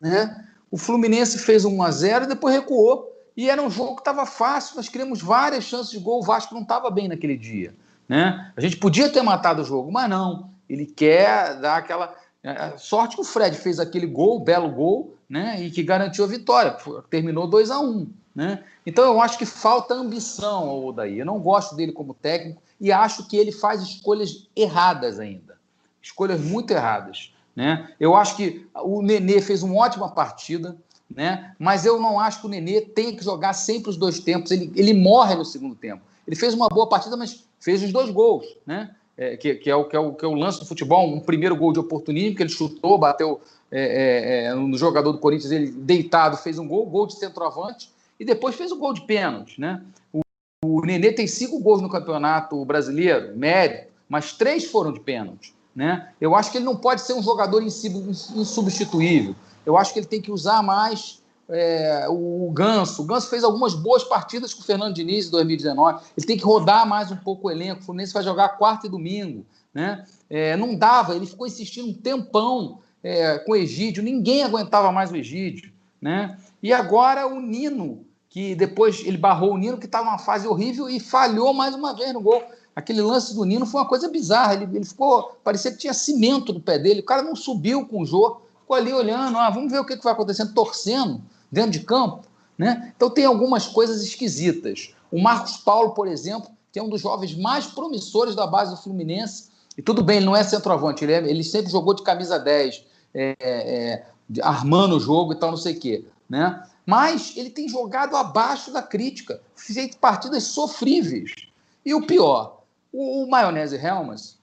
né, 0.00 0.46
o 0.70 0.78
Fluminense 0.78 1.38
fez 1.38 1.64
1 1.64 1.82
a 1.82 1.90
0 1.90 2.24
e 2.24 2.28
depois 2.28 2.54
recuou. 2.54 3.10
E 3.36 3.48
era 3.48 3.62
um 3.62 3.70
jogo 3.70 3.94
que 3.94 4.00
estava 4.00 4.26
fácil, 4.26 4.76
nós 4.76 4.88
criamos 4.88 5.22
várias 5.22 5.64
chances 5.64 5.90
de 5.90 5.98
gol. 5.98 6.20
O 6.20 6.24
Vasco 6.24 6.54
não 6.54 6.62
estava 6.62 6.90
bem 6.90 7.08
naquele 7.08 7.36
dia. 7.36 7.74
Né? 8.08 8.52
A 8.56 8.60
gente 8.60 8.76
podia 8.76 9.08
ter 9.08 9.22
matado 9.22 9.62
o 9.62 9.64
jogo, 9.64 9.90
mas 9.90 10.10
não. 10.10 10.50
Ele 10.68 10.86
quer 10.86 11.60
dar 11.60 11.76
aquela. 11.76 12.14
É, 12.42 12.76
sorte 12.78 13.16
que 13.16 13.22
o 13.22 13.24
Fred 13.24 13.56
fez 13.56 13.78
aquele 13.78 14.06
gol, 14.06 14.40
belo 14.40 14.70
gol, 14.70 15.14
né? 15.28 15.62
E 15.62 15.70
que 15.70 15.82
garantiu 15.82 16.24
a 16.24 16.28
vitória. 16.28 16.76
Terminou 17.10 17.46
2 17.46 17.70
a 17.70 17.78
1 17.78 17.84
um, 17.84 18.10
né? 18.34 18.64
Então 18.86 19.04
eu 19.04 19.20
acho 19.20 19.38
que 19.38 19.46
falta 19.46 19.94
ambição 19.94 20.68
ao 20.68 20.84
Odaí. 20.86 21.18
Eu 21.18 21.26
não 21.26 21.38
gosto 21.38 21.74
dele 21.74 21.92
como 21.92 22.14
técnico 22.14 22.62
e 22.80 22.92
acho 22.92 23.26
que 23.26 23.36
ele 23.36 23.52
faz 23.52 23.82
escolhas 23.82 24.48
erradas 24.56 25.18
ainda. 25.18 25.58
Escolhas 26.00 26.40
muito 26.40 26.72
erradas. 26.72 27.32
Né? 27.54 27.92
Eu 27.98 28.14
acho 28.14 28.36
que 28.36 28.66
o 28.74 29.02
Nenê 29.02 29.42
fez 29.42 29.62
uma 29.62 29.74
ótima 29.74 30.08
partida, 30.10 30.76
né? 31.14 31.54
mas 31.58 31.84
eu 31.84 32.00
não 32.00 32.18
acho 32.18 32.40
que 32.40 32.46
o 32.46 32.50
Nenê 32.50 32.80
tenha 32.80 33.14
que 33.14 33.24
jogar 33.24 33.52
sempre 33.52 33.90
os 33.90 33.96
dois 33.96 34.20
tempos. 34.20 34.50
Ele, 34.50 34.72
ele 34.74 34.94
morre 34.94 35.34
no 35.34 35.44
segundo 35.44 35.74
tempo. 35.74 36.02
Ele 36.26 36.36
fez 36.36 36.54
uma 36.54 36.68
boa 36.68 36.88
partida, 36.88 37.16
mas 37.16 37.44
fez 37.58 37.82
os 37.82 37.92
dois 37.92 38.10
gols. 38.10 38.46
Né? 38.64 38.94
é, 39.20 39.36
que, 39.36 39.54
que, 39.56 39.70
é 39.70 39.76
o, 39.76 39.84
que, 39.84 39.94
é 39.94 39.98
o, 39.98 40.14
que 40.14 40.24
é 40.24 40.28
o 40.28 40.32
lance 40.32 40.58
do 40.60 40.64
futebol, 40.64 41.06
um 41.14 41.20
primeiro 41.20 41.54
gol 41.54 41.74
de 41.74 41.78
oportunismo, 41.78 42.34
que 42.34 42.42
ele 42.42 42.48
chutou, 42.48 42.96
bateu 42.96 43.38
é, 43.70 43.80
é, 43.80 44.44
é, 44.46 44.54
no 44.54 44.78
jogador 44.78 45.12
do 45.12 45.18
Corinthians, 45.18 45.52
ele 45.52 45.70
deitado 45.70 46.38
fez 46.38 46.58
um 46.58 46.66
gol, 46.66 46.86
gol 46.86 47.06
de 47.06 47.16
centroavante, 47.16 47.90
e 48.20 48.24
depois 48.24 48.54
fez 48.54 48.70
o 48.70 48.76
gol 48.76 48.92
de 48.92 49.00
pênalti. 49.00 49.58
Né? 49.58 49.82
O, 50.12 50.20
o 50.62 50.82
Nenê 50.82 51.10
tem 51.10 51.26
cinco 51.26 51.58
gols 51.58 51.80
no 51.80 51.88
campeonato 51.88 52.62
brasileiro, 52.66 53.34
médio, 53.36 53.88
mas 54.06 54.34
três 54.34 54.66
foram 54.66 54.92
de 54.92 55.00
pênalti. 55.00 55.54
Né? 55.74 56.12
Eu 56.20 56.36
acho 56.36 56.52
que 56.52 56.58
ele 56.58 56.66
não 56.66 56.76
pode 56.76 57.00
ser 57.00 57.14
um 57.14 57.22
jogador 57.22 57.62
insubstituível. 57.62 59.34
Eu 59.64 59.78
acho 59.78 59.94
que 59.94 60.00
ele 60.00 60.06
tem 60.06 60.20
que 60.20 60.30
usar 60.30 60.62
mais 60.62 61.22
é, 61.48 62.06
o 62.10 62.50
Ganso. 62.52 63.02
O 63.02 63.06
Ganso 63.06 63.30
fez 63.30 63.42
algumas 63.42 63.74
boas 63.74 64.04
partidas 64.04 64.52
com 64.52 64.60
o 64.60 64.64
Fernando 64.64 64.94
Diniz 64.94 65.28
em 65.28 65.30
2019. 65.30 66.02
Ele 66.16 66.26
tem 66.26 66.36
que 66.36 66.44
rodar 66.44 66.86
mais 66.86 67.10
um 67.10 67.16
pouco 67.16 67.48
o 67.48 67.50
elenco. 67.50 67.80
O 67.80 67.84
Fluminense 67.84 68.12
vai 68.12 68.22
jogar 68.22 68.50
quarta 68.50 68.86
e 68.86 68.90
domingo. 68.90 69.46
Né? 69.72 70.04
É, 70.28 70.56
não 70.56 70.76
dava, 70.76 71.14
ele 71.14 71.26
ficou 71.26 71.46
insistindo 71.46 71.88
um 71.88 71.94
tempão 71.94 72.80
é, 73.02 73.38
com 73.38 73.52
o 73.52 73.56
Egídio. 73.56 74.02
Ninguém 74.02 74.42
aguentava 74.42 74.92
mais 74.92 75.10
o 75.10 75.16
Egídio. 75.16 75.72
Né? 76.00 76.36
E 76.62 76.72
agora 76.72 77.26
o 77.26 77.40
Nino, 77.40 78.04
que 78.30 78.54
depois 78.54 79.04
ele 79.04 79.18
barrou 79.18 79.52
o 79.52 79.58
Nino, 79.58 79.76
que 79.76 79.86
estava 79.86 80.04
numa 80.04 80.18
fase 80.18 80.46
horrível 80.46 80.88
e 80.88 81.00
falhou 81.00 81.52
mais 81.52 81.74
uma 81.74 81.92
vez 81.92 82.12
no 82.12 82.20
gol. 82.20 82.42
Aquele 82.74 83.02
lance 83.02 83.34
do 83.34 83.44
Nino 83.44 83.66
foi 83.66 83.80
uma 83.80 83.88
coisa 83.88 84.08
bizarra. 84.08 84.54
Ele, 84.54 84.64
ele 84.72 84.84
ficou, 84.84 85.36
parecia 85.42 85.72
que 85.72 85.78
tinha 85.78 85.92
cimento 85.92 86.52
no 86.52 86.60
pé 86.60 86.78
dele. 86.78 87.00
O 87.00 87.04
cara 87.04 87.22
não 87.22 87.34
subiu 87.34 87.84
com 87.84 88.00
o 88.00 88.06
Jô, 88.06 88.40
ficou 88.60 88.76
ali 88.76 88.92
olhando, 88.92 89.36
ah, 89.36 89.50
vamos 89.50 89.72
ver 89.72 89.80
o 89.80 89.84
que, 89.84 89.96
que 89.96 90.04
vai 90.04 90.12
acontecendo, 90.12 90.54
torcendo 90.54 91.20
dentro 91.50 91.72
de 91.72 91.80
campo. 91.80 92.20
Né? 92.56 92.92
Então 92.94 93.10
tem 93.10 93.24
algumas 93.24 93.66
coisas 93.66 94.00
esquisitas. 94.02 94.94
O 95.10 95.20
Marcos 95.20 95.56
Paulo, 95.56 95.90
por 95.90 96.06
exemplo, 96.06 96.50
que 96.72 96.78
é 96.78 96.82
um 96.82 96.88
dos 96.88 97.00
jovens 97.00 97.34
mais 97.36 97.66
promissores 97.66 98.36
da 98.36 98.46
base 98.46 98.70
do 98.70 98.80
Fluminense, 98.80 99.50
e 99.76 99.82
tudo 99.82 100.04
bem, 100.04 100.18
ele 100.18 100.26
não 100.26 100.36
é 100.36 100.44
centroavante, 100.44 101.04
ele, 101.04 101.12
é, 101.12 101.28
ele 101.28 101.42
sempre 101.42 101.72
jogou 101.72 101.94
de 101.94 102.02
camisa 102.02 102.38
10, 102.38 102.84
é, 103.12 103.36
é, 103.40 104.06
armando 104.42 104.96
o 104.96 105.00
jogo 105.00 105.32
e 105.32 105.36
tal, 105.36 105.50
não 105.50 105.56
sei 105.56 105.74
o 105.74 105.80
quê. 105.80 106.04
Né? 106.28 106.62
Mas 106.90 107.36
ele 107.36 107.50
tem 107.50 107.68
jogado 107.68 108.16
abaixo 108.16 108.72
da 108.72 108.82
crítica, 108.82 109.40
feito 109.54 109.96
partidas 109.98 110.42
sofríveis. 110.42 111.46
E 111.86 111.94
o 111.94 112.04
pior, 112.04 112.62
o, 112.92 113.22
o 113.22 113.30
Maionese 113.30 113.76
Helmas, 113.76 114.36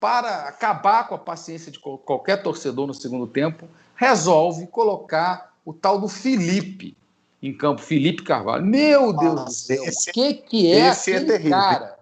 para 0.00 0.48
acabar 0.48 1.06
com 1.06 1.14
a 1.14 1.18
paciência 1.18 1.70
de 1.70 1.78
qualquer 1.78 2.42
torcedor 2.42 2.86
no 2.86 2.94
segundo 2.94 3.26
tempo, 3.26 3.68
resolve 3.94 4.66
colocar 4.68 5.54
o 5.62 5.74
tal 5.74 6.00
do 6.00 6.08
Felipe 6.08 6.96
em 7.42 7.54
campo, 7.54 7.82
Felipe 7.82 8.22
Carvalho. 8.22 8.64
Meu 8.64 9.12
Deus 9.12 9.34
Nossa, 9.34 9.44
do 9.44 9.52
céu, 9.52 9.82
o 9.82 10.12
que, 10.14 10.34
que 10.34 10.72
é 10.72 10.88
esse 10.88 11.12
é 11.12 11.16
aquele 11.16 11.30
é 11.30 11.32
terrível, 11.36 11.58
cara? 11.58 11.98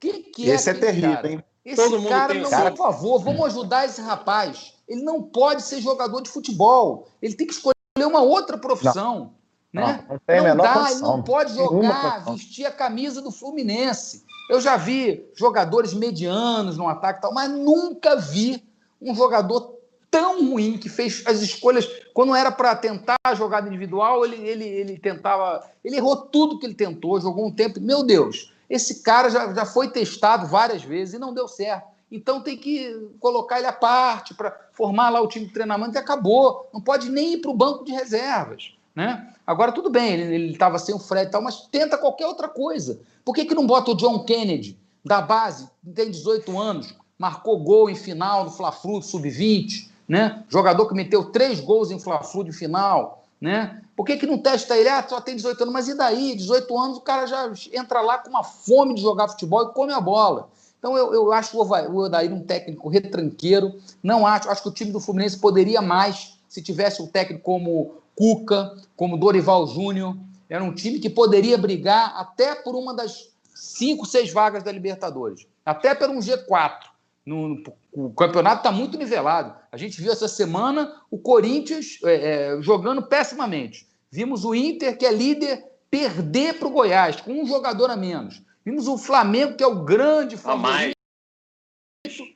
que, 0.00 0.12
que 0.20 0.50
é 0.50 0.54
Esse 0.54 0.70
é 0.70 0.74
terrível, 0.74 1.12
cara? 1.12 1.32
hein? 1.32 1.44
Esse 1.64 1.76
Todo 1.76 2.08
cara, 2.08 2.34
não, 2.34 2.48
cara... 2.48 2.70
por 2.70 2.78
favor, 2.78 3.18
vamos 3.18 3.46
ajudar 3.46 3.84
esse 3.84 4.00
rapaz. 4.00 4.74
Ele 4.88 5.02
não 5.02 5.22
pode 5.22 5.62
ser 5.62 5.80
jogador 5.80 6.22
de 6.22 6.30
futebol. 6.30 7.06
Ele 7.20 7.34
tem 7.34 7.46
que 7.46 7.52
escolher 7.52 7.74
uma 7.98 8.22
outra 8.22 8.56
profissão. 8.56 9.32
Não, 9.72 9.86
né? 9.86 10.04
não, 10.08 10.54
não, 10.54 10.56
dá, 10.56 10.90
ele 10.90 11.00
não 11.00 11.22
pode 11.22 11.54
jogar, 11.54 12.24
vestir 12.24 12.66
a 12.66 12.70
camisa 12.70 13.20
do 13.22 13.30
Fluminense. 13.30 14.24
Eu 14.48 14.60
já 14.60 14.76
vi 14.76 15.28
jogadores 15.36 15.94
medianos 15.94 16.76
no 16.76 16.88
ataque 16.88 17.20
e 17.20 17.22
tal, 17.22 17.32
mas 17.32 17.50
nunca 17.50 18.16
vi 18.16 18.64
um 19.00 19.14
jogador 19.14 19.76
tão 20.10 20.50
ruim 20.50 20.76
que 20.76 20.88
fez 20.88 21.22
as 21.24 21.40
escolhas. 21.40 21.88
Quando 22.12 22.34
era 22.34 22.50
para 22.50 22.74
tentar 22.74 23.16
a 23.24 23.34
jogada 23.34 23.68
individual, 23.68 24.24
ele, 24.24 24.36
ele, 24.36 24.64
ele 24.64 24.98
tentava. 24.98 25.64
Ele 25.84 25.96
errou 25.96 26.16
tudo 26.16 26.58
que 26.58 26.66
ele 26.66 26.74
tentou, 26.74 27.20
jogou 27.20 27.46
um 27.46 27.52
tempo. 27.52 27.80
Meu 27.80 28.02
Deus, 28.02 28.52
esse 28.68 29.02
cara 29.02 29.30
já, 29.30 29.52
já 29.54 29.64
foi 29.64 29.88
testado 29.88 30.48
várias 30.48 30.82
vezes 30.82 31.14
e 31.14 31.18
não 31.18 31.32
deu 31.32 31.46
certo. 31.46 31.89
Então 32.10 32.40
tem 32.40 32.56
que 32.56 33.08
colocar 33.20 33.58
ele 33.58 33.66
à 33.66 33.72
parte 33.72 34.34
para 34.34 34.56
formar 34.72 35.10
lá 35.10 35.20
o 35.20 35.28
time 35.28 35.46
de 35.46 35.52
treinamento 35.52 35.94
e 35.94 35.98
acabou. 35.98 36.68
Não 36.72 36.80
pode 36.80 37.08
nem 37.08 37.34
ir 37.34 37.38
para 37.38 37.50
o 37.50 37.56
banco 37.56 37.84
de 37.84 37.92
reservas. 37.92 38.74
Né? 38.94 39.32
Agora, 39.46 39.72
tudo 39.72 39.88
bem, 39.88 40.12
ele 40.14 40.52
estava 40.52 40.78
sem 40.78 40.94
o 40.94 40.98
Fred 40.98 41.28
e 41.28 41.30
tal, 41.30 41.42
mas 41.42 41.68
tenta 41.70 41.96
qualquer 41.96 42.26
outra 42.26 42.48
coisa. 42.48 43.00
Por 43.24 43.34
que, 43.34 43.44
que 43.44 43.54
não 43.54 43.66
bota 43.66 43.92
o 43.92 43.96
John 43.96 44.24
Kennedy, 44.24 44.78
da 45.04 45.22
base, 45.22 45.68
tem 45.94 46.10
18 46.10 46.58
anos, 46.58 46.94
marcou 47.18 47.58
gol 47.58 47.88
em 47.88 47.94
final 47.94 48.44
do 48.44 48.50
Fla-Flu, 48.50 49.02
sub-20, 49.02 49.88
né? 50.08 50.44
Jogador 50.48 50.86
que 50.88 50.94
meteu 50.94 51.26
três 51.26 51.60
gols 51.60 51.90
em 51.90 52.00
Fla-Flu 52.00 52.44
de 52.44 52.52
final, 52.52 53.24
né? 53.40 53.80
Por 53.96 54.04
que, 54.04 54.16
que 54.16 54.26
não 54.26 54.38
testa 54.38 54.76
ele? 54.76 54.88
Ah, 54.88 55.04
só 55.06 55.20
tem 55.20 55.36
18 55.36 55.62
anos, 55.62 55.74
mas 55.74 55.88
e 55.88 55.94
daí? 55.94 56.34
18 56.34 56.78
anos 56.78 56.98
o 56.98 57.02
cara 57.02 57.26
já 57.26 57.50
entra 57.72 58.00
lá 58.00 58.18
com 58.18 58.30
uma 58.30 58.42
fome 58.42 58.94
de 58.94 59.02
jogar 59.02 59.28
futebol 59.28 59.62
e 59.62 59.72
come 59.72 59.92
a 59.92 60.00
bola. 60.00 60.48
Então 60.80 60.96
eu, 60.96 61.12
eu 61.12 61.32
acho 61.32 61.56
o 61.58 61.96
Odair 61.98 62.32
um 62.32 62.42
técnico 62.42 62.88
retranqueiro, 62.88 63.78
não 64.02 64.26
acho, 64.26 64.48
acho 64.48 64.62
que 64.62 64.68
o 64.68 64.72
time 64.72 64.90
do 64.90 64.98
Fluminense 64.98 65.38
poderia 65.38 65.82
mais 65.82 66.38
se 66.48 66.62
tivesse 66.62 67.00
um 67.00 67.06
técnico 67.06 67.44
como 67.44 67.96
Cuca, 68.16 68.74
como 68.96 69.18
Dorival 69.18 69.66
Júnior, 69.66 70.16
era 70.48 70.64
um 70.64 70.74
time 70.74 70.98
que 70.98 71.08
poderia 71.08 71.56
brigar 71.56 72.14
até 72.16 72.54
por 72.56 72.74
uma 72.74 72.92
das 72.92 73.30
cinco, 73.54 74.06
seis 74.06 74.32
vagas 74.32 74.62
da 74.64 74.72
Libertadores, 74.72 75.46
até 75.64 75.94
por 75.94 76.10
um 76.10 76.18
G4. 76.18 76.90
No, 77.24 77.48
no, 77.48 77.62
o 77.92 78.10
campeonato 78.10 78.58
está 78.58 78.72
muito 78.72 78.98
nivelado. 78.98 79.54
A 79.70 79.76
gente 79.76 80.00
viu 80.00 80.10
essa 80.10 80.26
semana 80.26 80.92
o 81.10 81.18
Corinthians 81.18 81.98
é, 82.02 82.14
é, 82.56 82.62
jogando 82.62 83.02
pessimamente. 83.02 83.86
Vimos 84.10 84.44
o 84.44 84.54
Inter, 84.54 84.96
que 84.96 85.06
é 85.06 85.12
líder, 85.12 85.62
perder 85.90 86.58
para 86.58 86.66
o 86.66 86.72
Goiás, 86.72 87.20
com 87.20 87.32
um 87.32 87.46
jogador 87.46 87.90
a 87.90 87.96
menos. 87.96 88.42
Vimos 88.64 88.86
o 88.86 88.98
Flamengo, 88.98 89.56
que 89.56 89.64
é 89.64 89.66
o 89.66 89.84
grande 89.84 90.36
favorito. 90.36 90.94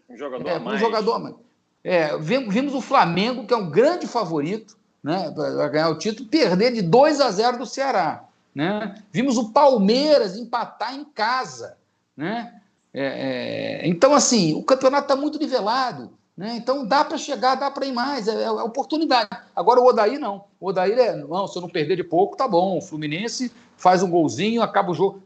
Um 0.08 0.16
jogador 0.16 0.48
é, 0.48 0.54
a 0.54 0.60
mais. 0.60 0.76
Um 0.76 0.84
jogador 0.84 1.12
a 1.14 1.18
mais. 1.18 1.34
É, 1.82 2.16
vimos 2.16 2.74
o 2.74 2.80
Flamengo, 2.80 3.46
que 3.46 3.52
é 3.52 3.56
um 3.56 3.68
grande 3.68 4.06
favorito 4.06 4.76
né, 5.02 5.30
para 5.30 5.68
ganhar 5.68 5.90
o 5.90 5.98
título, 5.98 6.28
perder 6.28 6.72
de 6.72 6.80
2 6.80 7.20
a 7.20 7.30
0 7.30 7.58
do 7.58 7.66
Ceará. 7.66 8.24
Né? 8.54 9.02
Vimos 9.12 9.37
o 9.37 9.50
Palmeiras 9.50 10.37
empatar 10.37 10.94
em 10.94 11.04
casa. 11.04 11.76
Né? 12.16 12.58
É, 12.92 13.82
é, 13.82 13.88
então, 13.88 14.14
assim, 14.14 14.54
o 14.54 14.62
campeonato 14.62 15.04
está 15.04 15.16
muito 15.16 15.38
nivelado. 15.38 16.10
Né? 16.37 16.56
Então 16.56 16.84
dá 16.84 17.04
para 17.04 17.16
chegar, 17.16 17.54
dá 17.54 17.70
para 17.70 17.87
ir 17.87 17.92
mais, 17.92 18.27
é, 18.27 18.42
é, 18.42 18.50
oportunidade. 18.50 19.29
Agora 19.54 19.81
o 19.81 19.87
Odaí 19.87 20.18
não. 20.18 20.44
O 20.58 20.68
Odaí 20.68 20.92
é, 20.92 21.14
não, 21.14 21.46
se 21.46 21.56
eu 21.56 21.62
não 21.62 21.68
perder 21.68 21.96
de 21.96 22.02
pouco, 22.02 22.37
tá 22.37 22.48
bom. 22.48 22.79
O 22.79 22.83
Fluminense 22.83 23.52
faz 23.77 24.02
um 24.02 24.10
golzinho, 24.10 24.62
acaba 24.62 24.90
o 24.90 24.94
jogo. 24.94 25.22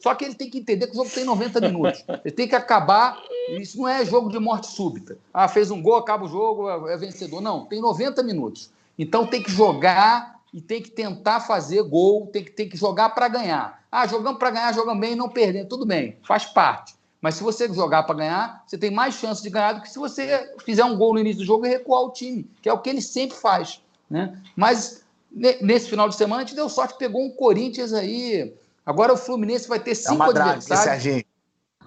Só 0.00 0.14
que 0.14 0.24
ele 0.24 0.34
tem 0.34 0.50
que 0.50 0.58
entender 0.58 0.86
que 0.86 0.92
o 0.92 0.96
jogo 0.96 1.10
tem 1.10 1.24
90 1.24 1.60
minutos. 1.60 2.04
Ele 2.24 2.34
tem 2.34 2.48
que 2.48 2.54
acabar. 2.54 3.18
Isso 3.50 3.78
não 3.78 3.88
é 3.88 4.04
jogo 4.04 4.30
de 4.30 4.38
morte 4.38 4.66
súbita. 4.66 5.18
Ah, 5.32 5.48
fez 5.48 5.70
um 5.70 5.80
gol, 5.80 5.96
acaba 5.96 6.24
o 6.24 6.28
jogo, 6.28 6.68
é, 6.88 6.94
é 6.94 6.96
vencedor. 6.96 7.40
Não, 7.40 7.66
tem 7.66 7.80
90 7.80 8.22
minutos. 8.22 8.70
Então 8.98 9.26
tem 9.26 9.42
que 9.42 9.50
jogar 9.50 10.36
e 10.52 10.60
tem 10.60 10.82
que 10.82 10.90
tentar 10.90 11.40
fazer 11.40 11.82
gol, 11.82 12.28
tem 12.28 12.42
que, 12.42 12.50
tem 12.50 12.68
que 12.68 12.76
jogar 12.76 13.10
para 13.10 13.28
ganhar. 13.28 13.82
Ah, 13.90 14.06
jogamos 14.06 14.38
para 14.38 14.50
ganhar, 14.50 14.74
jogamos 14.74 15.00
bem 15.00 15.12
e 15.12 15.16
não 15.16 15.28
perder. 15.28 15.66
Tudo 15.66 15.84
bem, 15.86 16.16
faz 16.26 16.44
parte. 16.46 16.94
Mas 17.20 17.34
se 17.34 17.42
você 17.42 17.72
jogar 17.72 18.04
para 18.04 18.14
ganhar, 18.14 18.64
você 18.66 18.78
tem 18.78 18.90
mais 18.90 19.14
chance 19.14 19.42
de 19.42 19.50
ganhar 19.50 19.72
do 19.72 19.82
que 19.82 19.90
se 19.90 19.98
você 19.98 20.54
fizer 20.64 20.84
um 20.84 20.96
gol 20.96 21.14
no 21.14 21.20
início 21.20 21.38
do 21.38 21.44
jogo 21.44 21.66
e 21.66 21.68
recuar 21.68 22.02
o 22.02 22.10
time, 22.10 22.48
que 22.62 22.68
é 22.68 22.72
o 22.72 22.78
que 22.78 22.90
ele 22.90 23.00
sempre 23.00 23.36
faz. 23.36 23.82
Né? 24.08 24.40
Mas 24.54 25.04
nesse 25.36 25.90
final 25.90 26.08
de 26.08 26.16
semana 26.16 26.42
a 26.42 26.44
gente 26.46 26.56
deu 26.56 26.68
sorte, 26.68 26.96
pegou 26.98 27.22
um 27.22 27.30
Corinthians 27.30 27.92
aí. 27.92 28.54
Agora 28.84 29.12
o 29.12 29.16
Fluminense 29.16 29.68
vai 29.68 29.78
ter 29.78 29.94
cinco 29.94 30.32
Dá 30.32 30.44
adversários. 30.44 30.84
Serginho. 30.84 31.24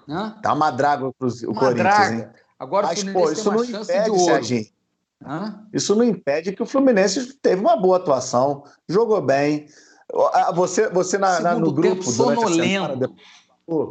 Hã? 0.08 0.36
Dá 0.42 0.52
uma 0.52 0.70
draga 0.70 1.12
para 1.12 1.28
o 1.28 1.30
Corinthians. 1.30 1.74
Draga. 1.74 2.14
Hein? 2.14 2.28
Agora 2.58 2.86
Mas, 2.86 2.98
o 2.98 3.02
Fluminense 3.02 3.26
pô, 3.26 3.32
isso 3.32 3.42
tem 3.42 3.52
uma 3.52 3.58
não 3.58 3.64
chance 3.64 3.92
impede, 3.92 4.04
de 4.04 4.10
ouro. 4.10 4.24
Serginho. 4.24 4.66
Hã? 5.26 5.66
Isso 5.72 5.96
não 5.96 6.04
impede 6.04 6.52
que 6.52 6.62
o 6.62 6.66
Fluminense 6.66 7.34
teve 7.34 7.60
uma 7.60 7.76
boa 7.76 7.96
atuação, 7.96 8.64
jogou 8.88 9.20
bem. 9.20 9.66
Você, 10.54 10.88
você 10.90 11.18
na, 11.18 11.40
na 11.40 11.54
no 11.54 11.72
grupo. 11.72 12.02
Sonolento. 12.02 13.14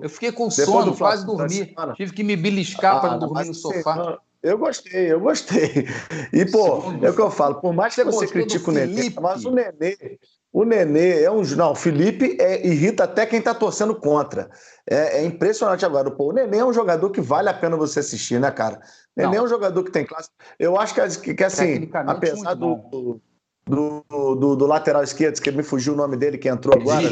Eu 0.01 0.10
fiquei 0.10 0.32
com 0.32 0.49
sono, 0.51 0.95
quase 0.95 1.26
dormi. 1.26 1.74
Tive 1.95 2.12
que 2.14 2.24
me 2.24 2.36
beliscar 2.36 2.97
ah, 2.97 2.99
para 2.99 3.18
dormir 3.18 3.45
no 3.45 3.53
sofá. 3.53 4.20
Eu 4.41 4.57
gostei, 4.57 5.11
eu 5.11 5.19
gostei. 5.19 5.87
E, 6.31 6.45
pô, 6.45 6.81
Segundo, 6.81 7.05
é 7.05 7.09
o 7.09 7.15
que 7.15 7.21
eu 7.21 7.31
falo, 7.31 7.55
por 7.55 7.73
mais 7.73 7.93
que 7.93 8.03
você 8.03 8.25
critique 8.27 8.69
o 8.69 8.71
Nenê, 8.71 9.13
mas 9.19 9.43
o 9.43 9.51
Nenê, 9.51 10.17
o 10.51 10.63
Nenê 10.63 11.23
é 11.23 11.31
um. 11.31 11.41
Não, 11.55 11.71
o 11.71 11.75
Felipe 11.75 12.37
é, 12.39 12.65
irrita 12.65 13.03
até 13.03 13.25
quem 13.25 13.41
tá 13.41 13.53
torcendo 13.53 13.93
contra. 13.95 14.49
É, 14.89 15.19
é, 15.19 15.25
impressionante 15.25 15.85
agora. 15.85 16.09
Pô, 16.09 16.29
o 16.29 16.33
Nenê 16.33 16.59
é 16.59 16.65
um 16.65 16.73
jogador 16.73 17.09
que 17.09 17.19
vale 17.19 17.49
a 17.49 17.53
pena 17.53 17.75
você 17.75 17.99
assistir, 17.99 18.39
né, 18.39 18.49
cara? 18.49 18.77
O 18.77 19.21
Nenê 19.21 19.35
não. 19.35 19.43
é 19.43 19.45
um 19.45 19.49
jogador 19.49 19.83
que 19.83 19.91
tem 19.91 20.05
classe. 20.05 20.29
Eu 20.57 20.79
acho 20.79 20.93
que, 21.21 21.33
que 21.33 21.43
assim, 21.43 21.89
apesar 21.93 22.53
do, 22.53 23.21
do, 23.65 24.05
do, 24.09 24.55
do, 24.55 24.65
lateral 24.65 25.03
esquerdo, 25.03 25.41
que 25.41 25.51
me 25.51 25.63
fugiu 25.63 25.93
o 25.93 25.97
nome 25.97 26.15
dele, 26.15 26.37
que 26.37 26.47
entrou 26.47 26.79
agora. 26.79 27.09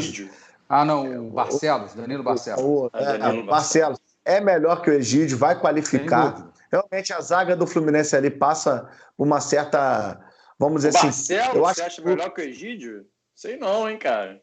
Ah, 0.68 0.84
não, 0.84 1.28
o 1.28 1.30
Barcelos, 1.30 1.94
Danilo 1.94 2.22
Barcelos. 2.22 2.62
O, 2.62 2.90
é, 2.92 3.18
Danilo 3.18 3.46
Barcelos. 3.46 3.98
É 4.24 4.40
melhor 4.40 4.82
que 4.82 4.90
o 4.90 4.92
Egídio, 4.92 5.38
vai 5.38 5.58
qualificar. 5.58 6.47
Realmente 6.70 7.12
a 7.12 7.20
zaga 7.20 7.56
do 7.56 7.66
Fluminense 7.66 8.14
ali 8.14 8.30
passa 8.30 8.88
uma 9.16 9.40
certa. 9.40 10.20
Vamos 10.58 10.82
dizer 10.82 10.94
o 10.94 10.98
assim. 10.98 11.06
Barcelos, 11.06 11.56
eu 11.56 11.66
acho 11.66 11.74
você 11.74 11.82
acha 11.82 12.02
melhor 12.02 12.30
que 12.30 12.40
o 12.40 12.44
Egídio? 12.44 13.06
Sei 13.34 13.56
não, 13.56 13.88
hein, 13.88 13.98
cara. 13.98 14.42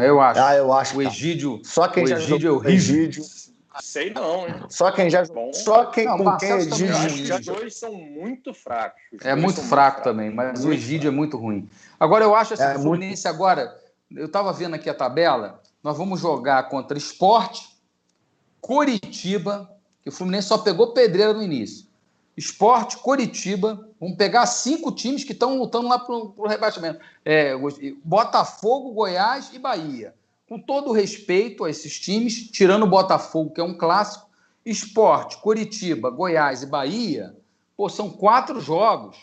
Eu 0.00 0.20
acho. 0.20 0.40
Ah, 0.40 0.56
eu 0.56 0.72
acho. 0.72 0.96
O 0.96 1.02
Egídio. 1.02 1.60
Só 1.64 1.88
quem 1.88 2.04
o 2.04 2.06
já 2.06 2.16
Egídio 2.16 2.48
é 2.48 2.52
horrível. 2.52 2.96
Egídio. 2.96 3.24
Sei 3.80 4.10
não, 4.10 4.48
hein? 4.48 4.54
Só 4.68 4.90
quem 4.90 5.08
já 5.08 5.22
jogou. 5.24 5.52
Só 5.54 5.86
quem 5.86 6.04
não, 6.04 6.18
com 6.18 6.36
quem 6.36 6.50
Egídio. 6.50 7.36
Os 7.36 7.46
dois 7.46 7.76
são 7.76 7.92
muito 7.94 8.52
fracos. 8.52 9.00
Os 9.12 9.24
é 9.24 9.34
muito 9.34 9.62
fraco 9.62 10.02
também, 10.02 10.30
mas 10.30 10.64
muito 10.64 10.70
o 10.70 10.72
Egídio 10.72 11.02
fraco. 11.02 11.14
é 11.14 11.16
muito 11.16 11.36
ruim. 11.36 11.70
Agora 11.98 12.24
eu 12.24 12.34
acho 12.34 12.54
assim, 12.54 12.64
é, 12.64 12.76
o 12.76 12.80
Fluminense 12.80 13.24
muito... 13.24 13.34
agora. 13.34 13.78
Eu 14.10 14.26
estava 14.26 14.52
vendo 14.52 14.74
aqui 14.74 14.88
a 14.88 14.94
tabela. 14.94 15.62
Nós 15.82 15.96
vamos 15.96 16.20
jogar 16.20 16.68
contra 16.68 16.98
Esporte, 16.98 17.68
Coritiba, 18.60 19.70
que 20.02 20.08
o 20.08 20.12
Fluminense 20.12 20.48
só 20.48 20.58
pegou 20.58 20.92
pedreira 20.92 21.32
no 21.32 21.42
início. 21.42 21.86
Esporte, 22.36 22.96
Coritiba, 22.98 23.88
vamos 24.00 24.16
pegar 24.16 24.46
cinco 24.46 24.92
times 24.92 25.24
que 25.24 25.32
estão 25.32 25.58
lutando 25.58 25.88
lá 25.88 25.98
para 25.98 26.14
o 26.14 26.46
rebaixamento. 26.46 27.00
É, 27.24 27.52
Botafogo, 28.04 28.92
Goiás 28.92 29.50
e 29.52 29.58
Bahia. 29.58 30.14
Com 30.48 30.58
todo 30.58 30.90
o 30.90 30.92
respeito 30.92 31.64
a 31.64 31.70
esses 31.70 31.98
times, 31.98 32.48
tirando 32.48 32.84
o 32.84 32.88
Botafogo, 32.88 33.50
que 33.50 33.60
é 33.60 33.64
um 33.64 33.76
clássico, 33.76 34.28
Esporte, 34.64 35.38
Coritiba, 35.38 36.10
Goiás 36.10 36.62
e 36.62 36.66
Bahia, 36.66 37.36
pô, 37.76 37.88
são 37.88 38.08
quatro 38.08 38.60
jogos 38.60 39.16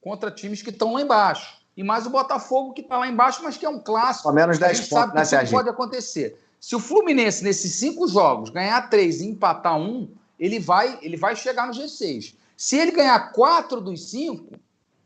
contra 0.00 0.30
times 0.30 0.62
que 0.62 0.70
estão 0.70 0.94
lá 0.94 1.02
embaixo. 1.02 1.60
E 1.76 1.82
mais 1.82 2.06
o 2.06 2.10
Botafogo, 2.10 2.72
que 2.72 2.82
está 2.82 2.98
lá 2.98 3.08
embaixo, 3.08 3.42
mas 3.42 3.56
que 3.56 3.66
é 3.66 3.68
um 3.68 3.80
clássico. 3.80 4.28
Ao 4.28 4.34
menos 4.34 4.58
10 4.58 4.78
pontos, 4.80 4.88
sabe 4.88 5.12
que 5.12 5.18
né, 5.18 5.24
Serginho? 5.24 5.58
pode 5.58 5.68
acontecer. 5.68 6.38
Se 6.60 6.76
o 6.76 6.78
Fluminense, 6.78 7.42
nesses 7.42 7.74
cinco 7.76 8.06
jogos, 8.06 8.50
ganhar 8.50 8.90
três 8.90 9.20
e 9.20 9.26
empatar 9.26 9.76
um, 9.76 10.12
ele 10.40 10.58
vai, 10.58 10.98
ele 11.02 11.18
vai 11.18 11.36
chegar 11.36 11.66
no 11.66 11.74
G6. 11.74 12.34
Se 12.56 12.76
ele 12.76 12.92
ganhar 12.92 13.32
quatro 13.32 13.80
dos 13.80 14.10
cinco, 14.10 14.58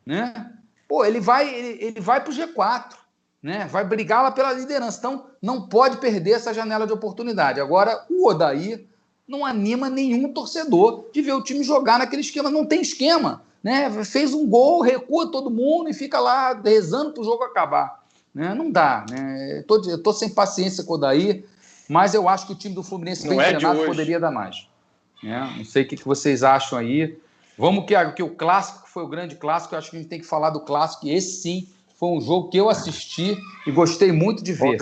né? 0.07 0.53
Pô, 0.87 1.05
ele 1.05 1.18
vai, 1.18 1.53
ele, 1.53 1.85
ele 1.85 2.01
vai 2.01 2.22
para 2.22 2.32
o 2.32 2.37
G4, 2.37 2.93
né? 3.43 3.66
Vai 3.66 3.85
brigar 3.85 4.22
lá 4.22 4.30
pela 4.30 4.53
liderança. 4.53 4.99
Então, 4.99 5.26
não 5.43 5.68
pode 5.68 5.97
perder 5.97 6.32
essa 6.32 6.55
janela 6.55 6.87
de 6.87 6.93
oportunidade. 6.93 7.61
Agora, 7.61 8.07
o 8.09 8.28
Odair 8.28 8.87
não 9.26 9.45
anima 9.45 9.91
nenhum 9.91 10.32
torcedor 10.32 11.07
de 11.12 11.20
ver 11.20 11.32
o 11.32 11.43
time 11.43 11.64
jogar 11.64 11.99
naquele 11.99 12.22
esquema. 12.22 12.51
Não 12.51 12.64
tem 12.64 12.80
esquema, 12.80 13.43
né? 13.62 13.91
Fez 14.05 14.32
um 14.32 14.47
gol, 14.47 14.82
recua 14.82 15.32
todo 15.32 15.51
mundo 15.51 15.89
e 15.89 15.95
fica 15.95 16.20
lá 16.20 16.53
rezando 16.62 17.12
para 17.12 17.22
o 17.22 17.24
jogo 17.24 17.43
acabar. 17.43 18.05
Né? 18.32 18.55
Não 18.55 18.70
dá, 18.70 19.05
né? 19.11 19.59
Eu 19.59 19.66
tô, 19.66 19.82
eu 19.89 20.03
tô 20.03 20.12
sem 20.12 20.28
paciência 20.28 20.85
com 20.85 20.93
o 20.93 20.97
Odair, 20.97 21.45
mas 21.89 22.14
eu 22.14 22.28
acho 22.28 22.47
que 22.47 22.53
o 22.53 22.57
time 22.57 22.74
do 22.74 22.82
Fluminense 22.82 23.28
bem 23.28 23.41
é 23.41 23.51
treinado 23.51 23.85
poderia 23.85 24.20
dar 24.20 24.30
mais. 24.30 24.68
Né? 25.24 25.54
Não 25.56 25.64
sei 25.64 25.82
o 25.82 25.88
que, 25.88 25.96
que 25.96 26.04
vocês 26.04 26.42
acham 26.42 26.78
aí. 26.78 27.18
Vamos 27.56 27.86
que, 27.86 27.94
que 28.12 28.22
o 28.22 28.30
clássico 28.30 28.88
foi 28.88 29.02
o 29.02 29.08
grande 29.08 29.36
clássico, 29.36 29.74
eu 29.74 29.78
acho 29.78 29.90
que 29.90 29.96
a 29.96 30.00
gente 30.00 30.08
tem 30.08 30.20
que 30.20 30.26
falar 30.26 30.50
do 30.50 30.60
clássico, 30.60 31.06
e 31.06 31.14
esse 31.14 31.40
sim 31.40 31.68
foi 31.98 32.10
um 32.10 32.20
jogo 32.20 32.50
que 32.50 32.58
eu 32.58 32.68
assisti 32.68 33.36
e 33.66 33.70
gostei 33.70 34.12
muito 34.12 34.42
de 34.42 34.52
ver. 34.52 34.78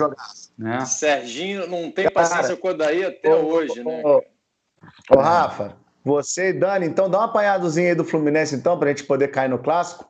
Né? 0.57 0.83
Serginho 0.85 1.67
não 1.67 1.91
tem 1.91 2.09
paciência 2.11 2.57
com 2.57 2.67
o 2.67 2.73
daí 2.73 3.05
até 3.05 3.33
ô, 3.33 3.45
hoje, 3.45 3.79
ô, 3.79 3.83
né? 3.83 4.03
Ô, 5.09 5.19
Rafa, 5.19 5.77
você 6.03 6.49
e 6.49 6.53
Dani, 6.53 6.85
então 6.85 7.09
dá 7.09 7.19
uma 7.19 7.25
apanhadozinha 7.25 7.89
aí 7.89 7.95
do 7.95 8.03
Fluminense, 8.03 8.55
então, 8.55 8.77
para 8.77 8.89
a 8.89 8.93
gente 8.93 9.05
poder 9.05 9.29
cair 9.29 9.49
no 9.49 9.59
clássico. 9.59 10.05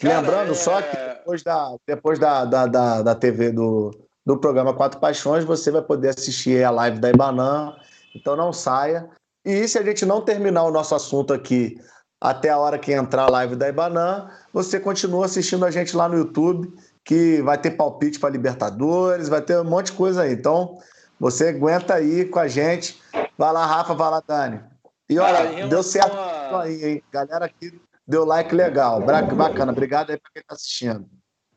Cara, 0.00 0.20
Lembrando 0.20 0.52
é... 0.52 0.54
só 0.54 0.82
que 0.82 0.96
depois 0.96 1.42
da, 1.42 1.76
depois 1.86 2.18
da, 2.18 2.44
da, 2.44 2.66
da, 2.66 3.02
da 3.02 3.14
TV 3.14 3.50
do, 3.50 3.90
do 4.26 4.38
programa 4.38 4.74
Quatro 4.74 5.00
Paixões, 5.00 5.44
você 5.44 5.70
vai 5.70 5.82
poder 5.82 6.10
assistir 6.10 6.62
a 6.62 6.70
live 6.70 6.98
da 6.98 7.10
Ibanã, 7.10 7.74
então 8.14 8.36
não 8.36 8.52
saia. 8.52 9.08
E 9.44 9.66
se 9.66 9.78
a 9.78 9.82
gente 9.82 10.04
não 10.04 10.20
terminar 10.20 10.64
o 10.64 10.70
nosso 10.70 10.94
assunto 10.94 11.32
aqui 11.32 11.80
até 12.20 12.50
a 12.50 12.58
hora 12.58 12.78
que 12.78 12.92
entrar 12.92 13.24
a 13.24 13.30
live 13.30 13.56
da 13.56 13.68
Ibanã, 13.68 14.30
você 14.52 14.78
continua 14.78 15.24
assistindo 15.24 15.64
a 15.64 15.70
gente 15.70 15.96
lá 15.96 16.08
no 16.08 16.18
YouTube, 16.18 16.70
que 17.04 17.40
vai 17.42 17.56
ter 17.56 17.70
palpite 17.70 18.20
para 18.20 18.30
Libertadores, 18.30 19.28
vai 19.28 19.40
ter 19.40 19.58
um 19.58 19.64
monte 19.64 19.86
de 19.86 19.92
coisa 19.92 20.22
aí. 20.22 20.32
Então, 20.32 20.78
você 21.18 21.48
aguenta 21.48 21.94
aí 21.94 22.26
com 22.26 22.38
a 22.38 22.46
gente. 22.46 23.00
Vai 23.38 23.52
lá, 23.52 23.64
Rafa, 23.64 23.94
vai 23.94 24.10
lá, 24.10 24.22
Dani. 24.26 24.60
E 25.08 25.18
olha, 25.18 25.66
deu 25.66 25.82
certo 25.82 26.14
a... 26.14 26.62
aí, 26.62 26.84
hein? 26.84 27.02
Galera 27.10 27.46
aqui 27.46 27.80
deu 28.06 28.24
like 28.24 28.54
legal. 28.54 29.00
Bacana. 29.00 29.72
Obrigado 29.72 30.10
aí 30.10 30.18
para 30.18 30.30
quem 30.32 30.40
está 30.40 30.54
assistindo. 30.54 31.08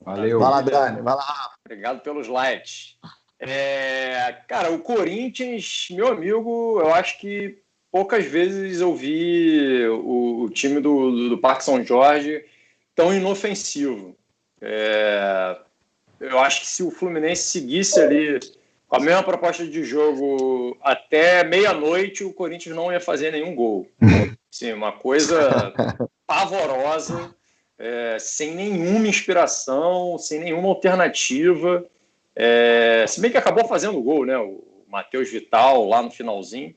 Valeu. 0.02 0.40
Vai 0.40 0.50
lá, 0.50 0.62
Dani. 0.62 1.02
Vai 1.02 1.16
lá, 1.16 1.22
Rafa. 1.22 1.56
Obrigado 1.66 2.02
pelos 2.02 2.28
likes. 2.28 2.98
É, 3.40 4.38
cara, 4.48 4.72
o 4.72 4.80
Corinthians, 4.80 5.88
meu 5.92 6.10
amigo, 6.10 6.80
eu 6.80 6.94
acho 6.94 7.20
que 7.20 7.63
poucas 7.94 8.26
vezes 8.26 8.82
eu 8.82 8.96
vi 8.96 9.88
o, 9.88 10.46
o 10.46 10.50
time 10.50 10.82
do, 10.82 11.12
do, 11.12 11.30
do, 11.30 11.38
Parque 11.38 11.64
São 11.64 11.86
Jorge 11.86 12.44
tão 12.96 13.14
inofensivo. 13.14 14.18
É, 14.60 15.56
eu 16.20 16.40
acho 16.40 16.62
que 16.62 16.68
se 16.68 16.82
o 16.82 16.90
Fluminense 16.90 17.44
seguisse 17.44 18.02
ali 18.02 18.40
com 18.88 18.96
a 18.96 19.00
mesma 19.00 19.22
proposta 19.22 19.64
de 19.68 19.84
jogo 19.84 20.76
até 20.82 21.44
meia-noite, 21.44 22.24
o 22.24 22.34
Corinthians 22.34 22.76
não 22.76 22.92
ia 22.92 23.00
fazer 23.00 23.32
nenhum 23.32 23.54
gol. 23.54 23.88
Sim, 24.50 24.74
uma 24.74 24.92
coisa 24.92 25.72
pavorosa, 26.26 27.36
é, 27.78 28.18
sem 28.20 28.56
nenhuma 28.56 29.08
inspiração, 29.08 30.18
sem 30.18 30.40
nenhuma 30.40 30.70
alternativa. 30.70 31.86
É, 32.36 33.06
se 33.08 33.22
bem 33.22 33.30
que 33.30 33.38
acabou 33.38 33.68
fazendo 33.68 34.02
gol, 34.02 34.26
né? 34.26 34.36
O 34.36 34.84
Matheus 34.88 35.30
Vital 35.30 35.88
lá 35.88 36.02
no 36.02 36.10
finalzinho 36.10 36.74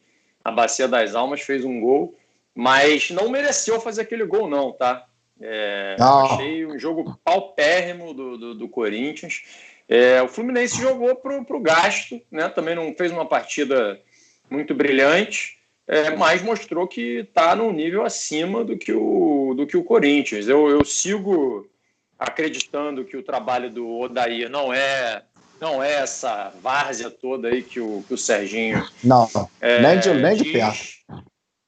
a 0.46 0.52
Bacia 0.52 0.86
das 0.86 1.16
Almas, 1.16 1.40
fez 1.40 1.64
um 1.64 1.80
gol, 1.80 2.16
mas 2.54 3.10
não 3.10 3.28
mereceu 3.28 3.80
fazer 3.80 4.02
aquele 4.02 4.24
gol, 4.24 4.48
não, 4.48 4.72
tá? 4.72 5.04
É, 5.40 5.96
achei 5.98 6.64
um 6.64 6.78
jogo 6.78 7.18
paupérrimo 7.24 8.14
do, 8.14 8.38
do, 8.38 8.54
do 8.54 8.68
Corinthians. 8.68 9.42
É, 9.88 10.22
o 10.22 10.28
Fluminense 10.28 10.80
jogou 10.80 11.16
para 11.16 11.56
o 11.56 11.60
gasto, 11.60 12.20
né? 12.30 12.48
também 12.48 12.76
não 12.76 12.94
fez 12.94 13.10
uma 13.10 13.26
partida 13.26 14.00
muito 14.48 14.72
brilhante, 14.72 15.58
é, 15.86 16.10
mas 16.10 16.42
mostrou 16.42 16.86
que 16.86 17.18
está 17.18 17.56
num 17.56 17.72
nível 17.72 18.04
acima 18.04 18.64
do 18.64 18.78
que 18.78 18.92
o, 18.92 19.52
do 19.54 19.66
que 19.66 19.76
o 19.76 19.84
Corinthians. 19.84 20.46
Eu, 20.46 20.68
eu 20.68 20.84
sigo 20.84 21.68
acreditando 22.16 23.04
que 23.04 23.16
o 23.16 23.22
trabalho 23.22 23.68
do 23.68 23.98
Odair 23.98 24.48
não 24.48 24.72
é 24.72 25.22
não 25.60 25.82
é 25.82 25.94
essa 25.94 26.52
várzea 26.62 27.10
toda 27.10 27.48
aí 27.48 27.62
que 27.62 27.80
o, 27.80 28.04
que 28.06 28.14
o 28.14 28.18
Serginho. 28.18 28.86
Não, 29.02 29.28
é, 29.60 29.80
nem, 29.80 29.98
de, 29.98 30.14
nem 30.14 30.36
de 30.36 30.44
perto. 30.52 30.96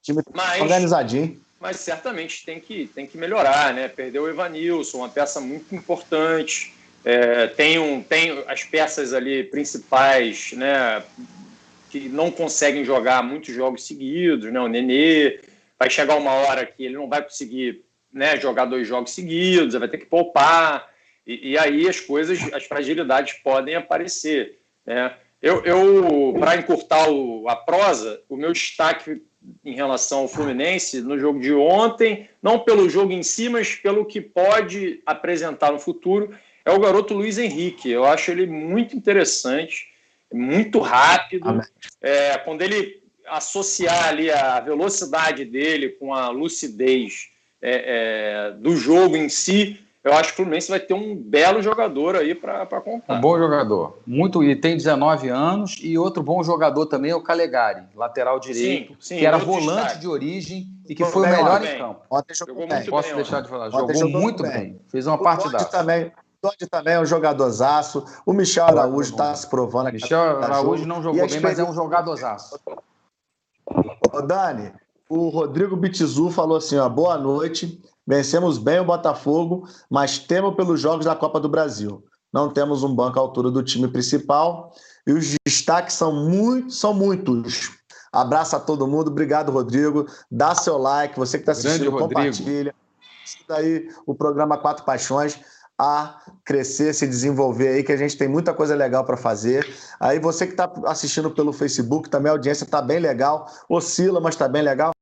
Time 0.03 0.22
mas, 0.32 0.61
organizadinho. 0.61 1.41
Mas 1.61 1.76
certamente 1.76 2.45
tem 2.45 2.61
que, 2.61 2.86
tem 2.95 3.07
que 3.07 3.18
melhorar, 3.18 3.74
né? 3.74 3.89
Perdeu 3.89 4.24
o 4.24 4.28
Evanilson, 4.28 4.99
uma 4.99 5.09
peça 5.09 5.41
muito 5.41 5.74
importante. 5.74 6.74
É, 7.05 7.47
tem, 7.49 7.78
um, 7.78 8.03
tem 8.03 8.45
as 8.47 8.64
peças 8.64 9.12
ali 9.12 9.45
principais, 9.45 10.53
né? 10.53 11.03
Que 11.91 12.09
não 12.09 12.30
conseguem 12.30 12.84
jogar 12.84 13.22
muitos 13.22 13.55
jogos 13.55 13.86
seguidos, 13.86 14.53
né? 14.53 14.61
O 14.61 14.68
Nenê. 14.68 15.41
Vai 15.78 15.89
chegar 15.89 16.16
uma 16.16 16.32
hora 16.32 16.66
que 16.66 16.84
ele 16.84 16.95
não 16.95 17.09
vai 17.09 17.22
conseguir 17.22 17.84
né, 18.12 18.39
jogar 18.39 18.64
dois 18.64 18.86
jogos 18.86 19.12
seguidos, 19.12 19.74
vai 19.74 19.89
ter 19.89 19.99
que 19.99 20.07
poupar. 20.07 20.89
E, 21.28 21.50
e 21.50 21.58
aí 21.58 21.86
as 21.86 22.00
coisas, 22.00 22.40
as 22.54 22.64
fragilidades 22.64 23.34
podem 23.34 23.74
aparecer. 23.74 24.56
Né? 24.86 25.14
Eu, 25.42 25.62
eu 25.62 26.34
para 26.40 26.56
encurtar 26.56 27.10
o, 27.10 27.46
a 27.46 27.54
prosa, 27.54 28.22
o 28.30 28.36
meu 28.36 28.52
destaque 28.52 29.22
em 29.64 29.74
relação 29.74 30.20
ao 30.20 30.28
Fluminense 30.28 31.02
no 31.02 31.18
jogo 31.18 31.38
de 31.38 31.52
ontem, 31.52 32.28
não 32.42 32.58
pelo 32.58 32.88
jogo 32.88 33.12
em 33.12 33.22
si, 33.22 33.48
mas 33.48 33.74
pelo 33.74 34.06
que 34.06 34.20
pode 34.20 35.02
apresentar 35.04 35.70
no 35.70 35.78
futuro, 35.78 36.34
é 36.64 36.70
o 36.70 36.80
garoto 36.80 37.14
Luiz 37.14 37.38
Henrique. 37.38 37.90
Eu 37.90 38.04
acho 38.04 38.30
ele 38.30 38.46
muito 38.46 38.96
interessante, 38.96 39.88
muito 40.32 40.78
rápido. 40.80 41.62
É, 42.00 42.38
quando 42.38 42.62
ele 42.62 43.02
associar 43.26 44.08
ali 44.08 44.30
a 44.30 44.58
velocidade 44.60 45.44
dele 45.44 45.90
com 45.90 46.14
a 46.14 46.30
lucidez 46.30 47.28
é, 47.60 48.50
é, 48.50 48.52
do 48.52 48.76
jogo 48.76 49.16
em 49.16 49.28
si, 49.28 49.78
eu 50.09 50.14
acho 50.14 50.30
que 50.30 50.34
o 50.34 50.36
Fluminense 50.36 50.70
vai 50.70 50.80
ter 50.80 50.94
um 50.94 51.14
belo 51.14 51.61
jogador 51.62 52.16
aí 52.16 52.34
para 52.34 52.66
contar. 52.80 53.14
Um 53.14 53.20
bom 53.20 53.38
jogador. 53.38 53.98
Muito, 54.06 54.42
e 54.42 54.56
tem 54.56 54.76
19 54.76 55.28
anos. 55.28 55.76
E 55.82 55.98
outro 55.98 56.22
bom 56.22 56.42
jogador 56.42 56.86
também 56.86 57.11
é 57.11 57.14
o 57.14 57.22
Calegari, 57.22 57.82
lateral 57.94 58.40
direito, 58.40 58.92
sim, 58.94 58.96
sim, 59.00 59.18
que 59.18 59.26
era 59.26 59.36
volante 59.36 59.82
destaque. 59.82 60.00
de 60.00 60.09
origem 60.09 60.66
e 60.88 60.94
que 60.94 61.04
foi 61.04 61.26
o 61.26 61.30
melhor 61.30 61.64
em 61.64 61.78
campo. 61.78 62.00
Ontem 62.11 62.34
jogou, 62.34 62.54
jogou 62.54 62.68
muito 62.68 62.90
Posso 62.90 63.09
bem, 63.09 63.16
deixar 63.16 63.40
de 63.42 63.48
falar? 63.48 63.70
Jogou, 63.70 63.94
jogou 63.94 64.20
muito 64.20 64.42
bem. 64.42 64.52
bem. 64.52 64.80
Fez 64.88 65.06
uma 65.06 65.18
parte 65.18 65.50
da. 65.50 65.64
também. 65.64 66.11
Dodge 66.40 66.68
também 66.70 66.94
é 66.94 67.00
um 67.00 67.04
jogadorzaço. 67.04 68.04
O 68.24 68.32
Michel 68.32 68.64
Araújo 68.66 69.11
está 69.11 69.34
se 69.34 69.48
provando 69.48 69.88
aqui. 69.88 70.00
Michel 70.00 70.42
Araújo 70.42 70.86
não 70.86 71.02
jogou 71.02 71.26
bem, 71.26 71.40
mas 71.40 71.59
é 71.59 71.64
um 71.64 71.74
jogadorzaço. 71.74 72.59
Ô, 74.12 74.22
Dani, 74.22 74.72
o 75.09 75.28
Rodrigo 75.28 75.76
Bitizu 75.76 76.30
falou 76.30 76.59
assim: 76.59 76.78
ó, 76.78 76.88
boa 76.88 77.18
noite. 77.18 77.82
Vencemos 78.09 78.56
bem 78.56 78.80
o 78.80 78.86
Botafogo, 78.86 79.68
mas 79.90 80.18
temo 80.18 80.56
pelos 80.56 80.80
jogos 80.80 81.04
da 81.04 81.14
Copa 81.14 81.38
do 81.38 81.46
Brasil. 81.46 82.02
Não 82.32 82.48
temos 82.48 82.82
um 82.82 82.94
banco 82.94 83.18
à 83.18 83.22
altura 83.22 83.50
do 83.50 83.62
time 83.62 83.86
principal 83.86 84.72
e 85.06 85.12
os 85.12 85.34
destaques 85.46 85.94
são, 85.94 86.11
muito, 86.11 86.72
são 86.72 86.94
muitos. 86.94 87.70
Abraço 88.11 88.56
a 88.56 88.61
todo 88.61 88.86
mundo, 88.86 89.09
obrigado, 89.09 89.52
Rodrigo. 89.52 90.06
Dá 90.30 90.54
seu 90.54 90.78
like, 90.78 91.18
você 91.18 91.36
que 91.36 91.42
está 91.42 91.52
assistindo, 91.52 91.90
Grande 91.90 91.98
compartilha. 91.98 92.74
Ajuda 93.26 93.56
aí 93.56 93.90
o 94.06 94.14
programa 94.14 94.56
Quatro 94.56 94.86
Paixões 94.86 95.38
a 95.78 96.18
crescer, 96.46 96.94
se 96.94 97.06
desenvolver 97.06 97.68
aí, 97.68 97.84
que 97.84 97.92
a 97.92 97.96
gente 97.96 98.16
tem 98.16 98.26
muita 98.26 98.54
coisa 98.54 98.74
legal 98.74 99.04
para 99.04 99.18
fazer. 99.18 99.70
Aí 100.00 100.18
você 100.18 100.46
que 100.46 100.54
está 100.54 100.72
assistindo 100.86 101.30
pelo 101.30 101.52
Facebook, 101.52 102.09
também 102.09 102.30
a 102.30 102.32
audiência 102.32 102.64
está 102.64 102.80
bem 102.80 103.00
legal, 103.00 103.46
oscila, 103.68 104.18
mas 104.18 104.34
está 104.34 104.48
bem 104.48 104.62
legal 104.62 104.92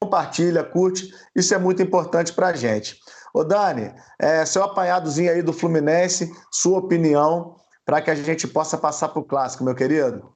compartilha, 0.00 0.64
curte, 0.64 1.12
isso 1.34 1.54
é 1.54 1.58
muito 1.58 1.82
importante 1.82 2.32
para 2.32 2.48
a 2.48 2.52
gente. 2.52 2.98
Ô 3.32 3.44
Dani, 3.44 3.92
é, 4.20 4.44
seu 4.44 4.64
apanhadozinho 4.64 5.30
aí 5.30 5.42
do 5.42 5.52
Fluminense, 5.52 6.32
sua 6.50 6.78
opinião, 6.78 7.56
para 7.84 8.02
que 8.02 8.10
a 8.10 8.14
gente 8.14 8.48
possa 8.48 8.76
passar 8.76 9.08
para 9.08 9.20
o 9.20 9.24
clássico, 9.24 9.64
meu 9.64 9.74
querido. 9.74 10.32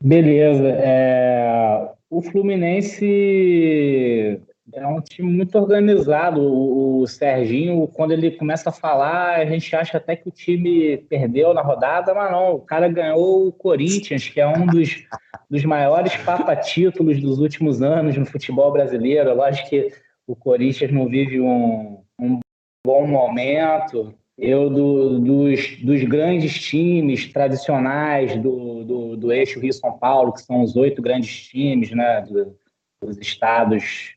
Beleza. 0.00 0.68
É, 0.68 1.92
o 2.10 2.22
Fluminense 2.22 4.42
é 4.72 4.86
um 4.86 5.00
time 5.00 5.30
muito 5.30 5.56
organizado. 5.56 6.40
O, 6.40 7.06
Serginho, 7.06 7.86
quando 7.88 8.12
ele 8.12 8.32
começa 8.32 8.70
a 8.70 8.72
falar, 8.72 9.36
a 9.36 9.44
gente 9.44 9.74
acha 9.76 9.98
até 9.98 10.16
que 10.16 10.28
o 10.28 10.32
time 10.32 10.98
perdeu 11.08 11.54
na 11.54 11.62
rodada, 11.62 12.12
mas 12.14 12.30
não. 12.32 12.54
O 12.54 12.60
cara 12.60 12.88
ganhou 12.88 13.46
o 13.46 13.52
Corinthians, 13.52 14.28
que 14.28 14.40
é 14.40 14.46
um 14.46 14.66
dos, 14.66 15.04
dos 15.48 15.64
maiores 15.64 16.16
papatítulos 16.16 17.20
dos 17.20 17.38
últimos 17.38 17.80
anos 17.80 18.16
no 18.16 18.26
futebol 18.26 18.72
brasileiro. 18.72 19.34
Lógico 19.34 19.70
que 19.70 19.92
o 20.26 20.34
Corinthians 20.34 20.90
não 20.90 21.06
vive 21.06 21.40
um, 21.40 22.02
um 22.18 22.40
bom 22.84 23.06
momento. 23.06 24.14
Eu, 24.36 24.68
do, 24.68 25.18
dos, 25.18 25.78
dos 25.82 26.02
grandes 26.02 26.60
times 26.60 27.32
tradicionais 27.32 28.36
do, 28.36 28.84
do, 28.84 29.16
do 29.16 29.32
eixo 29.32 29.60
Rio-São 29.60 29.96
Paulo, 29.96 30.32
que 30.32 30.42
são 30.42 30.62
os 30.62 30.76
oito 30.76 31.00
grandes 31.00 31.48
times 31.48 31.90
né, 31.92 32.20
do, 32.20 32.54
dos 33.00 33.16
estados 33.16 34.15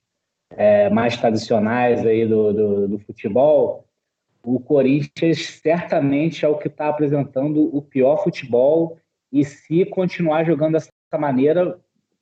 é, 0.52 0.90
mais 0.90 1.18
tradicionais 1.18 2.06
aí 2.06 2.26
do, 2.26 2.54
do, 2.54 2.88
do, 2.88 3.00
futebol, 3.00 3.86
o 4.44 4.60
Corinthians 4.60 5.60
certamente 5.62 6.46
é 6.46 6.48
o 6.48 6.58
que 6.58 6.68
está 6.68 6.88
apresentando 6.90 7.76
o 7.76 7.82
pior 7.82 8.24
futebol 8.24 8.98
e 9.32 9.46
se 9.46 9.86
continuar 9.86 10.44
jogando 10.44 10.74
dessa 10.74 10.90
maneira, 11.18 11.80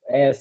é 0.08 0.32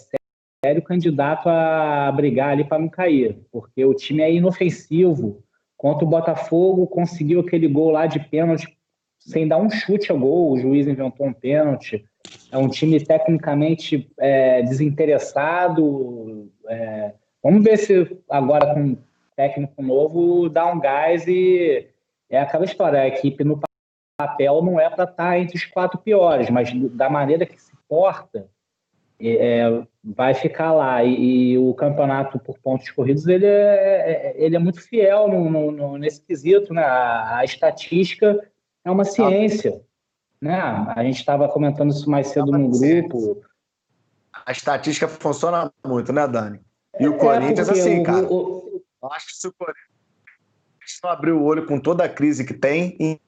sério 0.64 0.82
candidato 0.82 1.48
a 1.48 2.10
brigar 2.12 2.50
ali 2.50 2.64
para 2.64 2.78
não 2.78 2.88
cair, 2.88 3.38
porque 3.52 3.84
o 3.84 3.94
time 3.94 4.22
é 4.22 4.32
inofensivo. 4.32 5.42
Contra 5.76 6.04
o 6.04 6.08
Botafogo, 6.08 6.86
conseguiu 6.86 7.40
aquele 7.40 7.68
gol 7.68 7.90
lá 7.90 8.06
de 8.06 8.18
pênalti 8.18 8.76
sem 9.18 9.46
dar 9.46 9.58
um 9.58 9.68
chute 9.68 10.10
ao 10.10 10.18
gol, 10.18 10.52
o 10.52 10.58
juiz 10.58 10.86
inventou 10.86 11.26
um 11.26 11.32
pênalti. 11.32 12.04
É 12.50 12.56
um 12.56 12.68
time 12.68 13.04
tecnicamente 13.04 14.10
é, 14.18 14.62
desinteressado, 14.62 16.50
é, 16.68 17.12
Vamos 17.42 17.62
ver 17.62 17.76
se 17.78 18.18
agora 18.28 18.74
com 18.74 18.80
um 18.80 18.98
técnico 19.36 19.82
novo 19.82 20.48
dá 20.48 20.66
um 20.72 20.80
gás 20.80 21.26
e 21.26 21.88
é 22.28 22.40
aquela 22.40 22.64
história. 22.64 23.00
A 23.00 23.08
equipe 23.08 23.44
no 23.44 23.60
papel 24.18 24.62
não 24.62 24.80
é 24.80 24.88
para 24.88 25.04
estar 25.04 25.14
tá 25.14 25.38
entre 25.38 25.56
os 25.56 25.64
quatro 25.64 25.98
piores, 25.98 26.50
mas 26.50 26.70
da 26.90 27.08
maneira 27.10 27.46
que 27.46 27.60
se 27.60 27.72
porta, 27.88 28.48
é, 29.20 29.86
vai 30.02 30.34
ficar 30.34 30.72
lá. 30.72 31.02
E, 31.04 31.52
e, 31.52 31.58
o 31.58 31.74
campeonato 31.74 32.38
por 32.38 32.58
pontos 32.58 32.90
corridos 32.90 33.26
ele 33.26 33.46
é, 33.46 33.50
é 33.50 34.34
ele 34.36 34.56
é 34.56 34.58
muito 34.58 34.80
fiel 34.80 35.28
no, 35.28 35.50
no, 35.50 35.70
no, 35.70 35.98
nesse 35.98 36.20
quesito. 36.22 36.72
Né? 36.72 36.82
A, 36.82 37.38
a, 37.38 37.44
estatística 37.44 38.40
é 38.84 38.90
uma 38.90 39.04
ciência. 39.04 39.80
Né? 40.40 40.54
A 40.54 41.02
gente 41.02 41.16
estava 41.18 41.48
comentando 41.48 41.90
isso 41.90 42.08
mais 42.10 42.28
cedo 42.28 42.52
no 42.52 42.70
grupo. 42.70 43.42
A 44.44 44.52
estatística 44.52 45.08
funciona 45.08 45.72
muito, 45.84 46.12
né, 46.12 46.28
Dani? 46.28 46.60
E 46.98 47.06
o 47.08 47.14
é, 47.14 47.18
Corinthians, 47.18 47.68
assim, 47.68 48.02
cara, 48.02 48.26
o, 48.26 48.82
o... 49.00 49.06
acho 49.12 49.26
que 49.26 49.36
se 49.36 49.48
o 49.48 49.52
Corinthians 49.52 49.96
não 51.02 51.10
abrir 51.10 51.32
o 51.32 51.42
olho 51.42 51.66
com 51.66 51.78
toda 51.78 52.04
a 52.04 52.08
crise 52.08 52.44
que 52.44 52.54
tem. 52.54 53.20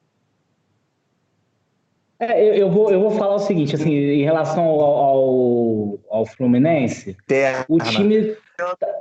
É, 2.19 2.43
eu, 2.49 2.53
eu, 2.53 2.71
vou, 2.71 2.91
eu 2.91 2.99
vou 2.99 3.11
falar 3.11 3.35
o 3.35 3.39
seguinte, 3.39 3.75
assim, 3.75 3.93
em 3.93 4.23
relação 4.23 4.63
ao, 4.63 4.81
ao, 4.81 5.99
ao 6.09 6.25
Fluminense, 6.25 7.15
Terra, 7.25 7.65
o 7.69 7.79
time, 7.79 8.35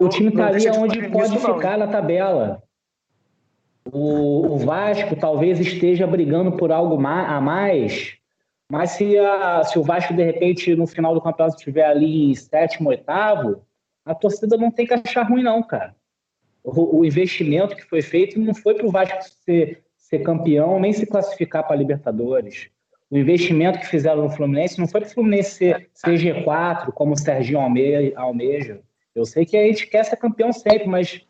o 0.00 0.08
time 0.08 0.30
tá 0.30 0.46
ali 0.46 0.68
onde 0.70 1.08
pode 1.08 1.36
ficar 1.36 1.76
na 1.76 1.88
tabela. 1.88 2.62
O, 3.90 4.54
o, 4.54 4.58
Vasco 4.58 5.16
talvez 5.16 5.58
esteja 5.58 6.06
brigando 6.06 6.52
por 6.52 6.70
algo 6.70 6.94
a 7.04 7.40
mais, 7.40 8.18
mas 8.70 8.90
se, 8.90 9.18
a, 9.18 9.64
se 9.64 9.78
o 9.78 9.82
Vasco, 9.82 10.14
de 10.14 10.22
repente, 10.22 10.76
no 10.76 10.86
final 10.86 11.14
do 11.14 11.22
campeonato 11.22 11.56
estiver 11.56 11.86
ali 11.86 12.30
em 12.30 12.34
sétimo, 12.34 12.90
oitavo, 12.90 13.62
a 14.08 14.14
torcida 14.14 14.56
não 14.56 14.70
tem 14.70 14.86
que 14.86 14.94
achar 14.94 15.22
ruim, 15.22 15.42
não, 15.42 15.62
cara. 15.62 15.94
O, 16.64 17.00
o 17.00 17.04
investimento 17.04 17.76
que 17.76 17.84
foi 17.84 18.02
feito 18.02 18.40
não 18.40 18.54
foi 18.54 18.74
para 18.74 18.86
o 18.86 18.90
Vasco 18.90 19.22
ser, 19.44 19.84
ser 19.96 20.20
campeão, 20.20 20.80
nem 20.80 20.92
se 20.92 21.06
classificar 21.06 21.66
para 21.66 21.76
Libertadores. 21.76 22.70
O 23.10 23.16
investimento 23.16 23.78
que 23.78 23.86
fizeram 23.86 24.22
no 24.22 24.30
Fluminense 24.30 24.78
não 24.78 24.88
foi 24.88 25.00
para 25.02 25.08
o 25.08 25.12
Fluminense 25.12 25.50
ser, 25.52 25.90
ser 25.94 26.18
G4, 26.18 26.92
como 26.92 27.12
o 27.12 27.18
Serginho 27.18 27.60
almeja. 27.60 28.80
Eu 29.14 29.24
sei 29.24 29.44
que 29.44 29.56
a 29.56 29.66
gente 29.66 29.86
quer 29.86 30.04
ser 30.04 30.16
campeão 30.16 30.52
sempre, 30.52 30.86
mas 30.86 31.20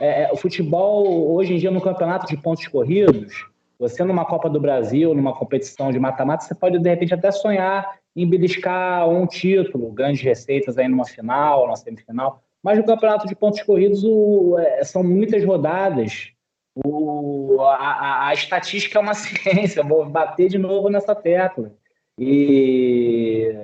é, 0.00 0.24
é, 0.24 0.32
o 0.32 0.36
futebol, 0.36 1.34
hoje 1.34 1.54
em 1.54 1.58
dia, 1.58 1.70
no 1.70 1.80
campeonato 1.80 2.26
de 2.26 2.36
pontos 2.36 2.66
corridos, 2.68 3.46
você 3.78 4.04
numa 4.04 4.24
Copa 4.24 4.48
do 4.48 4.60
Brasil, 4.60 5.14
numa 5.14 5.34
competição 5.34 5.90
de 5.90 5.98
mata-mata, 5.98 6.44
você 6.44 6.54
pode, 6.54 6.78
de 6.78 6.88
repente, 6.88 7.14
até 7.14 7.30
sonhar 7.30 7.98
em 8.16 8.28
beliscar 8.28 9.06
um 9.08 9.26
título, 9.26 9.92
grandes 9.92 10.22
receitas 10.22 10.78
aí 10.78 10.88
numa 10.88 11.04
final, 11.04 11.66
numa 11.66 11.76
semifinal. 11.76 12.42
Mas 12.62 12.78
no 12.78 12.84
campeonato 12.84 13.28
de 13.28 13.36
pontos 13.36 13.62
corridos 13.62 14.02
o, 14.02 14.58
é, 14.58 14.82
são 14.82 15.04
muitas 15.04 15.44
rodadas. 15.44 16.32
O, 16.74 17.60
a, 17.60 17.74
a, 17.74 18.28
a, 18.28 18.34
estatística 18.34 18.98
é 18.98 19.02
uma 19.02 19.12
ciência, 19.14 19.82
vou 19.82 20.08
bater 20.08 20.48
de 20.48 20.58
novo 20.58 20.88
nessa 20.88 21.14
tecla. 21.14 21.72
E 22.18 23.54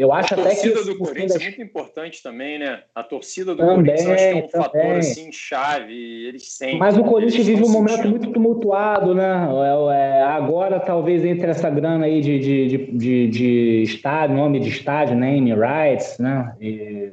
eu 0.00 0.12
acho 0.14 0.32
até 0.32 0.54
que. 0.54 0.68
A 0.68 0.72
torcida 0.72 0.84
do 0.84 0.98
Corinthians 0.98 1.32
das... 1.34 1.42
é 1.42 1.44
muito 1.44 1.62
importante 1.62 2.22
também, 2.22 2.58
né? 2.58 2.82
A 2.94 3.02
torcida 3.02 3.54
do 3.54 3.58
também, 3.58 3.76
Corinthians 3.76 4.08
acho 4.08 4.16
que 4.16 4.22
é 4.22 4.34
um 4.34 4.48
também. 4.48 4.64
fator 4.64 4.96
assim, 4.96 5.32
chave. 5.32 6.26
Eles 6.26 6.52
sentem. 6.52 6.78
Mas 6.78 6.96
o 6.96 7.04
Corinthians 7.04 7.46
vive 7.46 7.62
um 7.62 7.68
momento 7.68 8.08
muito 8.08 8.32
tumultuado, 8.32 9.14
né? 9.14 9.48
É, 9.92 10.20
é, 10.20 10.22
agora, 10.22 10.80
talvez, 10.80 11.24
entre 11.24 11.50
essa 11.50 11.68
grana 11.68 12.06
aí 12.06 12.20
de, 12.20 12.38
de, 12.38 12.68
de, 12.68 12.92
de, 12.96 13.28
de 13.28 13.82
estádio, 13.82 14.36
nome 14.36 14.58
de 14.58 14.70
estádio, 14.70 15.16
name 15.16 15.52
rights, 15.54 16.18
né? 16.18 16.56
E... 16.60 17.12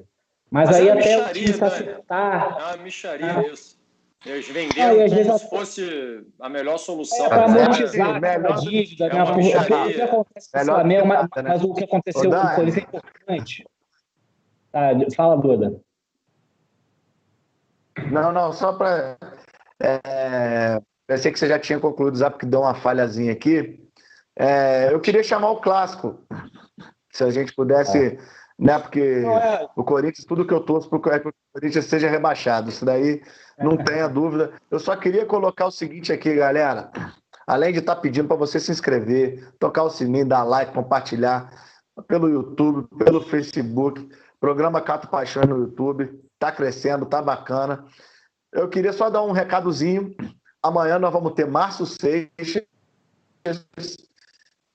Mas, 0.49 0.69
Mas, 0.69 0.77
aí 0.77 0.87
é 0.87 0.91
até 0.91 1.21
o 1.21 1.33
time 1.33 1.53
se 1.53 1.63
acertar. 1.63 2.57
É 2.57 2.75
uma 2.75 2.83
micharia 2.83 3.37
ah. 3.37 3.53
isso. 3.53 3.76
Eles 4.27 4.47
venderam 4.49 5.05
ah, 5.05 5.23
como 5.23 5.39
se 5.39 5.49
fosse 5.49 6.27
a 6.39 6.49
melhor 6.49 6.77
solução. 6.77 7.25
É 7.25 7.29
para 7.29 7.45
amortizar 7.45 8.15
a 8.15 8.51
dívida, 8.57 9.07
né? 9.07 9.23
o 9.23 9.37
que 9.37 10.01
acontece 10.01 10.51
com 10.51 10.59
o 10.59 10.65
Flamengo, 10.65 11.07
mas, 11.07 11.19
né? 11.35 11.49
mas, 11.49 11.63
o 11.63 11.73
que 11.73 11.83
aconteceu 11.85 12.29
com 12.29 12.37
o 12.37 12.55
Corinthians 12.55 12.77
é 12.77 12.81
importante. 12.81 13.65
Tá, 14.71 14.89
fala, 15.15 15.37
Duda. 15.37 15.81
Não, 18.11 18.31
não, 18.31 18.51
só 18.51 18.73
para. 18.73 19.17
É, 19.81 20.81
pensei 21.07 21.31
que 21.31 21.39
você 21.39 21.47
já 21.47 21.57
tinha 21.57 21.79
concluído, 21.79 22.17
já 22.17 22.29
porque 22.29 22.45
deu 22.45 22.61
uma 22.61 22.75
falhazinha 22.75 23.31
aqui. 23.31 23.81
É, 24.35 24.93
eu 24.93 24.99
queria 24.99 25.23
chamar 25.23 25.51
o 25.51 25.61
clássico. 25.61 26.19
Se 27.11 27.23
a 27.23 27.29
gente 27.29 27.55
pudesse. 27.55 27.97
É 27.97 28.17
né? 28.57 28.79
Porque 28.79 29.19
não, 29.19 29.37
é... 29.37 29.67
o 29.75 29.83
Corinthians, 29.83 30.25
tudo 30.25 30.45
que 30.45 30.53
eu 30.53 30.61
torço 30.61 30.89
é 31.11 31.19
que 31.19 31.27
o 31.27 31.33
Corinthians 31.53 31.85
seja 31.85 32.09
rebaixado. 32.09 32.69
Isso 32.69 32.83
daí 32.83 33.21
não 33.57 33.77
tenha 33.77 34.07
dúvida. 34.07 34.53
Eu 34.69 34.79
só 34.79 34.95
queria 34.95 35.25
colocar 35.25 35.65
o 35.65 35.71
seguinte 35.71 36.13
aqui, 36.13 36.35
galera. 36.35 36.91
Além 37.45 37.73
de 37.73 37.79
estar 37.79 37.95
tá 37.95 38.01
pedindo 38.01 38.27
para 38.27 38.37
você 38.37 38.59
se 38.59 38.71
inscrever, 38.71 39.51
tocar 39.57 39.83
o 39.83 39.89
sininho, 39.89 40.27
dar 40.27 40.43
like, 40.43 40.73
compartilhar 40.73 41.49
pelo 42.07 42.29
YouTube, 42.29 42.87
pelo 42.97 43.21
Facebook. 43.21 44.07
Programa 44.39 44.81
Cato 44.81 45.07
Paixão 45.07 45.43
no 45.43 45.57
YouTube. 45.59 46.21
Tá 46.37 46.51
crescendo, 46.51 47.05
tá 47.05 47.21
bacana. 47.21 47.85
eu 48.53 48.69
queria 48.69 48.93
só 48.93 49.09
dar 49.09 49.23
um 49.23 49.31
recadozinho. 49.31 50.15
Amanhã 50.61 50.99
nós 50.99 51.11
vamos 51.11 51.33
ter 51.33 51.47
Márcio 51.47 51.85
Seixas. 51.85 52.67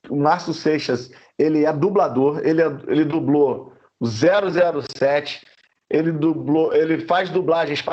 O 0.08 0.16
Márcio 0.16 0.52
Seixas, 0.52 1.12
ele 1.38 1.64
é 1.64 1.72
dublador, 1.72 2.40
ele, 2.42 2.60
é, 2.60 2.66
ele 2.88 3.04
dublou 3.04 3.72
o 4.00 4.06
007, 4.06 5.46
ele 5.88 6.10
dublou, 6.10 6.74
ele 6.74 7.06
faz 7.06 7.30
dublagens, 7.30 7.84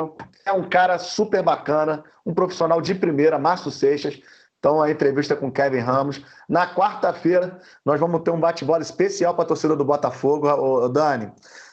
é 0.46 0.52
um 0.52 0.68
cara 0.68 0.98
super 0.98 1.44
bacana, 1.44 2.04
um 2.26 2.34
profissional 2.34 2.82
de 2.82 2.96
primeira, 2.96 3.40
Márcio 3.40 3.72
Seixas. 3.72 4.20
Então, 4.60 4.82
a 4.82 4.92
entrevista 4.92 5.36
com 5.36 5.52
Kevin 5.52 5.80
Ramos. 5.80 6.22
Na 6.48 6.74
quarta-feira, 6.74 7.60
nós 7.86 8.00
vamos 8.00 8.22
ter 8.22 8.32
um 8.32 8.40
bate-bola 8.40 8.82
especial 8.82 9.34
para 9.34 9.46
a 9.46 9.48
torcida 9.48 9.76
do 9.76 9.86
Botafogo, 9.86 10.48
o 10.50 10.90
Dani. 10.90 11.32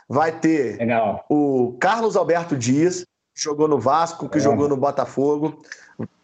Vai 0.09 0.39
ter 0.39 0.77
Legal. 0.79 1.25
o 1.29 1.77
Carlos 1.81 2.17
Alberto 2.17 2.57
Dias, 2.57 3.05
que 3.35 3.43
jogou 3.43 3.67
no 3.67 3.79
Vasco, 3.79 4.29
que 4.29 4.39
é. 4.39 4.41
jogou 4.41 4.69
no 4.69 4.77
Botafogo. 4.77 5.61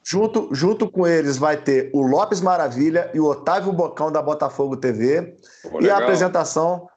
Junto, 0.04 0.48
junto 0.52 0.90
com 0.90 1.06
eles 1.06 1.36
vai 1.36 1.56
ter 1.56 1.90
o 1.92 2.02
Lopes 2.02 2.40
Maravilha 2.40 3.10
e 3.14 3.20
o 3.20 3.26
Otávio 3.26 3.72
Bocão 3.72 4.10
da 4.10 4.20
Botafogo 4.22 4.76
TV. 4.76 5.36
Pô, 5.62 5.80
e 5.80 5.90
a 5.90 5.98
apresentação 5.98 6.88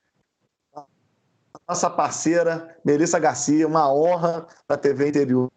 nossa 1.68 1.90
parceira 1.90 2.76
Melissa 2.84 3.20
Garcia, 3.20 3.68
uma 3.68 3.92
honra 3.92 4.48
da 4.68 4.78
TV 4.78 5.10
Interior 5.10 5.50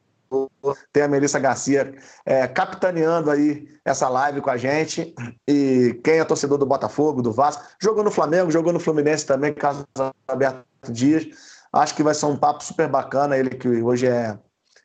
ter 0.92 1.02
a 1.02 1.09
Melissa 1.09 1.38
Garcia 1.38 1.94
é, 2.24 2.46
capitaneando 2.46 3.30
aí 3.30 3.68
essa 3.84 4.09
live 4.09 4.40
com 4.40 4.50
a 4.50 4.56
gente. 4.56 5.14
E 5.46 5.98
quem 6.04 6.18
é 6.18 6.24
torcedor 6.24 6.59
do 6.59 6.66
Botafogo, 6.66 7.22
do 7.22 7.32
Vasco, 7.32 7.64
jogou 7.80 8.04
no 8.04 8.11
Flamengo, 8.11 8.50
jogou 8.50 8.72
no 8.72 8.80
Fluminense 8.80 9.24
também, 9.24 9.54
Carlos 9.54 9.84
Alberto 10.26 10.64
Dias. 10.90 11.26
Acho 11.72 11.94
que 11.94 12.02
vai 12.02 12.14
ser 12.14 12.26
um 12.26 12.36
papo 12.36 12.62
super 12.62 12.88
bacana, 12.88 13.36
ele 13.36 13.50
que 13.50 13.68
hoje 13.68 14.06
é 14.06 14.38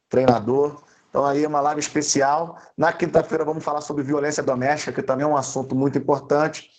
treinador. 0.09 0.82
Então 1.09 1.26
aí 1.26 1.43
é 1.43 1.47
uma 1.47 1.61
live 1.61 1.80
especial. 1.80 2.57
Na 2.78 2.91
quinta-feira 2.91 3.45
vamos 3.45 3.63
falar 3.63 3.82
sobre 3.82 4.03
violência 4.03 4.41
doméstica, 4.41 4.93
que 4.93 5.03
também 5.03 5.26
é 5.26 5.28
um 5.28 5.38
assunto 5.38 5.76
muito 5.76 5.97
importante. 5.97 6.69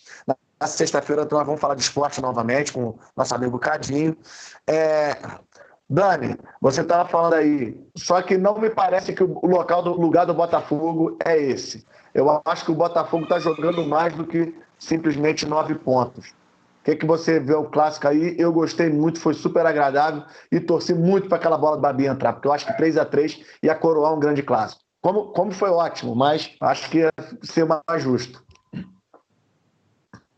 Na 0.59 0.67
sexta-feira 0.67 1.27
nós 1.29 1.45
vamos 1.45 1.59
falar 1.59 1.75
de 1.75 1.81
esporte 1.81 2.21
novamente 2.21 2.71
com 2.71 2.97
nosso 3.15 3.35
amigo 3.35 3.59
Cadinho. 3.59 4.15
É, 4.67 5.17
Dani, 5.89 6.37
você 6.61 6.81
estava 6.81 7.07
falando 7.07 7.33
aí, 7.33 7.79
só 7.95 8.21
que 8.21 8.37
não 8.37 8.57
me 8.57 8.69
parece 8.69 9.13
que 9.13 9.23
o 9.23 9.45
local 9.45 9.83
do 9.83 9.93
lugar 9.93 10.25
do 10.25 10.33
Botafogo 10.33 11.17
é 11.23 11.37
esse. 11.37 11.85
Eu 12.13 12.41
acho 12.45 12.65
que 12.65 12.71
o 12.71 12.75
Botafogo 12.75 13.23
está 13.23 13.37
jogando 13.37 13.85
mais 13.85 14.15
do 14.15 14.25
que 14.25 14.57
simplesmente 14.79 15.45
nove 15.45 15.75
pontos. 15.75 16.29
O 16.29 16.85
que, 16.85 16.95
que 16.95 17.05
você 17.05 17.39
vê 17.39 17.53
o 17.53 17.65
clássico 17.65 18.07
aí? 18.07 18.35
Eu 18.39 18.53
gostei 18.53 18.89
muito, 18.89 19.19
foi 19.19 19.33
super 19.33 19.65
agradável 19.65 20.23
e 20.51 20.59
torci 20.59 20.93
muito 20.93 21.27
para 21.27 21.37
aquela 21.37 21.57
bola 21.57 21.75
do 21.75 21.81
Babi 21.81 22.05
entrar, 22.05 22.33
porque 22.33 22.47
eu 22.47 22.53
acho 22.53 22.65
que 22.65 22.77
3 22.77 22.97
a 22.97 23.03
3 23.05 23.43
ia 23.61 23.75
coroar 23.75 24.13
um 24.13 24.19
grande 24.19 24.41
clássico. 24.41 24.81
Como, 25.01 25.25
como 25.33 25.51
foi 25.51 25.69
ótimo, 25.69 26.15
mas 26.15 26.55
acho 26.61 26.89
que 26.89 26.99
ia 26.99 27.11
ser 27.43 27.65
mais 27.65 28.01
justo. 28.01 28.44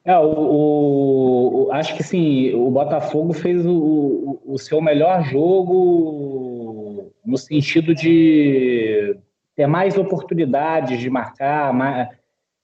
É, 0.07 0.17
o, 0.17 1.65
o, 1.65 1.71
acho 1.73 1.97
que 1.97 2.01
sim, 2.01 2.53
o 2.53 2.71
Botafogo 2.71 3.33
fez 3.33 3.65
o, 3.65 4.39
o, 4.45 4.57
seu 4.57 4.81
melhor 4.81 5.21
jogo 5.25 7.11
no 7.25 7.37
sentido 7.37 7.93
de 7.93 9.17
ter 9.53 9.67
mais 9.67 9.97
oportunidades 9.97 11.01
de 11.01 11.09
marcar. 11.09 11.73
Mais, 11.73 12.07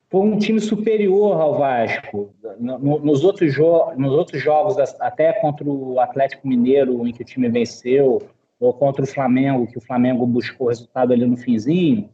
foi 0.10 0.22
um 0.22 0.38
time 0.38 0.62
superior 0.62 1.34
ao 1.34 1.58
Vasco. 1.58 2.34
Nos 2.58 3.26
outros, 3.26 3.58
nos 3.98 4.14
outros 4.14 4.42
jogos, 4.42 4.78
até 5.02 5.34
contra 5.34 5.70
o 5.70 6.00
Atlético 6.00 6.48
Mineiro, 6.48 7.06
em 7.06 7.12
que 7.12 7.24
o 7.24 7.26
time 7.26 7.50
venceu, 7.50 8.22
ou 8.58 8.74
contra 8.74 9.04
o 9.04 9.08
Flamengo, 9.08 9.68
que 9.68 9.78
o 9.78 9.82
Flamengo 9.82 10.26
buscou 10.26 10.70
resultado 10.70 11.12
ali 11.12 11.26
no 11.26 11.36
finzinho, 11.36 12.10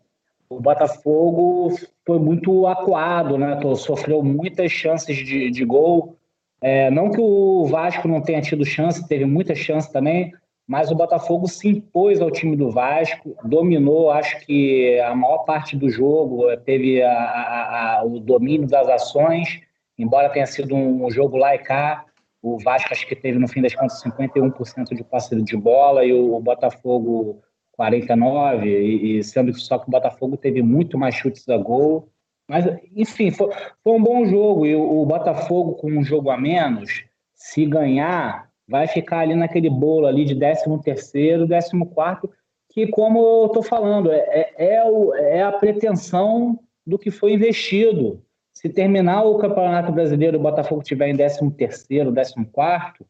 o 0.49 0.59
Botafogo 0.59 1.77
foi 2.10 2.18
muito 2.18 2.66
acuado, 2.66 3.38
né? 3.38 3.60
Sofreu 3.76 4.24
muitas 4.24 4.72
chances 4.72 5.16
de, 5.16 5.51
de 5.51 5.64
gol. 5.64 6.18
É, 6.60 6.89
não 6.89 7.12
que 7.12 7.22
o 7.22 7.68
Vasco 7.68 8.07
não 8.07 8.20
tenha 8.20 8.41
tido 8.41 8.66
chance, 8.66 9.07
teve 9.07 9.26
muita 9.26 9.53
chance 9.53 9.93
também, 9.93 10.34
mas 10.68 10.89
o 10.89 10.95
Botafogo 10.95 11.47
se 11.47 11.68
impôs 11.68 12.20
ao 12.20 12.32
time 12.32 12.55
do 12.55 12.72
Vasco, 12.72 13.36
dominou, 13.43 14.10
acho 14.10 14.43
que 14.43 14.99
a 15.01 15.14
maior 15.14 15.45
parte 15.45 15.78
do 15.78 15.88
jogo, 15.88 16.47
teve 16.66 16.99
a, 17.03 17.14
a, 17.14 17.99
a, 17.99 18.03
o 18.03 18.20
domínio 18.20 18.68
das 18.68 18.89
ações, 18.89 19.62
embora 19.95 20.30
tenha 20.30 20.47
sido 20.47 20.76
um 20.76 21.12
jogo 21.12 21.38
lá 21.38 21.53
e 21.53 21.60
cá. 21.60 22.05
O 22.41 22.57
Vasco 22.57 22.91
acho 22.91 23.05
que 23.05 23.16
teve, 23.16 23.38
no 23.38 23.47
fim 23.47 23.62
das 23.62 23.76
contas, 23.76 24.01
51% 24.01 24.95
de 24.95 25.03
passe 25.03 25.39
de 25.43 25.55
bola 25.55 26.03
e 26.03 26.12
o 26.12 26.39
Botafogo 26.39 27.39
49, 27.80 28.67
e, 28.67 29.19
e, 29.19 29.23
sendo 29.23 29.53
que 29.53 29.59
só 29.61 29.80
que 29.80 29.88
o 29.88 29.91
Botafogo 29.91 30.36
teve 30.36 30.61
muito 30.61 30.97
mais 30.97 31.15
chutes 31.15 31.47
a 31.47 31.55
gol. 31.55 32.09
Mas, 32.45 32.65
enfim, 32.93 33.32
foi, 33.32 33.49
foi 33.82 33.93
um 33.93 34.03
bom 34.03 34.25
jogo. 34.25 34.65
E 34.65 34.75
o, 34.75 35.05
Botafogo, 35.05 35.75
com 35.75 35.89
um 35.89 36.03
jogo 36.03 36.30
a 36.30 36.38
menos, 36.38 37.05
se 37.34 37.65
ganhar, 37.65 38.49
vai 38.67 38.86
ficar 38.86 39.19
ali 39.19 39.34
naquele 39.34 39.69
bolo 39.69 40.07
ali 40.07 40.25
de 40.25 40.36
13º, 40.36 41.47
14º, 41.47 42.30
que, 42.69 42.86
como 42.88 43.19
eu 43.19 43.45
estou 43.45 43.63
falando, 43.63 44.11
é, 44.11 44.25
é, 44.57 44.73
é, 44.75 44.84
o, 44.84 45.15
é 45.15 45.41
a 45.41 45.51
pretensão 45.53 46.59
do 46.86 46.99
que 46.99 47.09
foi 47.09 47.32
investido. 47.32 48.21
Se 48.53 48.67
terminar 48.67 49.23
o 49.23 49.38
Campeonato 49.38 49.93
Brasileiro 49.93 50.36
e 50.36 50.39
o 50.39 50.43
Botafogo 50.43 50.82
estiver 50.82 51.07
em 51.07 51.15
13º, 51.15 52.11
14º, 52.11 53.05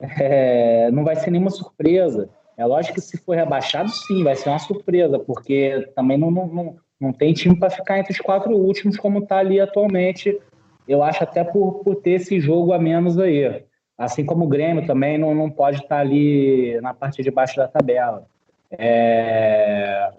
é, 0.18 0.90
não 0.90 1.04
vai 1.04 1.14
ser 1.14 1.30
nenhuma 1.30 1.50
surpresa. 1.50 2.30
É 2.56 2.64
lógico 2.64 2.94
que 2.94 3.00
se 3.00 3.18
for 3.18 3.36
rebaixado, 3.36 3.90
sim, 3.90 4.22
vai 4.22 4.36
ser 4.36 4.48
uma 4.48 4.58
surpresa, 4.58 5.18
porque 5.18 5.90
também 5.94 6.16
não, 6.16 6.30
não, 6.30 6.76
não 7.00 7.12
tem 7.12 7.32
time 7.32 7.58
para 7.58 7.70
ficar 7.70 7.98
entre 7.98 8.12
os 8.12 8.20
quatro 8.20 8.52
últimos, 8.56 8.96
como 8.96 9.18
está 9.18 9.38
ali 9.38 9.60
atualmente. 9.60 10.38
Eu 10.86 11.02
acho 11.02 11.22
até 11.24 11.42
por, 11.42 11.82
por 11.82 11.96
ter 11.96 12.12
esse 12.12 12.40
jogo 12.40 12.72
a 12.72 12.78
menos 12.78 13.18
aí. 13.18 13.64
Assim 13.98 14.24
como 14.24 14.44
o 14.44 14.48
Grêmio 14.48 14.86
também 14.86 15.18
não, 15.18 15.34
não 15.34 15.50
pode 15.50 15.78
estar 15.78 15.96
tá 15.96 16.00
ali 16.00 16.80
na 16.80 16.94
parte 16.94 17.22
de 17.22 17.30
baixo 17.30 17.56
da 17.56 17.68
tabela. 17.68 18.26
É... 18.70 20.12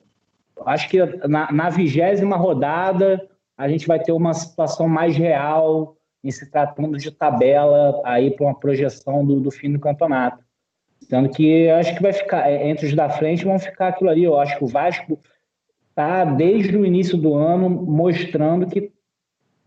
Acho 0.66 0.90
que 0.90 1.00
na 1.28 1.70
vigésima 1.70 2.38
rodada 2.38 3.28
a 3.58 3.68
gente 3.68 3.88
vai 3.88 4.00
ter 4.00 4.12
uma 4.12 4.34
situação 4.34 4.88
mais 4.88 5.16
real 5.16 5.96
em 6.24 6.32
se 6.32 6.50
tratando 6.50 6.98
de 6.98 7.12
tabela 7.12 8.02
aí 8.04 8.32
para 8.32 8.46
uma 8.46 8.60
projeção 8.60 9.26
do, 9.26 9.40
do 9.40 9.52
fim 9.52 9.72
do 9.72 9.80
campeonato. 9.80 10.45
Sendo 11.10 11.30
que 11.30 11.70
acho 11.70 11.96
que 11.96 12.02
vai 12.02 12.14
ficar, 12.14 12.50
é, 12.50 12.68
entre 12.68 12.88
os 12.88 12.96
da 12.96 13.10
frente 13.10 13.46
vão 13.46 13.60
ficar 13.60 13.90
aquilo 13.90 14.10
ali. 14.10 14.24
Eu 14.24 14.40
acho 14.40 14.58
que 14.58 14.64
o 14.64 14.68
Vasco 14.68 15.20
está, 15.90 16.26
desde 16.26 16.76
o 16.76 16.86
início 16.86 17.18
do 17.18 17.36
ano, 17.36 17.70
mostrando 17.70 18.66
que 18.66 18.92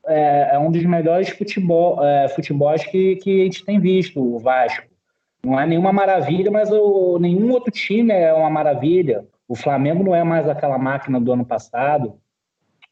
é, 0.07 0.55
é 0.55 0.59
um 0.59 0.71
dos 0.71 0.85
melhores 0.85 1.29
futebol, 1.29 2.05
é, 2.05 2.29
futebols 2.29 2.85
que, 2.85 3.17
que 3.17 3.41
a 3.41 3.45
gente 3.45 3.65
tem 3.65 3.79
visto, 3.79 4.21
o 4.21 4.39
Vasco. 4.39 4.87
Não 5.45 5.59
é 5.59 5.67
nenhuma 5.67 5.93
maravilha, 5.93 6.51
mas 6.51 6.71
o, 6.71 7.19
nenhum 7.21 7.53
outro 7.53 7.71
time 7.71 8.13
é 8.13 8.33
uma 8.33 8.51
maravilha. 8.51 9.25
O 9.47 9.55
Flamengo 9.55 10.03
não 10.03 10.15
é 10.15 10.25
mais 10.25 10.49
aquela 10.49 10.77
máquina 10.77 11.21
do 11.21 11.33
ano 11.33 11.45
passado. 11.45 12.19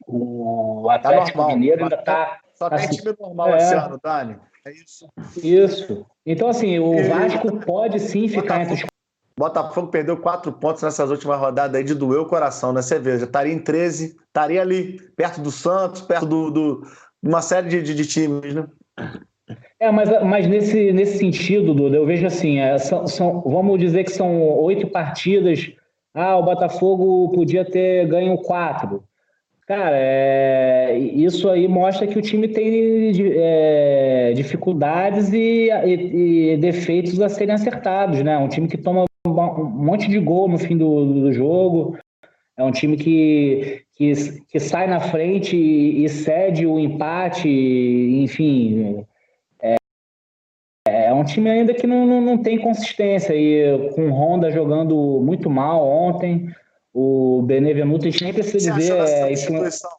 O 0.07 0.84
tá 0.86 0.94
Atlético 0.94 1.38
tá 1.38 1.49
Mineiro 1.49 1.82
ainda 1.82 1.97
está. 1.97 2.38
Só 2.55 2.70
tem 2.70 2.78
assim, 2.78 2.97
time 2.97 3.14
normal 3.18 3.55
é, 3.55 3.57
esse 3.57 3.74
ano, 3.74 4.01
Dani. 4.03 4.36
É 4.66 4.72
isso. 4.72 5.08
Isso. 5.42 6.06
Então, 6.26 6.48
assim, 6.48 6.80
o 6.80 6.96
Vasco 7.08 7.56
pode 7.60 8.00
sim 8.00 8.26
ficar 8.26 8.62
entre 8.62 8.74
os. 8.74 8.84
Botafogo 9.38 9.88
perdeu 9.88 10.16
quatro 10.16 10.50
pontos 10.50 10.82
nessas 10.82 11.10
últimas 11.10 11.38
rodadas 11.38 11.76
aí 11.76 11.84
de 11.84 11.94
doer 11.94 12.20
o 12.20 12.26
coração, 12.26 12.72
né? 12.72 12.80
Você 12.80 12.98
vê, 12.98 13.18
já 13.18 13.26
estaria 13.26 13.52
em 13.52 13.58
13, 13.58 14.16
estaria 14.26 14.62
ali, 14.62 14.98
perto 15.14 15.42
do 15.42 15.50
Santos, 15.50 16.00
perto 16.00 16.24
do, 16.26 16.50
do 16.50 16.82
uma 17.22 17.42
série 17.42 17.68
de, 17.68 17.82
de, 17.82 17.94
de, 17.94 18.06
times, 18.06 18.54
né? 18.54 18.66
É, 19.78 19.92
mas, 19.92 20.08
mas 20.24 20.46
nesse, 20.48 20.90
nesse 20.90 21.18
sentido, 21.18 21.74
Duda, 21.74 21.96
eu 21.96 22.06
vejo 22.06 22.26
assim, 22.26 22.58
é, 22.58 22.78
são, 22.78 23.06
são, 23.06 23.42
vamos 23.42 23.78
dizer 23.78 24.04
que 24.04 24.10
são 24.10 24.40
oito 24.62 24.88
partidas. 24.88 25.70
Ah, 26.14 26.38
o 26.38 26.42
Botafogo 26.42 27.30
podia 27.32 27.62
ter 27.62 28.08
ganho 28.08 28.38
quatro. 28.38 29.04
Cara, 29.66 29.96
é, 29.98 30.96
isso 30.96 31.50
aí 31.50 31.66
mostra 31.66 32.06
que 32.06 32.16
o 32.16 32.22
time 32.22 32.46
tem 32.46 33.10
é, 33.36 34.32
dificuldades 34.32 35.32
e, 35.32 35.68
e, 35.70 36.52
e, 36.52 36.56
defeitos 36.56 37.20
a 37.20 37.28
serem 37.28 37.52
acertados, 37.52 38.22
né? 38.22 38.38
Um 38.38 38.48
time 38.48 38.68
que 38.68 38.78
toma 38.78 39.06
um 39.26 39.64
monte 39.64 40.08
de 40.08 40.20
gol 40.20 40.48
no 40.48 40.56
fim 40.56 40.76
do, 40.76 41.22
do 41.22 41.32
jogo, 41.32 41.98
é 42.56 42.62
um 42.62 42.70
time 42.70 42.96
que, 42.96 43.82
que, 43.96 44.12
que 44.48 44.60
sai 44.60 44.86
na 44.86 45.00
frente 45.00 45.56
e, 45.56 46.08
cede 46.08 46.64
o 46.64 46.78
empate, 46.78 47.48
enfim. 47.48 49.04
É, 49.60 49.74
é, 50.86 51.12
um 51.12 51.24
time 51.24 51.50
ainda 51.50 51.74
que 51.74 51.88
não, 51.88 52.06
não, 52.06 52.20
não 52.20 52.38
tem 52.38 52.56
consistência, 52.56 53.34
e 53.34 53.90
com 53.96 54.10
o 54.10 54.12
Honda 54.12 54.52
jogando 54.52 54.94
muito 55.20 55.50
mal 55.50 55.84
ontem 55.84 56.54
o 56.99 57.42
Benevenuto, 57.42 58.09
a 58.09 58.11
gente 58.11 58.24
nem 58.24 58.32
precisa 58.32 58.72
dizer. 58.72 58.97
É, 58.97 59.36
substituição? 59.36 59.90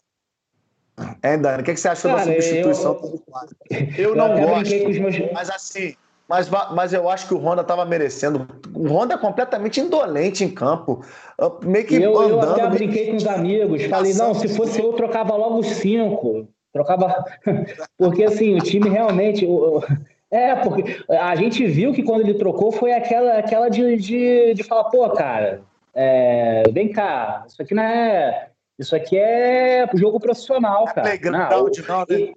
É, 1.22 1.38
Dani, 1.38 1.62
o 1.62 1.64
que, 1.64 1.78
você 1.78 1.89
achou 1.89 2.10
Cara, 2.10 2.26
da 2.26 2.32
substituição 2.34 3.22
eu, 3.70 3.88
Eu 4.10 4.16
não 4.16 4.36
eu 4.36 4.48
gosto, 4.48 4.74
meus... 4.74 5.32
mas 5.32 5.48
assim, 5.52 5.93
Mas, 6.28 6.50
mas 6.50 6.93
eu 6.93 7.08
acho 7.08 7.28
que 7.28 7.36
o 7.36 7.38
Honda 7.38 7.62
estava 7.62 7.86
merecendo. 7.86 8.48
O 8.74 8.88
Honda 8.88 9.14
é 9.14 9.18
completamente 9.18 9.80
indolente 9.80 10.43
em 10.43 10.50
campo. 10.50 11.06
Meio 11.62 11.86
que 11.86 12.02
eu, 12.02 12.18
andando, 12.18 12.32
eu 12.32 12.52
até 12.52 12.68
brinquei 12.68 13.12
com 13.12 13.18
os 13.18 13.28
amigos. 13.28 13.84
Falei, 13.84 14.16
não, 14.16 14.34
se 14.34 14.48
fosse 14.48 14.82
eu, 14.82 14.91
trocava 14.93 15.36
logo 15.36 15.60
os 15.60 15.68
cinco. 15.68 16.48
Trocava. 16.74 17.24
Porque 17.95 18.24
assim, 18.24 18.58
o 18.58 18.60
time 18.60 18.89
realmente. 18.89 19.48
É, 20.32 20.56
porque 20.56 20.98
a 21.10 21.34
gente 21.38 21.66
viu 21.66 21.93
que 21.93 22.04
quando 22.04 22.20
ele 22.20 22.34
trocou 22.34 22.70
foi 22.70 22.91
aquela, 22.91 23.38
aquela 23.38 23.70
de, 23.70 23.95
de, 23.95 24.54
de 24.56 24.64
falar, 24.64 24.84
pô, 24.86 25.10
cara, 25.12 25.62
é, 26.00 26.64
vem 26.72 26.91
cá, 26.91 27.43
isso 27.48 27.60
aqui 27.60 27.74
não 27.74 27.82
é. 27.82 28.52
Isso 28.78 28.95
aqui 28.95 29.18
é 29.18 29.89
jogo 29.95 30.20
profissional, 30.20 30.88
é 30.88 30.93
cara. 30.93 31.32
Não, 31.32 31.66
não, 31.88 32.06
né? 32.08 32.34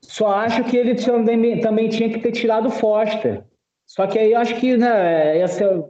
Só 0.00 0.28
acho 0.28 0.64
que 0.64 0.74
ele 0.74 0.94
também, 0.94 1.60
também 1.60 1.90
tinha 1.90 2.08
que 2.08 2.20
ter 2.20 2.32
tirado 2.32 2.68
o 2.68 2.70
Foster. 2.70 3.44
Só 3.86 4.06
que 4.06 4.18
aí 4.18 4.32
eu 4.32 4.38
acho 4.38 4.54
que 4.56 4.78
né, 4.78 5.36
ia 5.36 5.48
ser 5.48 5.84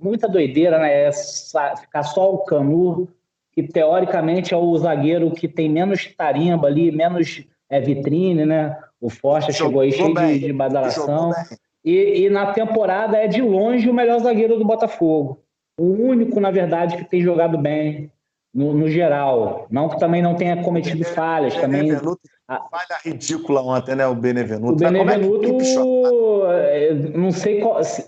muita 0.00 0.26
doideira, 0.26 0.78
né? 0.78 1.04
Essa, 1.04 1.76
ficar 1.76 2.04
só 2.04 2.32
o 2.32 2.38
Canu, 2.38 3.06
que 3.52 3.62
teoricamente 3.62 4.54
é 4.54 4.56
o 4.56 4.78
zagueiro 4.78 5.30
que 5.32 5.46
tem 5.46 5.68
menos 5.68 6.06
tarimba 6.16 6.68
ali, 6.68 6.90
menos 6.90 7.44
é, 7.68 7.80
vitrine, 7.80 8.46
né? 8.46 8.78
O 8.98 9.10
Foster 9.10 9.54
chegou 9.54 9.82
aí 9.82 9.92
cheio 9.92 10.14
de, 10.14 10.38
de 10.38 10.52
badalação. 10.54 11.32
E, 11.84 12.24
e, 12.24 12.30
na 12.30 12.52
temporada 12.52 13.18
é 13.18 13.26
de 13.26 13.42
longe 13.42 13.88
o 13.88 13.94
melhor 13.94 14.20
zagueiro 14.20 14.58
do 14.58 14.64
Botafogo. 14.64 15.42
O 15.80 16.10
único, 16.10 16.38
na 16.40 16.50
verdade, 16.50 16.98
que 16.98 17.04
tem 17.08 17.22
jogado 17.22 17.56
bem 17.56 18.12
no, 18.54 18.74
no 18.74 18.90
geral. 18.90 19.66
Não 19.70 19.88
que 19.88 19.98
também 19.98 20.20
não 20.20 20.34
tenha 20.34 20.62
cometido 20.62 21.02
falhas. 21.04 21.56
também 21.56 21.88
falha 22.70 23.00
ridícula 23.02 23.62
ontem, 23.62 23.94
né? 23.94 24.06
O 24.06 24.14
Benevenuto. 24.14 24.74
O 24.74 24.76
Benevenuto, 24.76 25.58
é 26.50 26.92
não 27.16 27.32
sei 27.32 27.60
qual, 27.60 27.82
se, 27.82 28.06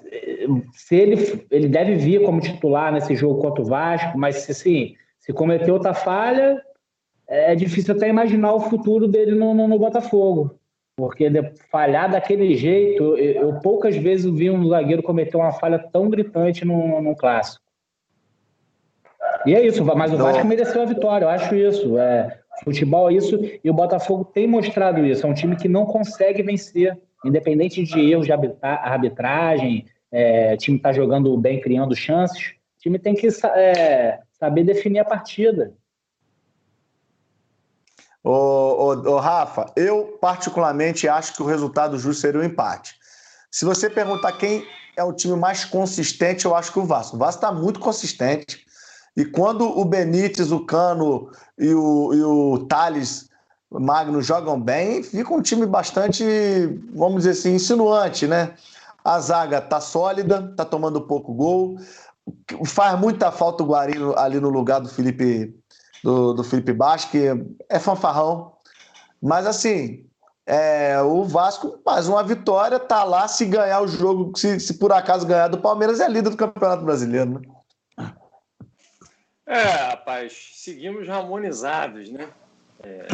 se, 0.74 0.96
ele, 0.96 1.46
ele 1.50 1.66
deve 1.66 1.94
vir 1.94 2.22
como 2.24 2.42
titular 2.42 2.92
nesse 2.92 3.16
jogo 3.16 3.40
contra 3.40 3.62
o 3.62 3.66
Vasco, 3.66 4.18
mas 4.18 4.50
assim, 4.50 4.94
se 5.18 5.32
cometeu 5.32 5.72
outra 5.72 5.94
falha, 5.94 6.60
é 7.26 7.54
difícil 7.54 7.94
até 7.94 8.06
imaginar 8.06 8.52
o 8.52 8.60
futuro 8.60 9.08
dele 9.08 9.34
no, 9.34 9.54
no, 9.54 9.66
no 9.66 9.78
Botafogo. 9.78 10.58
Porque 10.94 11.30
falhar 11.70 12.10
daquele 12.10 12.54
jeito, 12.54 13.16
eu, 13.16 13.48
eu, 13.48 13.60
poucas 13.60 13.96
vezes 13.96 14.30
vi 14.30 14.50
um 14.50 14.68
zagueiro 14.68 15.02
cometer 15.02 15.38
uma 15.38 15.52
falha 15.52 15.78
tão 15.78 16.10
gritante 16.10 16.66
no, 16.66 17.00
no 17.00 17.16
clássico. 17.16 17.61
E 19.46 19.54
é 19.54 19.66
isso, 19.66 19.84
mas 19.84 20.12
o 20.12 20.16
Vasco 20.16 20.46
mereceu 20.46 20.82
a 20.82 20.84
vitória, 20.86 21.24
eu 21.24 21.28
acho 21.28 21.54
isso. 21.54 21.98
É, 21.98 22.38
Futebol 22.64 23.10
é 23.10 23.14
isso 23.14 23.38
e 23.62 23.70
o 23.70 23.74
Botafogo 23.74 24.24
tem 24.24 24.46
mostrado 24.46 25.04
isso. 25.04 25.26
É 25.26 25.28
um 25.28 25.34
time 25.34 25.56
que 25.56 25.68
não 25.68 25.84
consegue 25.84 26.42
vencer, 26.42 26.96
independente 27.24 27.82
de 27.82 28.00
erros 28.00 28.26
de 28.26 28.32
arbitragem. 28.32 29.86
É, 30.10 30.54
o 30.54 30.56
time 30.58 30.76
está 30.76 30.92
jogando 30.92 31.36
bem, 31.36 31.60
criando 31.60 31.96
chances. 31.96 32.54
O 32.78 32.82
time 32.82 32.98
tem 32.98 33.14
que 33.14 33.28
é, 33.54 34.20
saber 34.32 34.64
definir 34.64 35.00
a 35.00 35.04
partida. 35.04 35.72
Ô, 38.22 38.30
ô, 38.30 39.14
ô, 39.14 39.18
Rafa, 39.18 39.66
eu 39.74 40.18
particularmente 40.20 41.08
acho 41.08 41.34
que 41.34 41.42
o 41.42 41.46
resultado 41.46 41.98
justo 41.98 42.20
seria 42.20 42.40
o 42.40 42.42
um 42.42 42.46
empate. 42.46 42.94
Se 43.50 43.64
você 43.64 43.90
perguntar 43.90 44.32
quem 44.32 44.64
é 44.96 45.02
o 45.02 45.12
time 45.12 45.34
mais 45.34 45.64
consistente, 45.64 46.44
eu 46.44 46.54
acho 46.54 46.72
que 46.72 46.78
o 46.78 46.84
Vasco. 46.84 47.16
O 47.16 47.18
Vasco 47.18 47.44
está 47.44 47.52
muito 47.52 47.80
consistente. 47.80 48.64
E 49.16 49.24
quando 49.24 49.64
o 49.64 49.84
Benítez, 49.84 50.50
o 50.50 50.64
Cano 50.64 51.30
e 51.58 51.74
o, 51.74 52.14
e 52.14 52.22
o 52.22 52.66
Thales 52.66 53.28
Magno 53.70 54.22
jogam 54.22 54.60
bem, 54.60 55.02
fica 55.02 55.32
um 55.32 55.42
time 55.42 55.66
bastante, 55.66 56.24
vamos 56.94 57.24
dizer 57.24 57.30
assim, 57.30 57.54
insinuante, 57.54 58.26
né? 58.26 58.54
A 59.04 59.18
zaga 59.18 59.60
tá 59.60 59.80
sólida, 59.80 60.54
tá 60.56 60.64
tomando 60.64 61.00
pouco 61.00 61.34
gol. 61.34 61.76
Faz 62.66 62.98
muita 62.98 63.32
falta 63.32 63.62
o 63.62 63.66
Guarino 63.66 64.16
ali 64.16 64.38
no 64.38 64.48
lugar 64.48 64.80
do 64.80 64.88
Felipe 64.88 65.54
do, 66.02 66.34
do 66.34 66.44
Felipe 66.44 66.72
Baixo, 66.72 67.10
que 67.10 67.28
é 67.68 67.78
fanfarrão. 67.78 68.52
Mas 69.20 69.46
assim, 69.46 70.04
é, 70.46 71.00
o 71.02 71.24
Vasco 71.24 71.78
mais 71.84 72.08
uma 72.08 72.22
vitória, 72.22 72.78
tá 72.78 73.04
lá 73.04 73.28
se 73.28 73.44
ganhar 73.44 73.80
o 73.80 73.88
jogo, 73.88 74.36
se, 74.36 74.58
se 74.58 74.74
por 74.74 74.92
acaso 74.92 75.26
ganhar 75.26 75.48
do 75.48 75.58
Palmeiras, 75.58 76.00
é 76.00 76.08
líder 76.08 76.30
do 76.30 76.36
Campeonato 76.36 76.84
Brasileiro, 76.84 77.30
né? 77.30 77.40
É, 79.52 79.90
rapaz, 79.90 80.52
seguimos 80.54 81.10
harmonizados, 81.10 82.10
né? 82.10 82.26
É, 82.82 83.06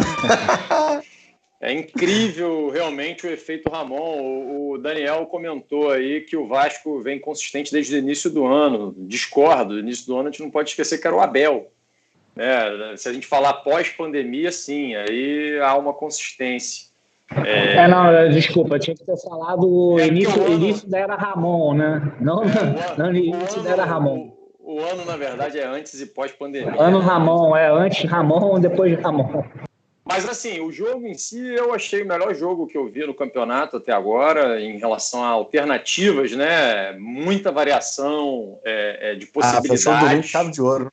é 1.61 1.73
incrível 1.73 2.71
realmente 2.71 3.27
o 3.27 3.31
efeito 3.31 3.69
Ramon. 3.69 4.71
O, 4.71 4.79
Daniel 4.79 5.27
comentou 5.27 5.91
aí 5.91 6.21
que 6.21 6.37
o 6.37 6.47
Vasco 6.47 7.01
vem 7.01 7.19
consistente 7.19 7.73
desde 7.73 7.97
o 7.97 7.99
início 7.99 8.31
do 8.31 8.47
ano. 8.47 8.95
Discordo, 8.97 9.75
no 9.75 9.81
início 9.81 10.07
do 10.07 10.17
ano 10.17 10.29
a 10.29 10.31
gente 10.31 10.41
não 10.41 10.51
pode 10.51 10.71
esquecer 10.71 10.99
que 10.99 11.07
era 11.09 11.17
o 11.17 11.21
Abel. 11.21 11.73
Né? 12.37 12.97
Se 12.97 13.09
a 13.09 13.13
gente 13.13 13.27
falar 13.27 13.55
pós-pandemia, 13.55 14.53
sim, 14.53 14.95
aí 14.95 15.59
há 15.59 15.77
uma 15.77 15.93
consistência. 15.93 16.87
É, 17.45 17.79
é 17.79 17.89
não, 17.89 18.13
é, 18.13 18.29
desculpa, 18.29 18.79
tinha 18.79 18.95
que 18.95 19.05
ter 19.05 19.19
falado 19.19 19.69
o 19.69 19.99
é 19.99 20.07
início, 20.07 20.41
ano... 20.41 20.55
início 20.55 20.89
da 20.89 20.99
era 20.99 21.17
Ramon, 21.17 21.75
né? 21.75 22.13
Não, 22.21 22.45
é, 22.45 22.97
não, 22.97 23.13
início 23.13 23.59
ano, 23.59 23.65
da 23.65 23.71
era 23.71 23.85
Ramon. 23.85 24.38
O 24.69 24.83
ano, 24.83 25.03
na 25.07 25.17
verdade, 25.17 25.59
é 25.59 25.65
antes 25.65 25.99
e 25.99 26.05
pós-pandemia. 26.05 26.79
Ano 26.79 26.99
Ramon, 26.99 27.57
é 27.57 27.71
antes 27.71 28.05
Ramon, 28.05 28.61
depois 28.61 28.95
de 28.95 29.03
Ramon. 29.03 29.43
Mas 30.05 30.29
assim, 30.29 30.61
o 30.61 30.71
jogo 30.71 31.07
em 31.07 31.15
si 31.15 31.43
eu 31.43 31.73
achei 31.73 32.03
o 32.03 32.07
melhor 32.07 32.35
jogo 32.35 32.67
que 32.67 32.77
eu 32.77 32.87
vi 32.87 33.07
no 33.07 33.15
campeonato 33.15 33.79
até 33.79 33.93
agora, 33.93 34.61
em 34.61 34.77
relação 34.77 35.25
a 35.25 35.29
alternativas, 35.29 36.33
né? 36.33 36.93
Muita 36.99 37.51
variação 37.51 38.59
é, 38.63 39.13
é, 39.13 39.15
de 39.15 39.25
possibilidades. 39.25 39.87
Ah, 39.87 40.23
chave 40.23 40.51
de 40.51 40.61
ouro. 40.61 40.93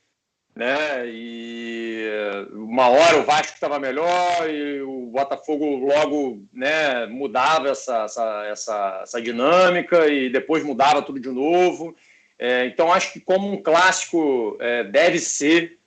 Né? 0.54 1.06
E 1.08 2.08
uma 2.54 2.88
hora 2.88 3.18
o 3.18 3.24
Vasco 3.24 3.52
estava 3.52 3.78
melhor 3.78 4.48
e 4.48 4.80
o 4.80 5.10
Botafogo 5.12 5.66
logo 5.66 6.42
né, 6.50 7.04
mudava 7.04 7.68
essa, 7.68 8.04
essa, 8.04 8.46
essa, 8.46 9.00
essa 9.02 9.20
dinâmica 9.20 10.08
e 10.08 10.30
depois 10.30 10.64
mudava 10.64 11.02
tudo 11.02 11.20
de 11.20 11.28
novo. 11.28 11.94
É, 12.38 12.66
então, 12.66 12.92
acho 12.92 13.12
que 13.12 13.20
como 13.20 13.50
um 13.50 13.62
clássico 13.62 14.56
é, 14.60 14.84
deve 14.84 15.18
ser 15.18 15.78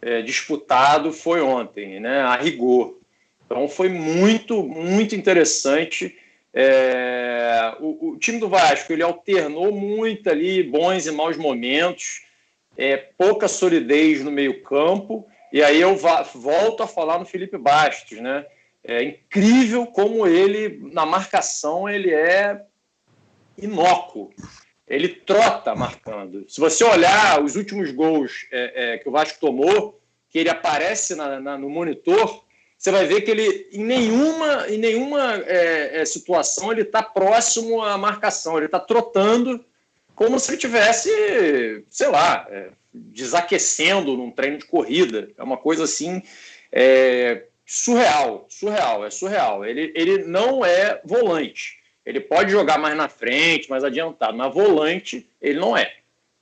é, 0.00 0.22
disputado, 0.22 1.12
foi 1.12 1.40
ontem, 1.40 1.98
né, 1.98 2.20
a 2.20 2.36
rigor. 2.36 2.98
Então, 3.44 3.68
foi 3.68 3.88
muito, 3.88 4.62
muito 4.62 5.14
interessante. 5.14 6.16
É, 6.52 7.76
o, 7.80 8.10
o, 8.10 8.18
time 8.18 8.38
do 8.38 8.48
Vasco 8.48 8.92
ele 8.92 9.02
alternou 9.02 9.72
muito 9.72 10.30
ali 10.30 10.62
bons 10.62 11.06
e 11.06 11.12
maus 11.12 11.36
momentos, 11.36 12.24
é, 12.76 12.96
pouca 12.96 13.48
solidez 13.48 14.22
no 14.22 14.30
meio 14.30 14.62
campo. 14.62 15.26
E 15.52 15.62
aí 15.62 15.80
eu 15.80 15.96
volto 15.96 16.82
a 16.82 16.86
falar 16.86 17.18
no 17.18 17.26
Felipe 17.26 17.58
Bastos, 17.58 18.18
né? 18.18 18.46
É 18.82 19.02
incrível 19.02 19.86
como 19.86 20.26
ele, 20.26 20.80
na 20.92 21.04
marcação, 21.04 21.88
ele 21.88 22.12
é 22.12 22.62
inócuo 23.58 24.30
ele 24.88 25.08
trota 25.08 25.74
marcando. 25.74 26.44
Se 26.48 26.60
você 26.60 26.84
olhar 26.84 27.42
os 27.42 27.56
últimos 27.56 27.90
gols 27.90 28.46
é, 28.52 28.94
é, 28.94 28.98
que 28.98 29.08
o 29.08 29.12
Vasco 29.12 29.40
tomou, 29.40 30.00
que 30.30 30.38
ele 30.38 30.50
aparece 30.50 31.14
na, 31.14 31.40
na, 31.40 31.58
no 31.58 31.68
monitor, 31.68 32.44
você 32.78 32.90
vai 32.90 33.06
ver 33.06 33.22
que 33.22 33.30
ele 33.30 33.68
em 33.72 33.84
nenhuma, 33.84 34.68
em 34.68 34.78
nenhuma 34.78 35.42
é, 35.46 36.02
é 36.02 36.04
situação 36.04 36.70
ele 36.70 36.82
está 36.82 37.02
próximo 37.02 37.82
à 37.82 37.96
marcação, 37.96 38.56
ele 38.56 38.66
está 38.66 38.78
trotando 38.78 39.64
como 40.14 40.38
se 40.38 40.50
ele 40.50 40.58
tivesse, 40.58 41.84
sei 41.90 42.08
lá, 42.08 42.46
é, 42.50 42.70
desaquecendo 42.92 44.16
num 44.16 44.30
treino 44.30 44.58
de 44.58 44.64
corrida. 44.64 45.30
É 45.36 45.42
uma 45.42 45.58
coisa 45.58 45.84
assim 45.84 46.22
é, 46.72 47.44
surreal, 47.66 48.46
surreal, 48.48 49.04
é 49.04 49.10
surreal. 49.10 49.64
Ele, 49.64 49.92
ele 49.94 50.24
não 50.24 50.64
é 50.64 51.00
volante. 51.04 51.78
Ele 52.06 52.20
pode 52.20 52.52
jogar 52.52 52.78
mais 52.78 52.96
na 52.96 53.08
frente, 53.08 53.68
mais 53.68 53.82
adiantado, 53.82 54.38
mas 54.38 54.54
volante 54.54 55.28
ele 55.42 55.58
não 55.58 55.76
é. 55.76 55.92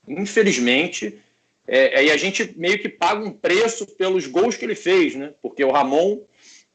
Infelizmente, 0.07 1.19
é, 1.67 1.99
aí 1.99 2.11
a 2.11 2.17
gente 2.19 2.53
meio 2.59 2.79
que 2.79 2.89
paga 2.91 3.25
um 3.25 3.33
preço 3.33 3.87
pelos 3.97 4.27
gols 4.27 4.57
que 4.57 4.65
ele 4.67 4.75
fez, 4.75 5.15
né? 5.15 5.33
Porque 5.41 5.65
o 5.65 5.71
Ramon, 5.71 6.21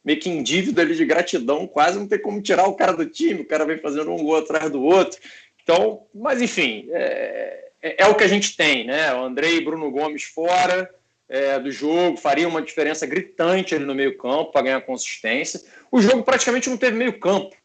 meio 0.04 0.20
que 0.20 0.28
em 0.28 0.42
dívida 0.42 0.82
ali 0.82 0.96
de 0.96 1.06
gratidão, 1.06 1.68
quase 1.68 2.00
não 2.00 2.08
tem 2.08 2.20
como 2.20 2.42
tirar 2.42 2.68
o 2.68 2.74
cara 2.74 2.94
do 2.94 3.06
time, 3.06 3.42
o 3.42 3.46
cara 3.46 3.64
vem 3.64 3.78
fazendo 3.78 4.12
um 4.12 4.24
gol 4.24 4.38
atrás 4.38 4.72
do 4.72 4.82
outro. 4.82 5.20
Então, 5.62 6.08
mas 6.14 6.42
enfim, 6.42 6.88
é, 6.92 7.70
é, 7.84 8.04
é 8.04 8.08
o 8.08 8.16
que 8.16 8.24
a 8.24 8.28
gente 8.28 8.58
tem, 8.58 8.88
né? 8.88 9.14
O 9.14 9.24
Andrei 9.24 9.58
e 9.58 9.64
Bruno 9.64 9.92
Gomes 9.92 10.24
fora 10.24 10.90
é, 11.28 11.60
do 11.60 11.72
jogo, 11.72 12.18
faria 12.18 12.48
uma 12.48 12.64
diferença 12.64 13.06
gritante 13.06 13.76
ali 13.76 13.86
no 13.86 13.94
meio 13.94 14.18
campo 14.18 14.52
para 14.52 14.64
ganhar 14.64 14.82
consistência. 14.82 15.62
O 15.92 16.02
jogo 16.02 16.24
praticamente 16.24 16.68
não 16.68 16.78
teve 16.78 16.98
meio 16.98 17.20
campo 17.20 17.56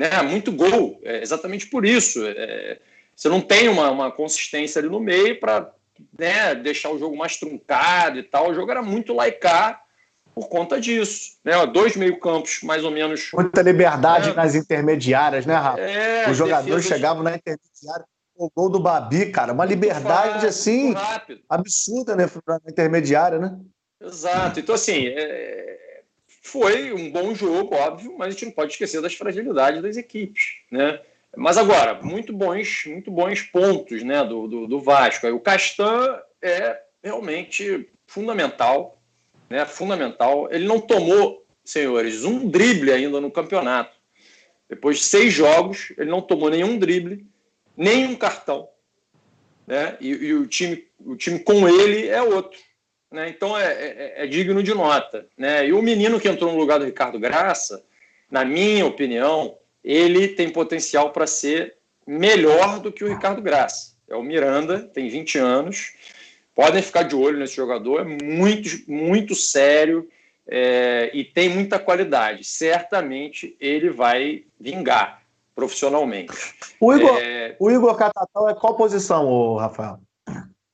né? 0.00 0.22
Muito 0.22 0.50
gol, 0.50 0.98
é 1.04 1.20
exatamente 1.20 1.66
por 1.66 1.84
isso. 1.84 2.24
É, 2.24 2.78
você 3.14 3.28
não 3.28 3.42
tem 3.42 3.68
uma, 3.68 3.90
uma 3.90 4.10
consistência 4.10 4.78
ali 4.78 4.88
no 4.88 4.98
meio 4.98 5.38
para 5.38 5.70
né, 6.18 6.54
deixar 6.54 6.88
o 6.88 6.98
jogo 6.98 7.14
mais 7.14 7.36
truncado 7.36 8.18
e 8.18 8.22
tal. 8.22 8.48
O 8.48 8.54
jogo 8.54 8.70
era 8.70 8.82
muito 8.82 9.12
laicar 9.12 9.78
por 10.34 10.48
conta 10.48 10.80
disso. 10.80 11.32
Né? 11.44 11.52
Dois 11.66 11.96
meio-campos, 11.96 12.62
mais 12.62 12.82
ou 12.82 12.90
menos. 12.90 13.28
Muita 13.34 13.60
liberdade 13.60 14.30
é, 14.30 14.32
nas 14.32 14.54
intermediárias, 14.54 15.44
né, 15.44 15.54
Rafa? 15.54 15.80
É, 15.80 16.30
Os 16.30 16.36
jogadores 16.38 16.86
chegavam 16.86 17.22
na 17.22 17.36
intermediária. 17.36 18.06
O 18.34 18.50
gol 18.56 18.70
do 18.70 18.80
Babi, 18.80 19.30
cara, 19.30 19.52
uma 19.52 19.66
liberdade 19.66 20.30
rápido, 20.30 20.46
assim 20.46 20.94
absurda, 21.46 22.16
né, 22.16 22.24
na 22.48 22.70
intermediária, 22.70 23.38
né? 23.38 23.54
Exato. 24.00 24.60
Então, 24.60 24.74
assim, 24.74 25.08
é... 25.08 25.89
foi 26.50 26.92
um 26.92 27.10
bom 27.10 27.34
jogo, 27.34 27.74
óbvio, 27.74 28.14
mas 28.18 28.28
a 28.28 28.30
gente 28.30 28.46
não 28.46 28.52
pode 28.52 28.72
esquecer 28.72 29.00
das 29.00 29.14
fragilidades 29.14 29.82
das 29.82 29.96
equipes, 29.96 30.58
né? 30.70 31.00
Mas 31.36 31.56
agora, 31.56 31.94
muito 32.02 32.32
bons, 32.32 32.84
muito 32.86 33.10
bons 33.10 33.40
pontos, 33.42 34.02
né, 34.02 34.24
do, 34.24 34.48
do, 34.48 34.66
do 34.66 34.80
Vasco. 34.80 35.28
O 35.28 35.38
Castan 35.38 36.20
é 36.42 36.80
realmente 37.02 37.88
fundamental 38.04 39.00
né, 39.50 39.66
fundamental. 39.66 40.48
Ele 40.50 40.66
não 40.66 40.80
tomou, 40.80 41.44
senhores, 41.64 42.24
um 42.24 42.48
drible 42.48 42.92
ainda 42.92 43.20
no 43.20 43.30
campeonato. 43.30 43.98
Depois 44.68 44.98
de 44.98 45.04
seis 45.04 45.34
jogos, 45.34 45.92
ele 45.98 46.08
não 46.08 46.22
tomou 46.22 46.48
nenhum 46.48 46.78
drible, 46.78 47.26
nenhum 47.76 48.14
cartão. 48.14 48.68
Né? 49.66 49.98
E, 50.00 50.08
e 50.08 50.34
o, 50.34 50.46
time, 50.46 50.86
o 51.00 51.16
time 51.16 51.40
com 51.40 51.68
ele 51.68 52.06
é 52.06 52.22
outro. 52.22 52.58
Né? 53.10 53.28
Então 53.28 53.58
é, 53.58 53.72
é, 53.72 54.14
é, 54.24 54.26
digno 54.26 54.62
de 54.62 54.72
nota. 54.72 55.26
Né? 55.36 55.66
E 55.66 55.72
o 55.72 55.82
menino 55.82 56.20
que 56.20 56.28
entrou 56.28 56.52
no 56.52 56.58
lugar 56.58 56.78
do 56.78 56.84
Ricardo 56.84 57.18
Graça, 57.18 57.82
na 58.30 58.44
minha 58.44 58.86
opinião, 58.86 59.56
ele 59.82 60.28
tem 60.28 60.48
potencial 60.50 61.10
para 61.10 61.26
ser 61.26 61.74
melhor 62.06 62.78
do 62.78 62.92
que 62.92 63.04
o 63.04 63.08
Ricardo 63.08 63.42
Graça. 63.42 63.94
É 64.08 64.14
o 64.16 64.22
Miranda, 64.22 64.80
tem 64.80 65.08
20 65.08 65.38
anos, 65.38 65.92
podem 66.54 66.82
ficar 66.82 67.04
de 67.04 67.14
olho 67.14 67.38
nesse 67.38 67.54
jogador, 67.54 68.00
é 68.00 68.04
muito, 68.04 68.68
muito 68.90 69.34
sério 69.34 70.08
é, 70.46 71.10
e 71.14 71.24
tem 71.24 71.48
muita 71.48 71.78
qualidade. 71.78 72.44
Certamente 72.44 73.56
ele 73.60 73.90
vai 73.90 74.44
vingar 74.58 75.22
profissionalmente. 75.54 76.32
O 76.80 76.92
Igor, 76.92 77.18
é, 77.20 77.56
o 77.58 77.70
Igor 77.70 77.94
Catatal 77.96 78.48
é 78.48 78.54
qual 78.54 78.76
posição, 78.76 79.56
Rafael? 79.56 80.00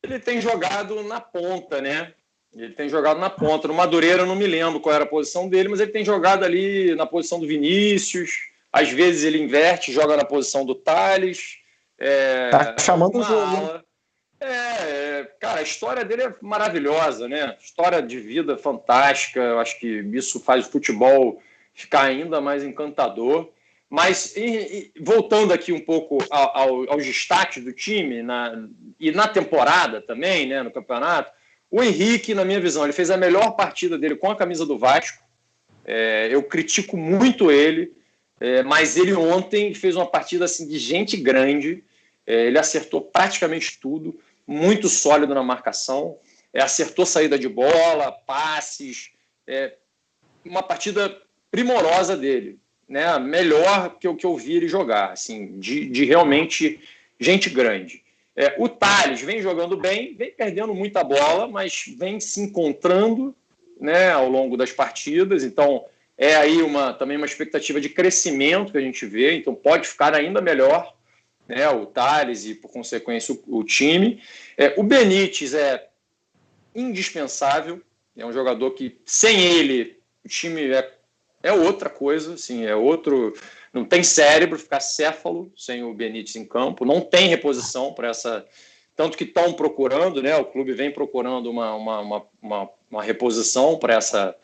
Ele 0.02 0.18
tem 0.18 0.40
jogado 0.40 1.02
na 1.02 1.20
ponta, 1.20 1.80
né? 1.80 2.12
Ele 2.56 2.72
tem 2.72 2.88
jogado 2.88 3.20
na 3.20 3.28
ponta. 3.28 3.68
No 3.68 3.74
Madureira 3.74 4.22
eu 4.22 4.26
não 4.26 4.34
me 4.34 4.46
lembro 4.46 4.80
qual 4.80 4.94
era 4.94 5.04
a 5.04 5.08
posição 5.08 5.48
dele, 5.48 5.68
mas 5.68 5.78
ele 5.78 5.92
tem 5.92 6.04
jogado 6.04 6.44
ali 6.44 6.94
na 6.94 7.04
posição 7.04 7.38
do 7.38 7.46
Vinícius. 7.46 8.30
Às 8.72 8.90
vezes 8.90 9.24
ele 9.24 9.42
inverte, 9.42 9.92
joga 9.92 10.16
na 10.16 10.24
posição 10.24 10.64
do 10.64 10.74
Thales. 10.74 11.58
É, 11.98 12.50
tá 12.50 12.76
chamando 12.78 13.18
o 13.18 13.22
jogo. 13.22 13.80
É, 14.40 14.48
é, 14.48 15.30
cara, 15.40 15.60
a 15.60 15.62
história 15.62 16.04
dele 16.04 16.22
é 16.22 16.34
maravilhosa, 16.40 17.28
né? 17.28 17.56
História 17.60 18.02
de 18.02 18.18
vida 18.18 18.56
fantástica. 18.56 19.40
Eu 19.40 19.58
acho 19.58 19.78
que 19.78 19.86
isso 20.12 20.40
faz 20.40 20.66
o 20.66 20.70
futebol 20.70 21.40
ficar 21.74 22.02
ainda 22.02 22.40
mais 22.40 22.64
encantador. 22.64 23.50
Mas 23.88 24.34
e, 24.36 24.92
e, 24.96 25.00
voltando 25.00 25.52
aqui 25.52 25.72
um 25.72 25.80
pouco 25.80 26.18
ao, 26.28 26.56
ao, 26.56 26.92
aos 26.92 27.06
destaques 27.06 27.62
do 27.62 27.72
time 27.72 28.22
na, 28.22 28.66
e 28.98 29.12
na 29.12 29.28
temporada 29.28 30.00
também, 30.00 30.46
né, 30.46 30.62
no 30.62 30.72
campeonato, 30.72 31.30
o 31.70 31.82
Henrique, 31.82 32.34
na 32.34 32.44
minha 32.44 32.60
visão, 32.60 32.84
ele 32.84 32.92
fez 32.92 33.10
a 33.10 33.16
melhor 33.16 33.52
partida 33.52 33.98
dele 33.98 34.16
com 34.16 34.30
a 34.30 34.36
camisa 34.36 34.64
do 34.64 34.78
Vasco. 34.78 35.22
É, 35.84 36.28
eu 36.30 36.42
critico 36.42 36.96
muito 36.96 37.50
ele, 37.50 37.92
é, 38.40 38.62
mas 38.62 38.96
ele 38.96 39.14
ontem 39.14 39.74
fez 39.74 39.96
uma 39.96 40.06
partida 40.06 40.44
assim 40.44 40.66
de 40.66 40.78
gente 40.78 41.16
grande. 41.16 41.82
É, 42.26 42.46
ele 42.46 42.58
acertou 42.58 43.00
praticamente 43.00 43.78
tudo 43.80 44.18
muito 44.46 44.88
sólido 44.88 45.34
na 45.34 45.42
marcação, 45.42 46.18
é, 46.52 46.62
acertou 46.62 47.04
saída 47.04 47.38
de 47.38 47.48
bola, 47.48 48.12
passes, 48.12 49.10
é, 49.46 49.74
uma 50.44 50.62
partida 50.62 51.20
primorosa 51.50 52.16
dele, 52.16 52.58
né? 52.88 53.18
Melhor 53.18 53.98
que 53.98 54.06
eu 54.06 54.14
que 54.14 54.24
eu 54.24 54.36
vi 54.36 54.54
ele 54.54 54.68
jogar, 54.68 55.12
assim, 55.12 55.58
de, 55.58 55.86
de 55.86 56.04
realmente 56.04 56.80
gente 57.18 57.50
grande. 57.50 58.05
É, 58.36 58.54
o 58.58 58.68
Thales 58.68 59.22
vem 59.22 59.40
jogando 59.40 59.76
bem, 59.76 60.14
vem 60.14 60.30
perdendo 60.30 60.74
muita 60.74 61.02
bola, 61.02 61.48
mas 61.48 61.84
vem 61.96 62.20
se 62.20 62.40
encontrando 62.40 63.34
né, 63.80 64.10
ao 64.10 64.28
longo 64.28 64.56
das 64.56 64.70
partidas. 64.70 65.42
Então, 65.42 65.86
é 66.18 66.36
aí 66.36 66.62
uma, 66.62 66.92
também 66.92 67.16
uma 67.16 67.26
expectativa 67.26 67.80
de 67.80 67.88
crescimento 67.88 68.72
que 68.72 68.78
a 68.78 68.82
gente 68.82 69.06
vê. 69.06 69.36
Então, 69.36 69.54
pode 69.54 69.88
ficar 69.88 70.14
ainda 70.14 70.40
melhor 70.42 70.94
né, 71.48 71.68
o 71.70 71.86
Thales 71.86 72.44
e, 72.44 72.54
por 72.54 72.70
consequência, 72.70 73.34
o, 73.34 73.58
o 73.58 73.64
time. 73.64 74.22
É, 74.56 74.74
o 74.76 74.82
Benítez 74.82 75.54
é 75.54 75.88
indispensável, 76.74 77.80
é 78.16 78.26
um 78.26 78.32
jogador 78.32 78.72
que, 78.72 78.98
sem 79.04 79.40
ele, 79.40 79.98
o 80.24 80.28
time 80.28 80.70
é, 80.70 80.92
é 81.42 81.52
outra 81.52 81.88
coisa, 81.88 82.34
assim, 82.34 82.66
é 82.66 82.74
outro. 82.74 83.34
Não 83.76 83.84
tem 83.84 84.02
cérebro, 84.02 84.58
ficar 84.58 84.80
céfalo 84.80 85.52
sem 85.56 85.84
o 85.84 85.92
Benítez 85.92 86.34
em 86.36 86.44
campo, 86.44 86.84
não 86.84 87.00
tem 87.00 87.28
reposição 87.28 87.92
para 87.92 88.08
essa. 88.08 88.46
Tanto 88.96 89.18
que 89.18 89.24
estão 89.24 89.52
procurando, 89.52 90.22
né? 90.22 90.34
O 90.36 90.46
clube 90.46 90.72
vem 90.72 90.90
procurando 90.90 91.50
uma, 91.50 91.74
uma, 91.74 92.00
uma, 92.00 92.22
uma, 92.40 92.70
uma 92.90 93.02
reposição 93.02 93.78
para 93.78 93.94
essa, 93.94 94.34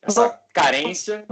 essa 0.00 0.40
carência. 0.52 1.26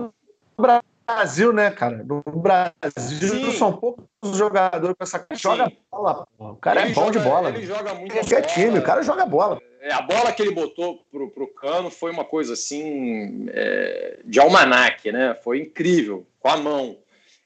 Brasil, 1.07 1.53
né, 1.53 1.71
cara? 1.71 2.03
No 2.03 2.23
Brasil 2.23 3.29
Sim. 3.29 3.53
são 3.53 3.73
poucos 3.75 4.05
jogadores 4.37 4.97
com 4.97 5.05
essa. 5.05 5.25
Joga 5.35 5.71
bola, 5.91 6.27
pô. 6.37 6.51
O 6.51 6.57
cara 6.57 6.81
é 6.81 6.85
ele 6.85 6.93
é 6.93 6.95
bom 6.95 7.07
joga, 7.07 7.19
de 7.19 7.25
bola. 7.25 7.49
Ele 7.51 7.67
joga 7.67 7.95
muito 7.95 8.13
Qualquer 8.13 8.41
bola. 8.41 8.55
time, 8.55 8.79
o 8.79 8.83
cara 8.83 9.03
joga 9.03 9.27
bola. 9.27 9.61
É, 9.81 9.93
a 9.93 10.01
bola 10.01 10.33
que 10.33 10.41
ele 10.41 10.55
botou 10.55 11.05
pro, 11.13 11.31
pro 11.31 11.47
cano 11.47 11.91
foi 11.91 12.11
uma 12.11 12.25
coisa 12.25 12.55
assim 12.55 13.47
é, 13.51 14.21
de 14.25 14.41
almanaque, 14.41 15.13
né? 15.13 15.39
Foi 15.45 15.61
incrível, 15.61 16.27
com 16.41 16.49
a 16.49 16.57
mão. 16.57 16.97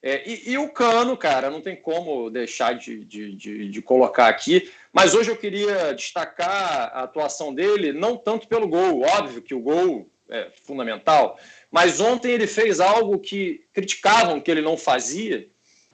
É, 0.02 0.28
e, 0.28 0.50
e, 0.50 0.58
o 0.58 0.68
cano, 0.70 1.16
cara, 1.16 1.50
não 1.50 1.60
tem 1.60 1.74
como 1.74 2.30
deixar 2.30 2.74
de, 2.74 3.04
de, 3.04 3.34
de, 3.34 3.68
de, 3.68 3.82
colocar 3.82 4.28
aqui. 4.28 4.70
Mas 4.92 5.12
hoje 5.12 5.30
eu 5.30 5.36
queria 5.36 5.92
destacar 5.92 6.92
a 6.94 7.02
atuação 7.02 7.52
dele, 7.52 7.92
não 7.92 8.16
tanto 8.16 8.46
pelo 8.46 8.68
gol, 8.68 9.02
óbvio 9.02 9.42
que 9.42 9.54
o 9.54 9.60
gol 9.60 10.08
é 10.30 10.50
fundamental 10.62 11.36
mas 11.70 12.00
ontem 12.00 12.32
ele 12.32 12.46
fez 12.46 12.80
algo 12.80 13.18
que 13.18 13.64
criticavam 13.72 14.40
que 14.40 14.50
ele 14.50 14.62
não 14.62 14.76
fazia, 14.76 15.48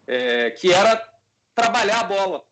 é, 0.06 0.50
que 0.50 0.72
era 0.72 1.12
trabalhar 1.54 2.00
a 2.00 2.04
bola, 2.04 2.44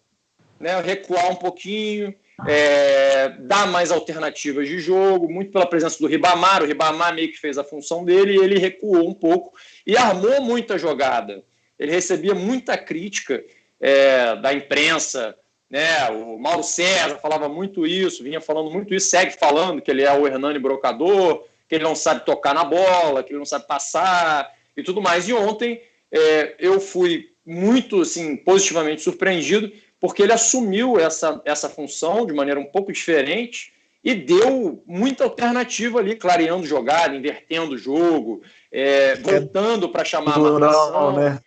né? 0.58 0.80
recuar 0.80 1.30
um 1.30 1.36
pouquinho, 1.36 2.14
é, 2.46 3.28
dar 3.40 3.66
mais 3.66 3.90
alternativas 3.90 4.68
de 4.68 4.78
jogo, 4.78 5.30
muito 5.30 5.52
pela 5.52 5.66
presença 5.66 5.98
do 5.98 6.06
Ribamar. 6.06 6.62
O 6.62 6.66
Ribamar 6.66 7.14
meio 7.14 7.30
que 7.30 7.38
fez 7.38 7.58
a 7.58 7.64
função 7.64 8.04
dele 8.04 8.34
e 8.34 8.38
ele 8.38 8.58
recuou 8.58 9.08
um 9.08 9.14
pouco 9.14 9.54
e 9.86 9.96
armou 9.96 10.40
muita 10.40 10.78
jogada. 10.78 11.42
Ele 11.78 11.92
recebia 11.92 12.34
muita 12.34 12.76
crítica 12.76 13.42
é, 13.80 14.36
da 14.36 14.52
imprensa, 14.52 15.36
né? 15.68 16.08
O 16.10 16.38
Mauro 16.38 16.62
César 16.62 17.18
falava 17.18 17.48
muito 17.48 17.86
isso, 17.86 18.22
vinha 18.22 18.40
falando 18.40 18.70
muito 18.70 18.94
isso, 18.94 19.08
segue 19.08 19.32
falando 19.32 19.80
que 19.80 19.90
ele 19.90 20.02
é 20.02 20.12
o 20.12 20.26
Hernani 20.26 20.58
Brocador, 20.58 21.44
que 21.68 21.76
ele 21.76 21.84
não 21.84 21.96
sabe 21.96 22.24
tocar 22.24 22.54
na 22.54 22.64
bola, 22.64 23.22
que 23.22 23.32
ele 23.32 23.38
não 23.38 23.46
sabe 23.46 23.66
passar 23.66 24.52
e 24.76 24.82
tudo 24.82 25.00
mais. 25.00 25.28
E 25.28 25.32
ontem 25.32 25.82
é, 26.10 26.54
eu 26.58 26.80
fui 26.80 27.30
muito 27.44 28.02
assim, 28.02 28.36
positivamente 28.36 29.02
surpreendido, 29.02 29.72
porque 30.02 30.20
ele 30.20 30.32
assumiu 30.32 30.98
essa, 30.98 31.40
essa 31.44 31.68
função 31.68 32.26
de 32.26 32.32
maneira 32.32 32.58
um 32.58 32.64
pouco 32.64 32.92
diferente 32.92 33.72
e 34.02 34.16
deu 34.16 34.82
muita 34.84 35.22
alternativa 35.22 36.00
ali, 36.00 36.16
clareando 36.16 36.66
jogada, 36.66 37.14
invertendo 37.14 37.76
o 37.76 37.78
jogo, 37.78 38.42
é, 38.72 39.14
voltando 39.14 39.88
para 39.88 40.04
chamar 40.04 40.34
a 40.34 40.38
marcação. 40.40 41.12
Né? 41.12 41.38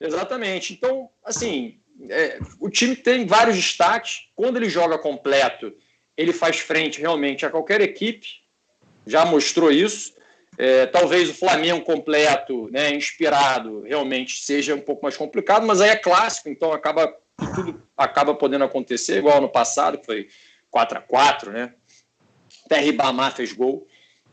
Exatamente. 0.00 0.72
Então, 0.72 1.10
assim, 1.24 1.80
é, 2.08 2.38
o 2.60 2.70
time 2.70 2.94
tem 2.94 3.26
vários 3.26 3.56
destaques. 3.56 4.28
Quando 4.36 4.58
ele 4.58 4.68
joga 4.68 4.96
completo, 4.96 5.74
ele 6.16 6.32
faz 6.32 6.60
frente 6.60 7.00
realmente 7.00 7.44
a 7.44 7.50
qualquer 7.50 7.80
equipe 7.80 8.28
já 9.04 9.24
mostrou 9.24 9.72
isso. 9.72 10.14
É, 10.56 10.86
talvez 10.86 11.28
o 11.28 11.34
Flamengo 11.34 11.84
completo, 11.84 12.70
né, 12.70 12.94
inspirado, 12.94 13.80
realmente 13.80 14.44
seja 14.44 14.72
um 14.72 14.80
pouco 14.80 15.02
mais 15.02 15.16
complicado, 15.16 15.66
mas 15.66 15.80
aí 15.80 15.90
é 15.90 15.96
clássico, 15.96 16.48
então 16.48 16.72
acaba 16.72 17.12
tudo 17.54 17.82
acaba 17.96 18.34
podendo 18.34 18.64
acontecer, 18.64 19.18
igual 19.18 19.40
no 19.40 19.48
passado, 19.48 19.98
que 19.98 20.06
foi 20.06 20.28
4 20.70 20.98
a 20.98 21.00
4 21.00 21.52
né? 21.52 21.74
Até 22.66 22.80
Ribamar 22.80 23.34
fez 23.34 23.52
gol. 23.52 23.86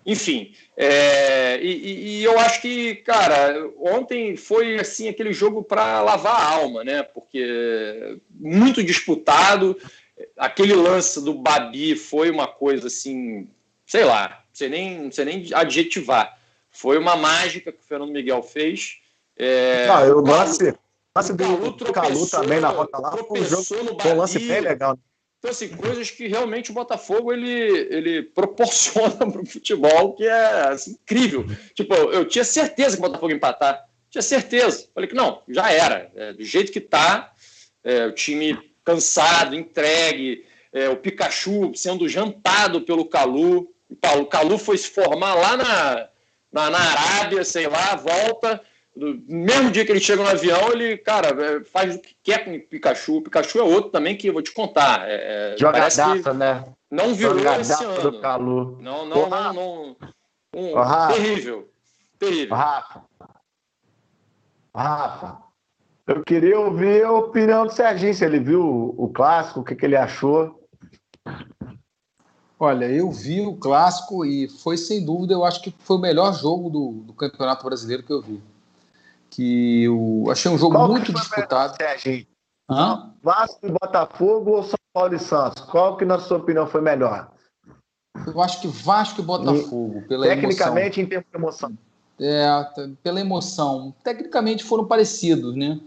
Enfim, 0.06 0.56
é, 0.76 1.60
e, 1.62 2.22
e, 2.22 2.24
eu 2.24 2.40
acho 2.40 2.60
que, 2.62 2.96
cara, 2.96 3.70
ontem 3.78 4.36
foi 4.36 4.80
assim 4.80 5.08
aquele 5.08 5.32
jogo 5.32 5.64
para 5.64 6.02
lavar 6.02 6.42
a 6.42 6.50
alma, 6.54 6.84
né? 6.84 7.04
Porque 7.04 8.18
muito 8.32 8.84
disputado, 8.84 9.78
aquele 10.38 10.74
lance 10.74 11.24
do 11.24 11.36
Babi 11.36 11.96
foi 11.96 12.32
uma 12.32 12.48
coisa 12.48 12.88
assim, 12.88 13.48
sei 13.86 14.04
lá, 14.04 14.44
sei 14.52 14.70
nem, 14.70 15.04
não 15.04 15.12
sei 15.12 15.26
nem 15.26 15.48
adjetivar. 15.54 16.36
Foi 16.72 16.98
uma 16.98 17.16
mágica 17.16 17.72
que 17.72 17.82
o 17.82 17.86
Fernando 17.86 18.12
Miguel 18.12 18.42
fez. 18.42 18.98
É, 19.38 19.88
ah, 19.90 20.04
eu 20.04 20.22
lance, 20.22 20.74
lance 21.16 21.34
do 21.34 21.44
Calu, 21.44 21.94
Calu 21.94 22.30
também 22.30 22.60
na 22.60 22.70
rota 22.70 22.98
lá 22.98 23.12
foi 23.18 23.42
um, 23.42 23.46
jogo, 23.46 23.64
foi 23.64 24.14
um 24.14 24.18
lance 24.18 24.40
bem 24.40 24.62
legal. 24.62 24.98
Então, 25.40 25.52
assim, 25.52 25.70
coisas 25.70 26.12
que 26.12 26.28
realmente 26.28 26.70
o 26.70 26.74
Botafogo 26.74 27.34
ele, 27.34 27.50
ele 27.50 28.22
proporciona 28.22 29.10
para 29.30 29.42
o 29.42 29.46
futebol 29.46 30.14
que 30.14 30.24
é 30.24 30.68
assim, 30.70 30.92
incrível. 30.92 31.46
Tipo, 31.74 31.96
eu 31.96 32.26
tinha 32.26 32.44
certeza 32.44 32.96
que 32.96 33.04
o 33.04 33.08
Botafogo 33.08 33.32
ia 33.32 33.38
empatar. 33.38 33.84
Tinha 34.10 34.22
certeza. 34.22 34.88
Falei 34.94 35.10
que 35.10 35.16
não, 35.16 35.42
já 35.50 35.72
era. 35.72 36.12
É, 36.16 36.34
do 36.34 36.44
jeito 36.44 36.72
que 36.72 36.80
está, 36.80 37.34
é, 37.84 38.06
o 38.06 38.12
time 38.12 38.58
cansado, 38.86 39.56
entregue, 39.56 40.46
é, 40.72 40.90
o 40.90 40.98
Pikachu 40.98 41.74
sendo 41.76 42.08
jantado 42.08 42.82
pelo 42.82 43.06
Calu. 43.06 43.68
O 44.20 44.26
Calu 44.28 44.58
foi 44.58 44.78
se 44.78 44.90
formar 44.90 45.34
lá 45.34 45.58
na, 45.58 46.08
na, 46.52 46.70
na 46.70 46.80
Arábia, 46.80 47.44
sei 47.44 47.68
lá, 47.68 47.96
volta 47.96 48.62
no 48.96 49.24
mesmo 49.28 49.72
dia 49.72 49.86
que 49.86 49.92
ele 49.92 50.02
chega 50.02 50.22
no 50.22 50.30
avião, 50.30 50.72
ele, 50.72 50.98
cara, 50.98 51.30
é, 51.30 51.64
faz 51.64 51.96
o 51.96 52.00
que 52.00 52.16
quer 52.22 52.44
com 52.44 52.56
o 52.56 52.60
Pikachu. 52.60 53.18
O 53.18 53.22
Pikachu 53.22 53.60
é 53.60 53.64
outro 53.64 53.90
também 53.90 54.18
que 54.18 54.28
eu 54.28 54.34
vou 54.34 54.42
te 54.42 54.54
contar. 54.54 55.08
É, 55.08 55.54
é 55.54 55.58
Jogadaça, 55.58 56.34
né? 56.34 56.66
Não 56.90 57.14
virou 57.14 57.38
Jogadaça 57.38 57.74
esse 57.74 57.84
ano. 57.86 58.12
Do 58.12 58.20
Calu. 58.20 58.78
Não, 58.82 59.06
não, 59.06 59.30
não, 59.30 59.54
não. 59.54 59.98
Um, 60.54 60.74
Rafa, 60.76 61.14
terrível. 61.14 61.70
Terrível. 62.20 62.56
Rafa. 62.56 63.04
Rafa. 64.76 65.38
Eu 66.06 66.24
queria 66.24 66.60
ouvir 66.60 67.06
a 67.06 67.12
opinião 67.12 67.66
do 67.66 67.72
Serginho, 67.72 68.14
se 68.14 68.26
ele 68.26 68.40
viu 68.40 68.62
o, 68.62 69.06
o 69.06 69.10
clássico, 69.10 69.62
o 69.62 69.64
que, 69.64 69.76
que 69.76 69.86
ele 69.86 69.96
achou. 69.96 70.60
Olha, 72.60 72.86
eu 72.86 73.10
vi 73.10 73.42
o 73.42 73.56
clássico 73.56 74.26
e 74.26 74.50
foi 74.50 74.76
sem 74.78 75.06
dúvida, 75.06 75.34
eu 75.34 75.46
acho 75.46 75.62
que 75.62 75.74
foi 75.80 75.96
o 75.96 76.02
melhor 76.02 76.34
jogo 76.34 76.70
do, 76.70 76.92
do 77.06 77.14
Campeonato 77.14 77.64
Brasileiro 77.64 78.04
que 78.04 78.12
eu 78.12 78.22
vi 78.22 78.42
que 79.32 79.86
eu 79.86 80.26
achei 80.30 80.52
um 80.52 80.58
jogo 80.58 80.76
Qual 80.76 80.90
muito 80.90 81.12
disputado. 81.12 81.76
Melhor, 81.80 82.26
Hã? 82.70 83.12
Vasco 83.24 83.66
e 83.66 83.72
Botafogo 83.72 84.52
ou 84.52 84.64
São 84.64 84.78
Paulo 84.94 85.16
e 85.16 85.20
Santos? 85.20 85.64
Qual 85.66 85.98
que, 85.98 86.06
na 86.06 86.20
sua 86.20 86.38
opinião, 86.38 86.68
foi 86.68 86.82
melhor? 86.82 87.32
Eu 88.28 88.42
acho 88.42 88.62
que 88.62 88.68
Vasco 88.68 89.22
e 89.22 89.24
Botafogo, 89.24 90.04
pela 90.08 90.26
Tecnicamente, 90.26 91.00
emoção. 91.00 91.04
em 91.04 91.08
termos 91.08 91.28
de 91.32 91.38
emoção. 91.38 91.78
É, 92.20 92.48
pela 93.02 93.20
emoção. 93.20 93.96
Tecnicamente 94.04 94.64
foram 94.64 94.86
parecidos, 94.86 95.56
né? 95.56 95.80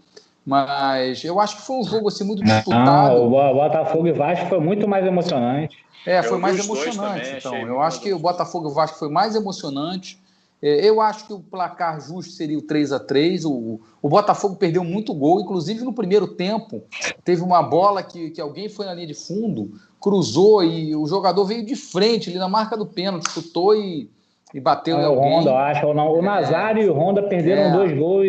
Mas 0.45 1.25
eu 1.25 1.41
acho 1.41 1.57
que 1.57 1.63
foi 1.63 1.77
um 1.77 1.85
jogo 1.85 2.09
assim, 2.09 2.25
muito 2.25 2.43
disputado. 2.43 3.15
Não, 3.15 3.27
o 3.29 3.55
Botafogo 3.55 4.07
e 4.07 4.13
Vasco 4.13 4.47
foi 4.47 4.61
muito 4.61 4.87
mais 4.89 5.07
emocionante. 5.07 5.85
É, 6.05 6.23
foi 6.23 6.39
mais 6.39 6.59
emocionante. 6.59 7.25
Também, 7.25 7.39
então, 7.39 7.67
eu 7.67 7.81
acho 7.81 8.01
que 8.01 8.13
o 8.13 8.19
Botafogo 8.19 8.71
e 8.71 8.75
Vasco 8.75 8.99
foi 8.99 9.09
mais 9.09 9.35
emocionante. 9.35 10.19
É, 10.65 10.89
eu 10.89 10.99
acho 10.99 11.27
que 11.27 11.33
o 11.35 11.41
placar 11.41 12.01
justo 12.01 12.33
seria 12.33 12.57
o 12.57 12.63
3 12.63 12.91
a 12.93 12.99
3 12.99 13.45
o, 13.45 13.79
o 14.01 14.09
Botafogo 14.09 14.57
perdeu 14.57 14.83
muito 14.83 15.13
gol, 15.13 15.43
inclusive 15.43 15.85
no 15.85 15.93
primeiro 15.93 16.27
tempo. 16.27 16.83
Teve 17.23 17.43
uma 17.43 17.63
bola 17.63 18.03
que, 18.03 18.31
que 18.31 18.41
alguém 18.41 18.71
foi 18.71 18.87
na 18.87 18.95
linha 18.95 19.09
de 19.09 19.13
fundo, 19.13 19.73
cruzou 20.01 20.65
e 20.65 20.97
o 20.97 21.07
jogador 21.07 21.45
veio 21.45 21.67
de 21.67 21.77
frente 21.77 22.31
ali 22.31 22.39
na 22.39 22.49
marca 22.49 22.79
do 22.79 22.87
pênalti, 22.87 23.31
chutou 23.31 23.77
e, 23.77 24.11
e 24.55 24.59
bateu 24.59 24.97
é, 24.97 25.03
em 25.03 25.05
alguém. 25.05 25.33
O 25.33 25.37
Honda, 25.41 25.51
eu 25.51 25.57
acho. 25.59 25.93
Não, 25.93 26.13
o 26.13 26.19
é. 26.21 26.23
Nazário 26.23 26.83
é, 26.83 26.87
e 26.87 26.89
o 26.89 26.95
Honda 26.95 27.23
perderam 27.25 27.63
é, 27.65 27.71
dois 27.71 27.99
gols 27.99 28.27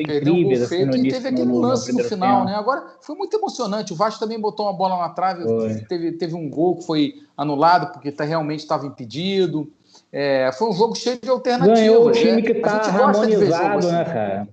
incríveis. 0.00 0.62
Um 0.62 0.64
assim, 0.64 0.84
no 0.86 0.96
e 0.96 1.08
teve 1.08 1.28
aquele 1.28 1.44
no, 1.44 1.60
lance 1.60 1.92
no, 1.92 1.98
no 1.98 2.04
final, 2.04 2.38
tempo. 2.38 2.50
né? 2.50 2.56
Agora 2.56 2.84
foi 3.00 3.14
muito 3.14 3.36
emocionante. 3.36 3.92
O 3.92 3.96
Vasco 3.96 4.18
também 4.18 4.40
botou 4.40 4.66
uma 4.66 4.72
bola 4.72 4.98
na 4.98 5.10
trave, 5.10 5.44
teve, 5.88 6.10
teve 6.12 6.34
um 6.34 6.50
gol 6.50 6.78
que 6.78 6.84
foi 6.84 7.14
anulado 7.36 7.92
porque 7.92 8.10
tá, 8.10 8.24
realmente 8.24 8.58
estava 8.58 8.84
impedido. 8.88 9.70
É, 10.18 10.50
foi 10.52 10.70
um 10.70 10.72
jogo 10.72 10.94
cheio 10.94 11.18
de 11.20 11.28
alternativas. 11.28 11.78
Ganhou 11.78 12.06
o 12.06 12.10
time 12.10 12.40
que 12.40 12.52
está 12.52 12.90
né? 12.90 13.02
harmonizado, 13.02 13.78
assim. 13.80 13.92
né, 13.92 14.04
cara? 14.06 14.48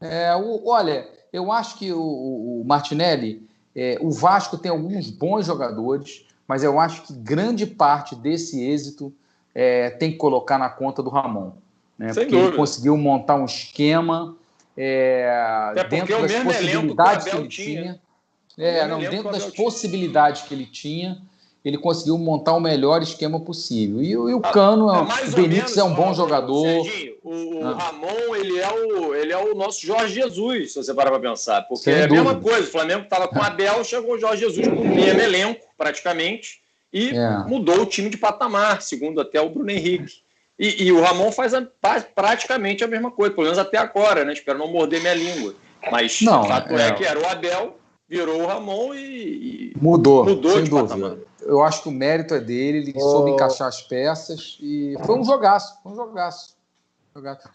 É, 0.00 0.34
o, 0.34 0.66
olha, 0.66 1.06
eu 1.30 1.52
acho 1.52 1.78
que 1.78 1.92
o, 1.92 2.00
o 2.00 2.64
Martinelli, 2.64 3.46
é, 3.76 3.98
o 4.00 4.10
Vasco 4.10 4.56
tem 4.56 4.70
alguns 4.70 5.10
bons 5.10 5.44
jogadores, 5.44 6.24
mas 6.48 6.64
eu 6.64 6.80
acho 6.80 7.02
que 7.02 7.12
grande 7.12 7.66
parte 7.66 8.16
desse 8.16 8.64
êxito 8.64 9.12
é, 9.54 9.90
tem 9.90 10.12
que 10.12 10.16
colocar 10.16 10.56
na 10.56 10.70
conta 10.70 11.02
do 11.02 11.10
Ramon. 11.10 11.52
Né? 11.98 12.10
Sem 12.14 12.22
porque 12.22 12.34
dúvida. 12.34 12.48
ele 12.48 12.56
conseguiu 12.56 12.96
montar 12.96 13.34
um 13.34 13.44
esquema 13.44 14.34
é, 14.74 15.74
dentro 15.90 16.22
das 16.22 16.32
possibilidades 16.42 17.28
que, 17.28 17.36
ele 17.36 17.48
tinha. 17.48 17.82
tinha. 17.82 18.66
É, 18.66 18.86
não, 18.86 18.98
dentro 18.98 19.30
das 19.30 19.44
possibilidades 19.44 20.40
que 20.40 20.54
ele 20.54 20.64
tinha 20.64 21.20
ele 21.64 21.78
conseguiu 21.78 22.18
montar 22.18 22.54
o 22.54 22.60
melhor 22.60 23.02
esquema 23.02 23.38
possível. 23.38 24.02
E, 24.02 24.10
e 24.10 24.16
o 24.16 24.40
ah, 24.42 24.50
Cano, 24.50 24.90
é, 24.90 25.00
o 25.00 25.30
Benítez 25.30 25.76
é 25.76 25.84
um 25.84 25.94
bom 25.94 26.12
jogador. 26.12 26.84
Serginho, 26.84 27.14
o, 27.22 27.64
ah. 27.64 27.74
Ramon, 27.74 28.34
ele 28.34 28.58
é 28.58 28.68
o, 28.72 29.14
ele 29.14 29.32
é 29.32 29.38
o 29.38 29.54
nosso 29.54 29.86
Jorge 29.86 30.14
Jesus, 30.14 30.72
se 30.72 30.82
você 30.82 30.92
parar 30.92 31.10
para 31.10 31.20
pensar. 31.20 31.62
Porque 31.62 31.84
Sem 31.84 31.94
é 31.94 32.02
a 32.02 32.06
dúvida. 32.06 32.24
mesma 32.24 32.40
coisa, 32.40 32.68
o 32.68 32.70
Flamengo 32.70 33.02
estava 33.04 33.28
com 33.28 33.38
o 33.38 33.42
Abel, 33.42 33.84
chegou 33.84 34.14
o 34.14 34.18
Jorge 34.18 34.42
Jesus 34.42 34.66
com 34.66 34.74
o 34.74 34.88
mesmo 34.88 35.20
elenco, 35.20 35.64
praticamente, 35.78 36.60
e 36.92 37.10
é. 37.10 37.38
mudou 37.46 37.82
o 37.82 37.86
time 37.86 38.10
de 38.10 38.16
patamar, 38.16 38.82
segundo 38.82 39.20
até 39.20 39.40
o 39.40 39.48
Bruno 39.48 39.70
Henrique. 39.70 40.22
E, 40.58 40.84
e 40.84 40.92
o 40.92 41.00
Ramon 41.00 41.30
faz 41.32 41.54
a, 41.54 41.66
praticamente 42.14 42.84
a 42.84 42.88
mesma 42.88 43.10
coisa, 43.10 43.34
pelo 43.34 43.44
menos 43.44 43.58
até 43.58 43.78
agora, 43.78 44.24
né? 44.24 44.32
Espero 44.32 44.58
não 44.58 44.68
morder 44.68 45.00
minha 45.00 45.14
língua. 45.14 45.54
Mas 45.90 46.20
não, 46.20 46.42
o 46.42 46.46
fato 46.46 46.76
é, 46.76 46.88
é 46.88 46.92
que 46.92 47.04
era 47.04 47.18
o 47.18 47.26
Abel, 47.26 47.76
virou 48.12 48.42
o 48.42 48.46
Ramon 48.46 48.94
e, 48.94 49.72
e 49.72 49.76
mudou, 49.80 50.24
mudou 50.24 50.62
de 50.62 50.68
dúvida. 50.68 50.88
patamar 50.88 51.32
eu 51.44 51.62
acho 51.62 51.82
que 51.82 51.88
o 51.88 51.92
mérito 51.92 52.34
é 52.34 52.40
dele, 52.40 52.78
ele 52.78 52.92
oh. 52.96 53.00
soube 53.00 53.30
encaixar 53.32 53.68
as 53.68 53.82
peças 53.82 54.58
e 54.60 54.94
foi 55.04 55.18
um 55.18 55.24
jogaço, 55.24 55.74
foi 55.82 55.92
um 55.92 55.96
jogaço. 55.96 56.54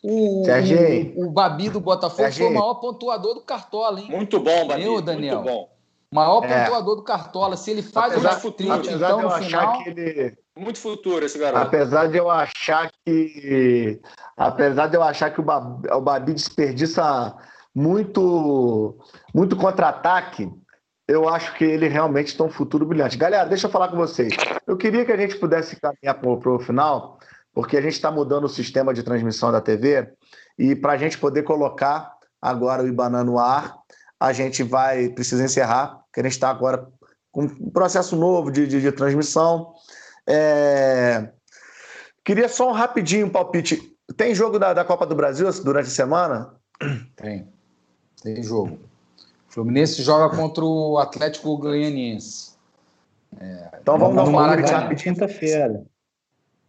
O, 0.03 0.43
o, 0.43 1.25
o, 1.25 1.31
Babi 1.31 1.69
do 1.69 1.79
Botafogo 1.79 2.31
foi 2.31 2.45
o 2.45 2.53
maior 2.53 2.75
pontuador 2.75 3.33
do 3.33 3.41
Cartola, 3.41 3.99
hein? 3.99 4.07
Muito 4.07 4.39
bom, 4.39 4.67
Babi. 4.67 4.83
Eu, 4.83 5.01
Daniel. 5.01 5.41
Muito 5.41 5.51
bom. 5.51 5.69
Maior 6.11 6.43
é. 6.45 6.65
pontuador 6.65 6.95
do 6.95 7.01
Cartola. 7.01 7.57
Se 7.57 7.71
ele 7.71 7.81
faz 7.81 8.13
apesar, 8.13 8.37
o 8.37 8.39
futuro, 8.39 8.81
então, 8.87 9.21
no 9.21 9.31
final... 9.31 9.81
Ele... 9.87 10.37
Muito 10.55 10.77
futuro 10.77 11.25
esse 11.25 11.39
garoto. 11.39 11.65
Apesar 11.65 12.07
de 12.07 12.17
eu 12.17 12.29
achar 12.29 12.91
que. 13.03 13.99
Apesar 14.35 14.87
de 14.87 14.95
eu 14.95 15.01
achar 15.01 15.31
que 15.31 15.39
o 15.39 15.43
Babi, 15.43 15.89
o 15.91 16.01
Babi 16.01 16.33
desperdiça 16.33 17.35
muito, 17.77 18.97
muito 19.35 19.55
contra-ataque 19.55 20.51
eu 21.07 21.29
acho 21.29 21.55
que 21.55 21.63
ele 21.63 21.87
realmente 21.87 22.35
tem 22.35 22.45
um 22.45 22.49
futuro 22.49 22.85
brilhante. 22.85 23.17
Galera, 23.17 23.47
deixa 23.47 23.67
eu 23.67 23.71
falar 23.71 23.87
com 23.87 23.95
vocês. 23.95 24.33
Eu 24.65 24.75
queria 24.75 25.05
que 25.05 25.11
a 25.11 25.15
gente 25.15 25.37
pudesse 25.37 25.79
caminhar 25.79 26.19
para 26.19 26.51
o 26.51 26.59
final, 26.59 27.17
porque 27.53 27.77
a 27.77 27.81
gente 27.81 27.93
está 27.93 28.11
mudando 28.11 28.43
o 28.43 28.49
sistema 28.49 28.93
de 28.93 29.03
transmissão 29.03 29.51
da 29.51 29.61
TV, 29.61 30.09
e 30.59 30.75
para 30.75 30.93
a 30.93 30.97
gente 30.97 31.17
poder 31.17 31.43
colocar 31.43 32.11
agora 32.41 32.83
o 32.83 32.87
Ibanã 32.87 33.23
no 33.23 33.39
ar, 33.39 33.77
a 34.19 34.33
gente 34.33 34.63
vai 34.63 35.09
precisa 35.09 35.45
encerrar, 35.45 36.01
porque 36.05 36.19
a 36.19 36.23
gente 36.23 36.33
está 36.33 36.49
agora 36.49 36.85
com 37.31 37.43
um 37.43 37.69
processo 37.69 38.17
novo 38.17 38.51
de, 38.51 38.67
de, 38.67 38.81
de 38.81 38.91
transmissão. 38.91 39.73
É... 40.27 41.29
Queria 42.25 42.49
só 42.49 42.69
um 42.69 42.73
rapidinho 42.73 43.29
palpite. 43.29 43.81
Tem 44.17 44.35
jogo 44.35 44.59
da, 44.59 44.73
da 44.73 44.83
Copa 44.83 45.05
do 45.05 45.15
Brasil 45.15 45.49
durante 45.63 45.87
a 45.87 45.91
semana? 45.91 46.53
Tem. 47.15 47.56
Tem 48.21 48.41
jogo. 48.41 48.79
Fluminense 49.47 50.01
joga 50.01 50.35
contra 50.35 50.63
o 50.63 50.97
Atlético 50.97 51.57
Goianiense. 51.57 52.51
É, 53.39 53.79
então 53.81 53.97
vamos 53.97 54.23
no 54.23 54.31
Maracanã. 54.31 54.93
Quinta-feira. 54.95 55.83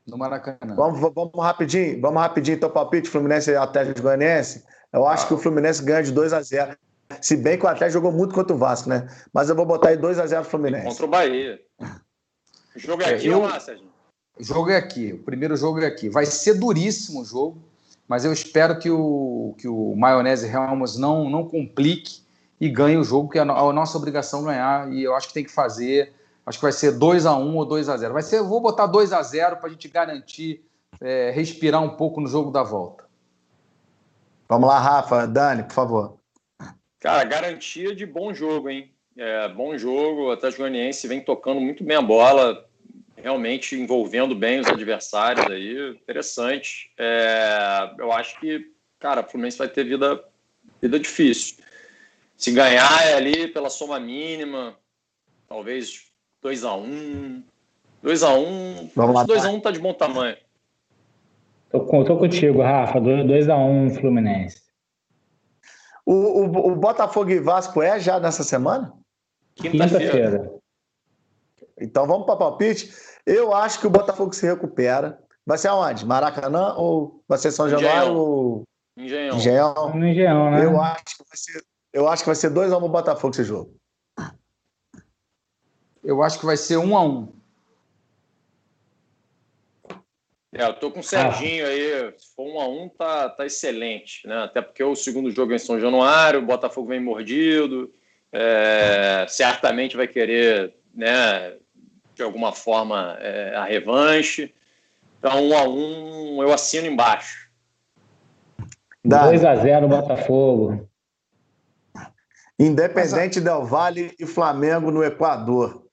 No 0.06 0.16
Maracanã. 0.16 0.74
Vamos, 0.74 1.00
vamos 1.00 1.32
rapidinho, 1.36 2.00
vamos 2.00 2.20
rapidinho 2.20 2.56
então 2.56 2.70
palpite 2.70 3.08
Fluminense 3.08 3.50
e 3.50 3.56
Atlético 3.56 4.02
Goianiense. 4.02 4.64
Eu 4.92 5.06
acho 5.06 5.24
ah. 5.24 5.28
que 5.28 5.34
o 5.34 5.38
Fluminense 5.38 5.82
ganha 5.82 6.02
de 6.02 6.12
2 6.12 6.32
a 6.32 6.40
0. 6.40 6.76
Se 7.20 7.36
bem 7.36 7.58
que 7.58 7.64
o 7.64 7.68
Atlético 7.68 7.92
jogou 7.92 8.12
muito 8.12 8.34
contra 8.34 8.54
o 8.54 8.58
Vasco, 8.58 8.88
né? 8.88 9.08
Mas 9.32 9.48
eu 9.48 9.56
vou 9.56 9.66
botar 9.66 9.90
aí 9.90 9.96
2 9.96 10.18
a 10.18 10.26
0 10.26 10.44
Fluminense. 10.44 10.86
Contra 10.86 11.06
o 11.06 11.08
Bahia. 11.08 11.60
O 12.76 12.78
jogo 12.78 13.02
é 13.02 13.14
aqui 13.14 13.26
eu, 13.26 13.38
ou 13.38 13.44
lá, 13.44 13.58
Sérgio? 13.58 13.86
O 14.38 14.44
jogo 14.44 14.70
é 14.70 14.76
aqui. 14.76 15.12
O 15.12 15.22
primeiro 15.22 15.56
jogo 15.56 15.80
é 15.80 15.86
aqui. 15.86 16.08
Vai 16.08 16.26
ser 16.26 16.54
duríssimo 16.54 17.22
o 17.22 17.24
jogo, 17.24 17.62
mas 18.08 18.24
eu 18.24 18.32
espero 18.32 18.78
que 18.78 18.90
o 18.90 19.54
que 19.58 19.68
o 19.68 19.94
Maionese 19.94 20.48
Ramos 20.48 20.98
não 20.98 21.28
não 21.28 21.46
complique 21.46 22.22
e 22.60 22.68
ganhe 22.68 22.96
o 22.96 23.04
jogo, 23.04 23.28
que 23.28 23.38
é 23.38 23.42
a 23.42 23.44
nossa 23.44 23.96
obrigação 23.96 24.42
ganhar, 24.42 24.92
e 24.92 25.04
eu 25.04 25.14
acho 25.14 25.28
que 25.28 25.34
tem 25.34 25.44
que 25.44 25.52
fazer. 25.52 26.12
Acho 26.44 26.58
que 26.58 26.62
vai 26.62 26.72
ser 26.72 26.92
2 26.92 27.26
a 27.26 27.36
1 27.36 27.56
ou 27.56 27.64
2 27.66 27.90
a 27.90 27.96
0 27.98 28.14
Vai 28.14 28.22
ser, 28.22 28.38
eu 28.38 28.48
vou 28.48 28.60
botar 28.60 28.86
2 28.86 29.12
a 29.12 29.22
0 29.22 29.58
para 29.58 29.68
a 29.68 29.70
gente 29.70 29.86
garantir 29.86 30.64
é, 31.00 31.30
respirar 31.30 31.82
um 31.82 31.90
pouco 31.90 32.20
no 32.20 32.26
jogo 32.26 32.50
da 32.50 32.62
volta. 32.62 33.04
Vamos 34.48 34.66
lá, 34.66 34.78
Rafa. 34.78 35.26
Dani, 35.26 35.62
por 35.64 35.74
favor. 35.74 36.18
Cara, 37.00 37.22
garantia 37.24 37.94
de 37.94 38.06
bom 38.06 38.32
jogo, 38.32 38.70
hein? 38.70 38.90
É, 39.16 39.48
bom 39.48 39.76
jogo. 39.76 40.28
O 40.28 40.30
Atlético 40.30 40.62
Goianiense 40.62 41.06
vem 41.06 41.20
tocando 41.20 41.60
muito 41.60 41.84
bem 41.84 41.96
a 41.96 42.02
bola, 42.02 42.66
realmente 43.22 43.76
envolvendo 43.76 44.34
bem 44.34 44.60
os 44.60 44.66
adversários 44.66 45.46
aí. 45.46 45.90
Interessante. 45.90 46.90
É, 46.98 47.90
eu 47.98 48.12
acho 48.12 48.38
que, 48.40 48.72
cara, 48.98 49.20
o 49.20 49.30
Fluminense 49.30 49.58
vai 49.58 49.68
ter 49.68 49.84
vida, 49.84 50.24
vida 50.80 50.98
difícil. 50.98 51.56
Se 52.36 52.52
ganhar 52.52 53.06
é 53.06 53.14
ali 53.14 53.48
pela 53.48 53.68
soma 53.68 53.98
mínima, 53.98 54.76
talvez 55.48 56.06
2 56.40 56.62
x 56.62 56.64
1 56.64 57.42
2 58.02 58.22
x 58.22 58.30
1 58.30 58.90
Vamos 58.94 59.26
2 59.26 59.44
x 59.44 59.54
1 59.54 59.60
tá 59.60 59.70
de 59.70 59.80
bom 59.80 59.92
tamanho. 59.92 60.36
Tô, 61.70 61.80
tô 62.04 62.16
contigo, 62.16 62.62
Rafa. 62.62 63.00
2 63.00 63.48
x 63.48 63.48
1 63.48 63.90
Fluminense. 64.00 64.62
O, 66.06 66.12
o, 66.12 66.72
o, 66.72 66.76
Botafogo 66.76 67.30
e 67.30 67.38
Vasco 67.38 67.82
é 67.82 68.00
já 68.00 68.18
nessa 68.18 68.42
semana? 68.42 68.94
Quinta-feira. 69.56 70.38
Quinta 70.38 71.74
Então 71.78 72.06
vamos 72.06 72.24
para 72.24 72.36
palpite. 72.36 72.90
Eu 73.28 73.52
acho 73.52 73.78
que 73.78 73.86
o 73.86 73.90
Botafogo 73.90 74.32
se 74.32 74.46
recupera. 74.46 75.22
Vai 75.44 75.58
ser 75.58 75.68
aonde? 75.68 76.06
Maracanã 76.06 76.74
ou 76.74 77.22
vai 77.28 77.36
ser 77.36 77.50
São 77.50 77.68
Januário 77.68 78.14
ou 78.14 78.62
Engenhão? 78.96 79.36
Engenhão. 79.36 79.94
No 79.94 80.06
Engenhão, 80.06 80.50
né? 80.50 80.64
Eu 80.64 80.80
acho 80.80 81.04
que 81.04 81.24
vai 81.28 81.36
ser, 81.36 81.64
eu 81.92 82.08
acho 82.08 82.22
que 82.22 82.28
vai 82.28 82.34
ser 82.34 82.50
2 82.50 82.72
a 82.72 82.78
1 82.78 82.84
um 82.84 82.88
Botafogo 82.88 83.34
esse 83.34 83.44
jogo. 83.44 83.76
Eu 86.02 86.22
acho 86.22 86.38
que 86.40 86.46
vai 86.46 86.56
ser 86.56 86.78
1 86.78 86.84
um 86.84 86.96
a 86.96 87.02
1 87.02 87.06
um. 87.06 87.32
É, 90.54 90.64
eu 90.64 90.74
tô 90.74 90.90
com 90.90 91.00
o 91.00 91.04
Serginho 91.04 91.66
aí. 91.66 92.14
Se 92.16 92.34
for 92.34 92.46
1 92.46 92.60
a 92.60 92.66
1 92.66 92.88
tá, 92.88 93.28
tá 93.28 93.44
excelente, 93.44 94.26
né? 94.26 94.44
Até 94.44 94.62
porque 94.62 94.82
o 94.82 94.96
segundo 94.96 95.30
jogo 95.30 95.52
é 95.52 95.56
em 95.56 95.58
São 95.58 95.78
Januário, 95.78 96.40
o 96.40 96.46
Botafogo 96.46 96.88
vem 96.88 97.00
mordido, 97.00 97.92
é, 98.32 99.26
certamente 99.28 99.96
vai 99.96 100.08
querer, 100.08 100.74
né, 100.94 101.58
de 102.18 102.24
alguma 102.24 102.52
forma, 102.52 103.16
é, 103.20 103.54
a 103.54 103.64
revanche. 103.64 104.52
Então, 105.18 105.40
1 105.40 105.56
a 105.56 105.68
1 105.68 106.42
eu 106.42 106.52
assino 106.52 106.88
embaixo. 106.88 107.48
2x0 109.06 109.88
Botafogo. 109.88 110.88
Independente 112.58 113.40
Del 113.40 113.64
Valle 113.64 114.12
e 114.18 114.26
Flamengo 114.26 114.90
no 114.90 115.04
Equador. 115.04 115.86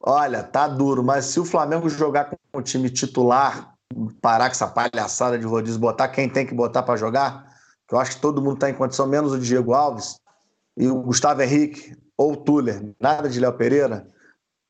Olha, 0.00 0.42
tá 0.42 0.66
duro, 0.66 1.04
mas 1.04 1.26
se 1.26 1.38
o 1.38 1.44
Flamengo 1.44 1.88
jogar 1.90 2.24
com 2.24 2.36
o 2.54 2.62
time 2.62 2.88
titular, 2.88 3.74
parar 4.22 4.46
com 4.46 4.52
essa 4.52 4.66
palhaçada 4.66 5.38
de 5.38 5.44
rodízio, 5.44 5.78
botar 5.78 6.08
quem 6.08 6.30
tem 6.30 6.46
que 6.46 6.54
botar 6.54 6.82
para 6.82 6.96
jogar, 6.96 7.46
que 7.86 7.94
eu 7.94 7.98
acho 7.98 8.16
que 8.16 8.22
todo 8.22 8.40
mundo 8.40 8.54
está 8.54 8.70
em 8.70 8.74
condição, 8.74 9.06
menos 9.06 9.32
o 9.32 9.38
Diego 9.38 9.74
Alves 9.74 10.18
e 10.78 10.88
o 10.88 11.02
Gustavo 11.02 11.42
Henrique 11.42 11.94
ou 12.16 12.32
o 12.32 12.36
Tuller, 12.36 12.82
nada 12.98 13.28
de 13.28 13.38
Léo 13.38 13.52
Pereira, 13.52 14.06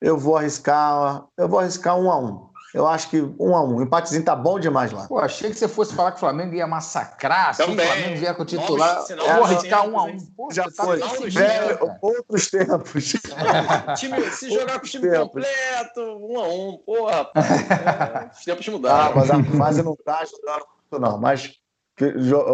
eu 0.03 0.19
vou 0.19 0.37
arriscar, 0.37 1.25
eu 1.39 1.49
vou 1.49 1.61
arriscar 1.61 1.97
um 1.97 2.11
a 2.11 2.19
um. 2.19 2.51
Eu 2.75 2.87
acho 2.89 3.11
que 3.11 3.21
um 3.39 3.55
a 3.55 3.63
um. 3.63 3.77
O 3.77 3.83
empatezinho 3.83 4.25
tá 4.25 4.35
bom 4.35 4.59
demais 4.59 4.91
lá. 4.93 5.07
Pô, 5.07 5.19
achei 5.19 5.51
que 5.51 5.57
você 5.59 5.69
fosse 5.69 5.95
falar 5.95 6.11
que 6.13 6.17
o 6.17 6.21
Flamengo 6.21 6.55
ia 6.55 6.67
massacrar, 6.67 7.51
assim, 7.51 7.65
Também. 7.65 7.87
o 7.87 7.91
Flamengo 7.93 8.17
vier 8.19 8.35
com 8.35 8.43
o 8.43 8.47
titular. 8.47 8.95
Novos- 8.95 9.11
eu 9.11 9.19
vou 9.35 9.45
arriscar 9.45 9.87
um 9.89 9.99
a 9.99 10.05
um. 10.05 10.17
Pô, 10.35 10.49
Já 10.51 10.65
tá 10.71 10.85
foi. 10.85 10.99
decidindo, 10.99 11.31
Velho, 11.33 11.79
cara. 11.79 11.99
outros 12.01 12.51
tempos. 12.51 13.13
Time- 14.01 14.31
se 14.31 14.51
jogar 14.51 14.81
com 14.81 14.87
o 14.87 14.89
time 14.89 15.03
Tempos. 15.11 15.27
completo, 15.27 16.01
1 16.01 16.39
a 16.41 16.49
1 16.49 16.79
porra, 16.87 17.31
é, 17.37 18.31
os 18.35 18.45
tempos 18.45 18.67
Ah, 18.69 18.71
mudaram. 18.71 19.15
mas 19.17 19.31
a 19.31 19.45
fase 19.59 19.83
não 19.83 19.95
tá 19.97 20.21
ajudando 20.21 20.65
muito, 20.91 20.99
não. 20.99 21.19
Mas, 21.21 21.53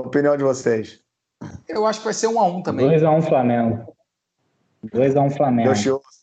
opinião 0.05 0.37
de 0.37 0.43
vocês. 0.43 0.99
Eu 1.69 1.87
acho 1.87 2.01
que 2.01 2.05
vai 2.07 2.15
ser 2.15 2.27
um 2.27 2.41
a 2.41 2.45
um 2.45 2.61
também. 2.61 2.89
2x1 2.91 3.23
Flamengo. 3.23 3.95
2x1 4.93 5.31
Flamengo. 5.37 5.69
Deus 5.69 5.81
te 5.81 5.91
ouça. 5.91 6.18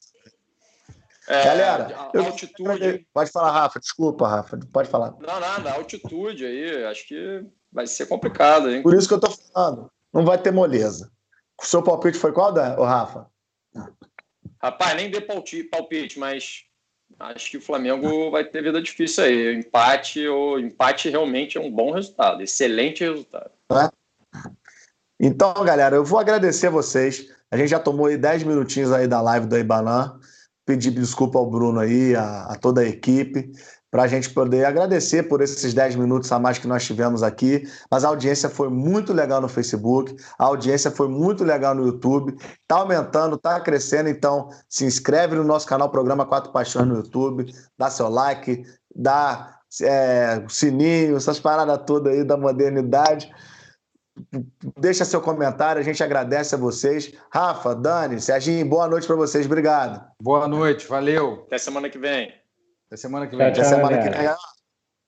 É, 1.28 1.44
Galera, 1.44 1.88
a- 1.88 2.12
eu- 2.14 2.26
altitude. 2.26 3.08
Pode 3.14 3.32
falar, 3.32 3.52
Rafa. 3.52 3.80
Desculpa, 3.80 4.28
Rafa. 4.28 4.60
Pode 4.72 4.90
falar. 4.90 5.12
Não, 5.20 5.40
nada, 5.40 5.72
altitude 5.74 6.46
aí, 6.46 6.86
acho 6.86 7.08
que 7.08 7.44
vai 7.72 7.88
ser 7.88 8.06
complicado, 8.06 8.70
hein? 8.70 8.84
Por 8.84 8.94
isso 8.94 9.08
que 9.08 9.14
eu 9.14 9.20
tô 9.20 9.30
falando. 9.32 9.90
Não 10.14 10.24
vai 10.24 10.38
ter 10.38 10.52
moleza. 10.52 11.12
O 11.62 11.66
seu 11.66 11.82
palpite 11.82 12.18
foi 12.18 12.32
qual, 12.32 12.52
Dan, 12.54 12.76
ô 12.78 12.84
Rafa? 12.84 13.28
Rapaz, 14.62 14.96
nem 14.96 15.12
palti- 15.22 15.64
palpite, 15.64 16.20
mas 16.20 16.64
acho 17.20 17.52
que 17.52 17.58
o 17.58 17.62
Flamengo 17.62 18.30
vai 18.32 18.44
ter 18.46 18.62
vida 18.62 18.82
difícil 18.82 19.24
aí. 19.24 19.56
Empate, 19.56 20.28
ou 20.28 20.60
empate 20.60 21.10
realmente 21.10 21.58
é 21.58 21.62
um 21.62 21.72
bom 21.72 21.92
resultado, 21.92 22.42
excelente 22.42 23.04
resultado. 23.04 23.52
Então, 25.20 25.54
galera, 25.64 25.96
eu 25.96 26.04
vou 26.06 26.20
agradecer 26.20 26.70
vocês. 26.70 27.34
A 27.50 27.58
gente 27.58 27.70
já 27.70 27.80
tomou 27.80 28.08
aí 28.08 28.18
10 28.18 28.44
minutinhos 28.44 28.92
aí 28.92 29.08
da 29.08 29.22
live 29.22 29.48
do 29.48 29.58
Ibanã. 29.58 30.20
Pedir 30.66 30.92
desculpa 30.92 31.38
ao 31.38 31.50
Bruno 31.50 31.80
aí, 31.80 32.16
a, 32.16 32.46
a 32.46 32.56
toda 32.56 32.82
a 32.82 32.86
equipe, 32.86 33.52
para 33.92 34.04
a 34.04 34.08
gente 34.08 34.30
poder 34.32 34.66
agradecer 34.66 35.24
por 35.24 35.42
esses 35.42 35.74
10 35.74 35.96
minutos 35.96 36.30
a 36.32 36.38
mais 36.38 36.58
que 36.58 36.68
nós 36.68 36.84
tivemos 36.84 37.24
aqui. 37.24 37.64
Mas 37.90 38.04
a 38.04 38.10
audiência 38.10 38.50
foi 38.50 38.68
muito 38.70 39.14
legal 39.14 39.40
no 39.40 39.48
Facebook, 39.48 40.16
a 40.38 40.44
audiência 40.44 40.92
foi 40.92 41.08
muito 41.08 41.44
legal 41.44 41.74
no 41.74 41.86
YouTube. 41.86 42.36
Tá 42.68 42.76
aumentando, 42.78 43.38
tá 43.38 43.60
crescendo, 43.62 44.10
então 44.10 44.50
se 44.68 44.84
inscreve 44.84 45.36
no 45.36 45.44
nosso 45.44 45.66
canal 45.66 45.90
Programa 45.90 46.26
Quatro 46.26 46.52
Paixões 46.52 46.88
no 46.88 46.96
YouTube, 46.96 47.54
dá 47.78 47.90
seu 47.90 48.10
like, 48.10 48.66
dá 48.94 49.60
é, 49.82 50.44
sininho, 50.50 51.16
essas 51.16 51.40
paradas 51.40 51.80
todas 51.86 52.14
aí 52.14 52.24
da 52.24 52.36
modernidade. 52.36 53.32
Deixa 54.80 55.04
seu 55.04 55.20
comentário, 55.22 55.82
a 55.82 55.84
gente 55.84 56.04
agradece 56.04 56.56
a 56.56 56.58
vocês. 56.58 57.14
Rafa, 57.30 57.76
Dani, 57.76 58.22
Serginho, 58.22 58.66
boa 58.66 58.88
noite 58.88 59.06
para 59.06 59.16
vocês. 59.16 59.46
Obrigado. 59.46 60.06
Boa 60.22 60.48
noite, 60.48 60.88
valeu. 60.88 61.44
Até 61.48 61.58
semana 61.58 61.90
que 61.90 61.98
vem. 61.98 62.34
Até 62.88 62.98
semana 62.98 63.28
que 63.28 63.36
vem. 63.36 63.48
Até 63.48 63.62
tchau. 63.62 63.70
semana 63.70 63.98
que 64.02 64.10
vem. 64.10 64.30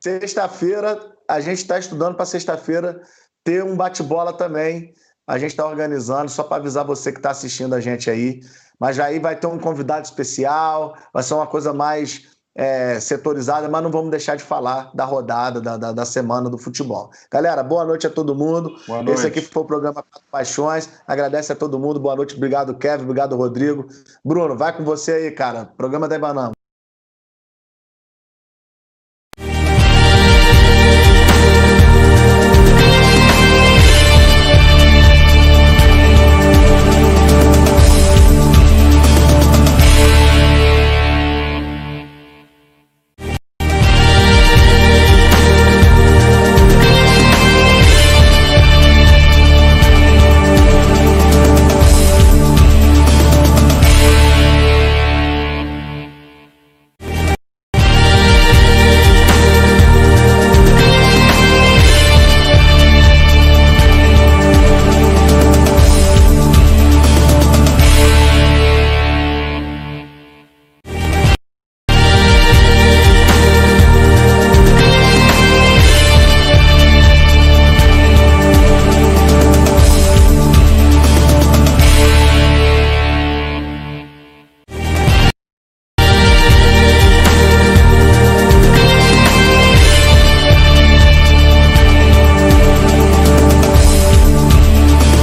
Sexta-feira, 0.01 0.99
a 1.27 1.39
gente 1.39 1.59
está 1.59 1.79
estudando 1.79 2.15
para 2.15 2.25
sexta-feira 2.25 3.01
ter 3.43 3.63
um 3.63 3.77
bate-bola 3.77 4.33
também. 4.33 4.93
A 5.25 5.37
gente 5.37 5.51
está 5.51 5.65
organizando, 5.65 6.29
só 6.29 6.43
para 6.43 6.57
avisar 6.57 6.85
você 6.85 7.11
que 7.11 7.19
está 7.19 7.31
assistindo 7.31 7.73
a 7.73 7.79
gente 7.79 8.09
aí. 8.09 8.41
Mas 8.79 8.99
aí 8.99 9.19
vai 9.19 9.35
ter 9.35 9.47
um 9.47 9.57
convidado 9.57 10.05
especial, 10.05 10.97
vai 11.13 11.23
ser 11.23 11.33
uma 11.33 11.47
coisa 11.47 11.73
mais 11.73 12.36
é, 12.57 12.99
setorizada, 12.99 13.69
mas 13.69 13.83
não 13.83 13.91
vamos 13.91 14.09
deixar 14.09 14.35
de 14.35 14.43
falar 14.43 14.89
da 14.91 15.05
rodada, 15.05 15.61
da, 15.61 15.77
da, 15.77 15.91
da 15.91 16.05
semana 16.05 16.49
do 16.49 16.57
futebol. 16.57 17.11
Galera, 17.31 17.61
boa 17.61 17.85
noite 17.85 18.07
a 18.07 18.09
todo 18.09 18.33
mundo. 18.33 18.75
Boa 18.87 19.03
noite. 19.03 19.19
Esse 19.19 19.27
aqui 19.27 19.41
foi 19.41 19.61
o 19.61 19.65
programa 19.65 20.01
Quatro 20.01 20.27
Paixões. 20.31 20.89
Agradece 21.07 21.53
a 21.53 21.55
todo 21.55 21.77
mundo. 21.77 21.99
Boa 21.99 22.15
noite. 22.15 22.35
Obrigado, 22.35 22.73
Kevin. 22.73 23.03
Obrigado, 23.03 23.35
Rodrigo. 23.35 23.85
Bruno, 24.25 24.57
vai 24.57 24.75
com 24.75 24.83
você 24.83 25.11
aí, 25.11 25.31
cara. 25.31 25.69
Programa 25.77 26.07
da 26.07 26.15
Ibanama. 26.15 26.56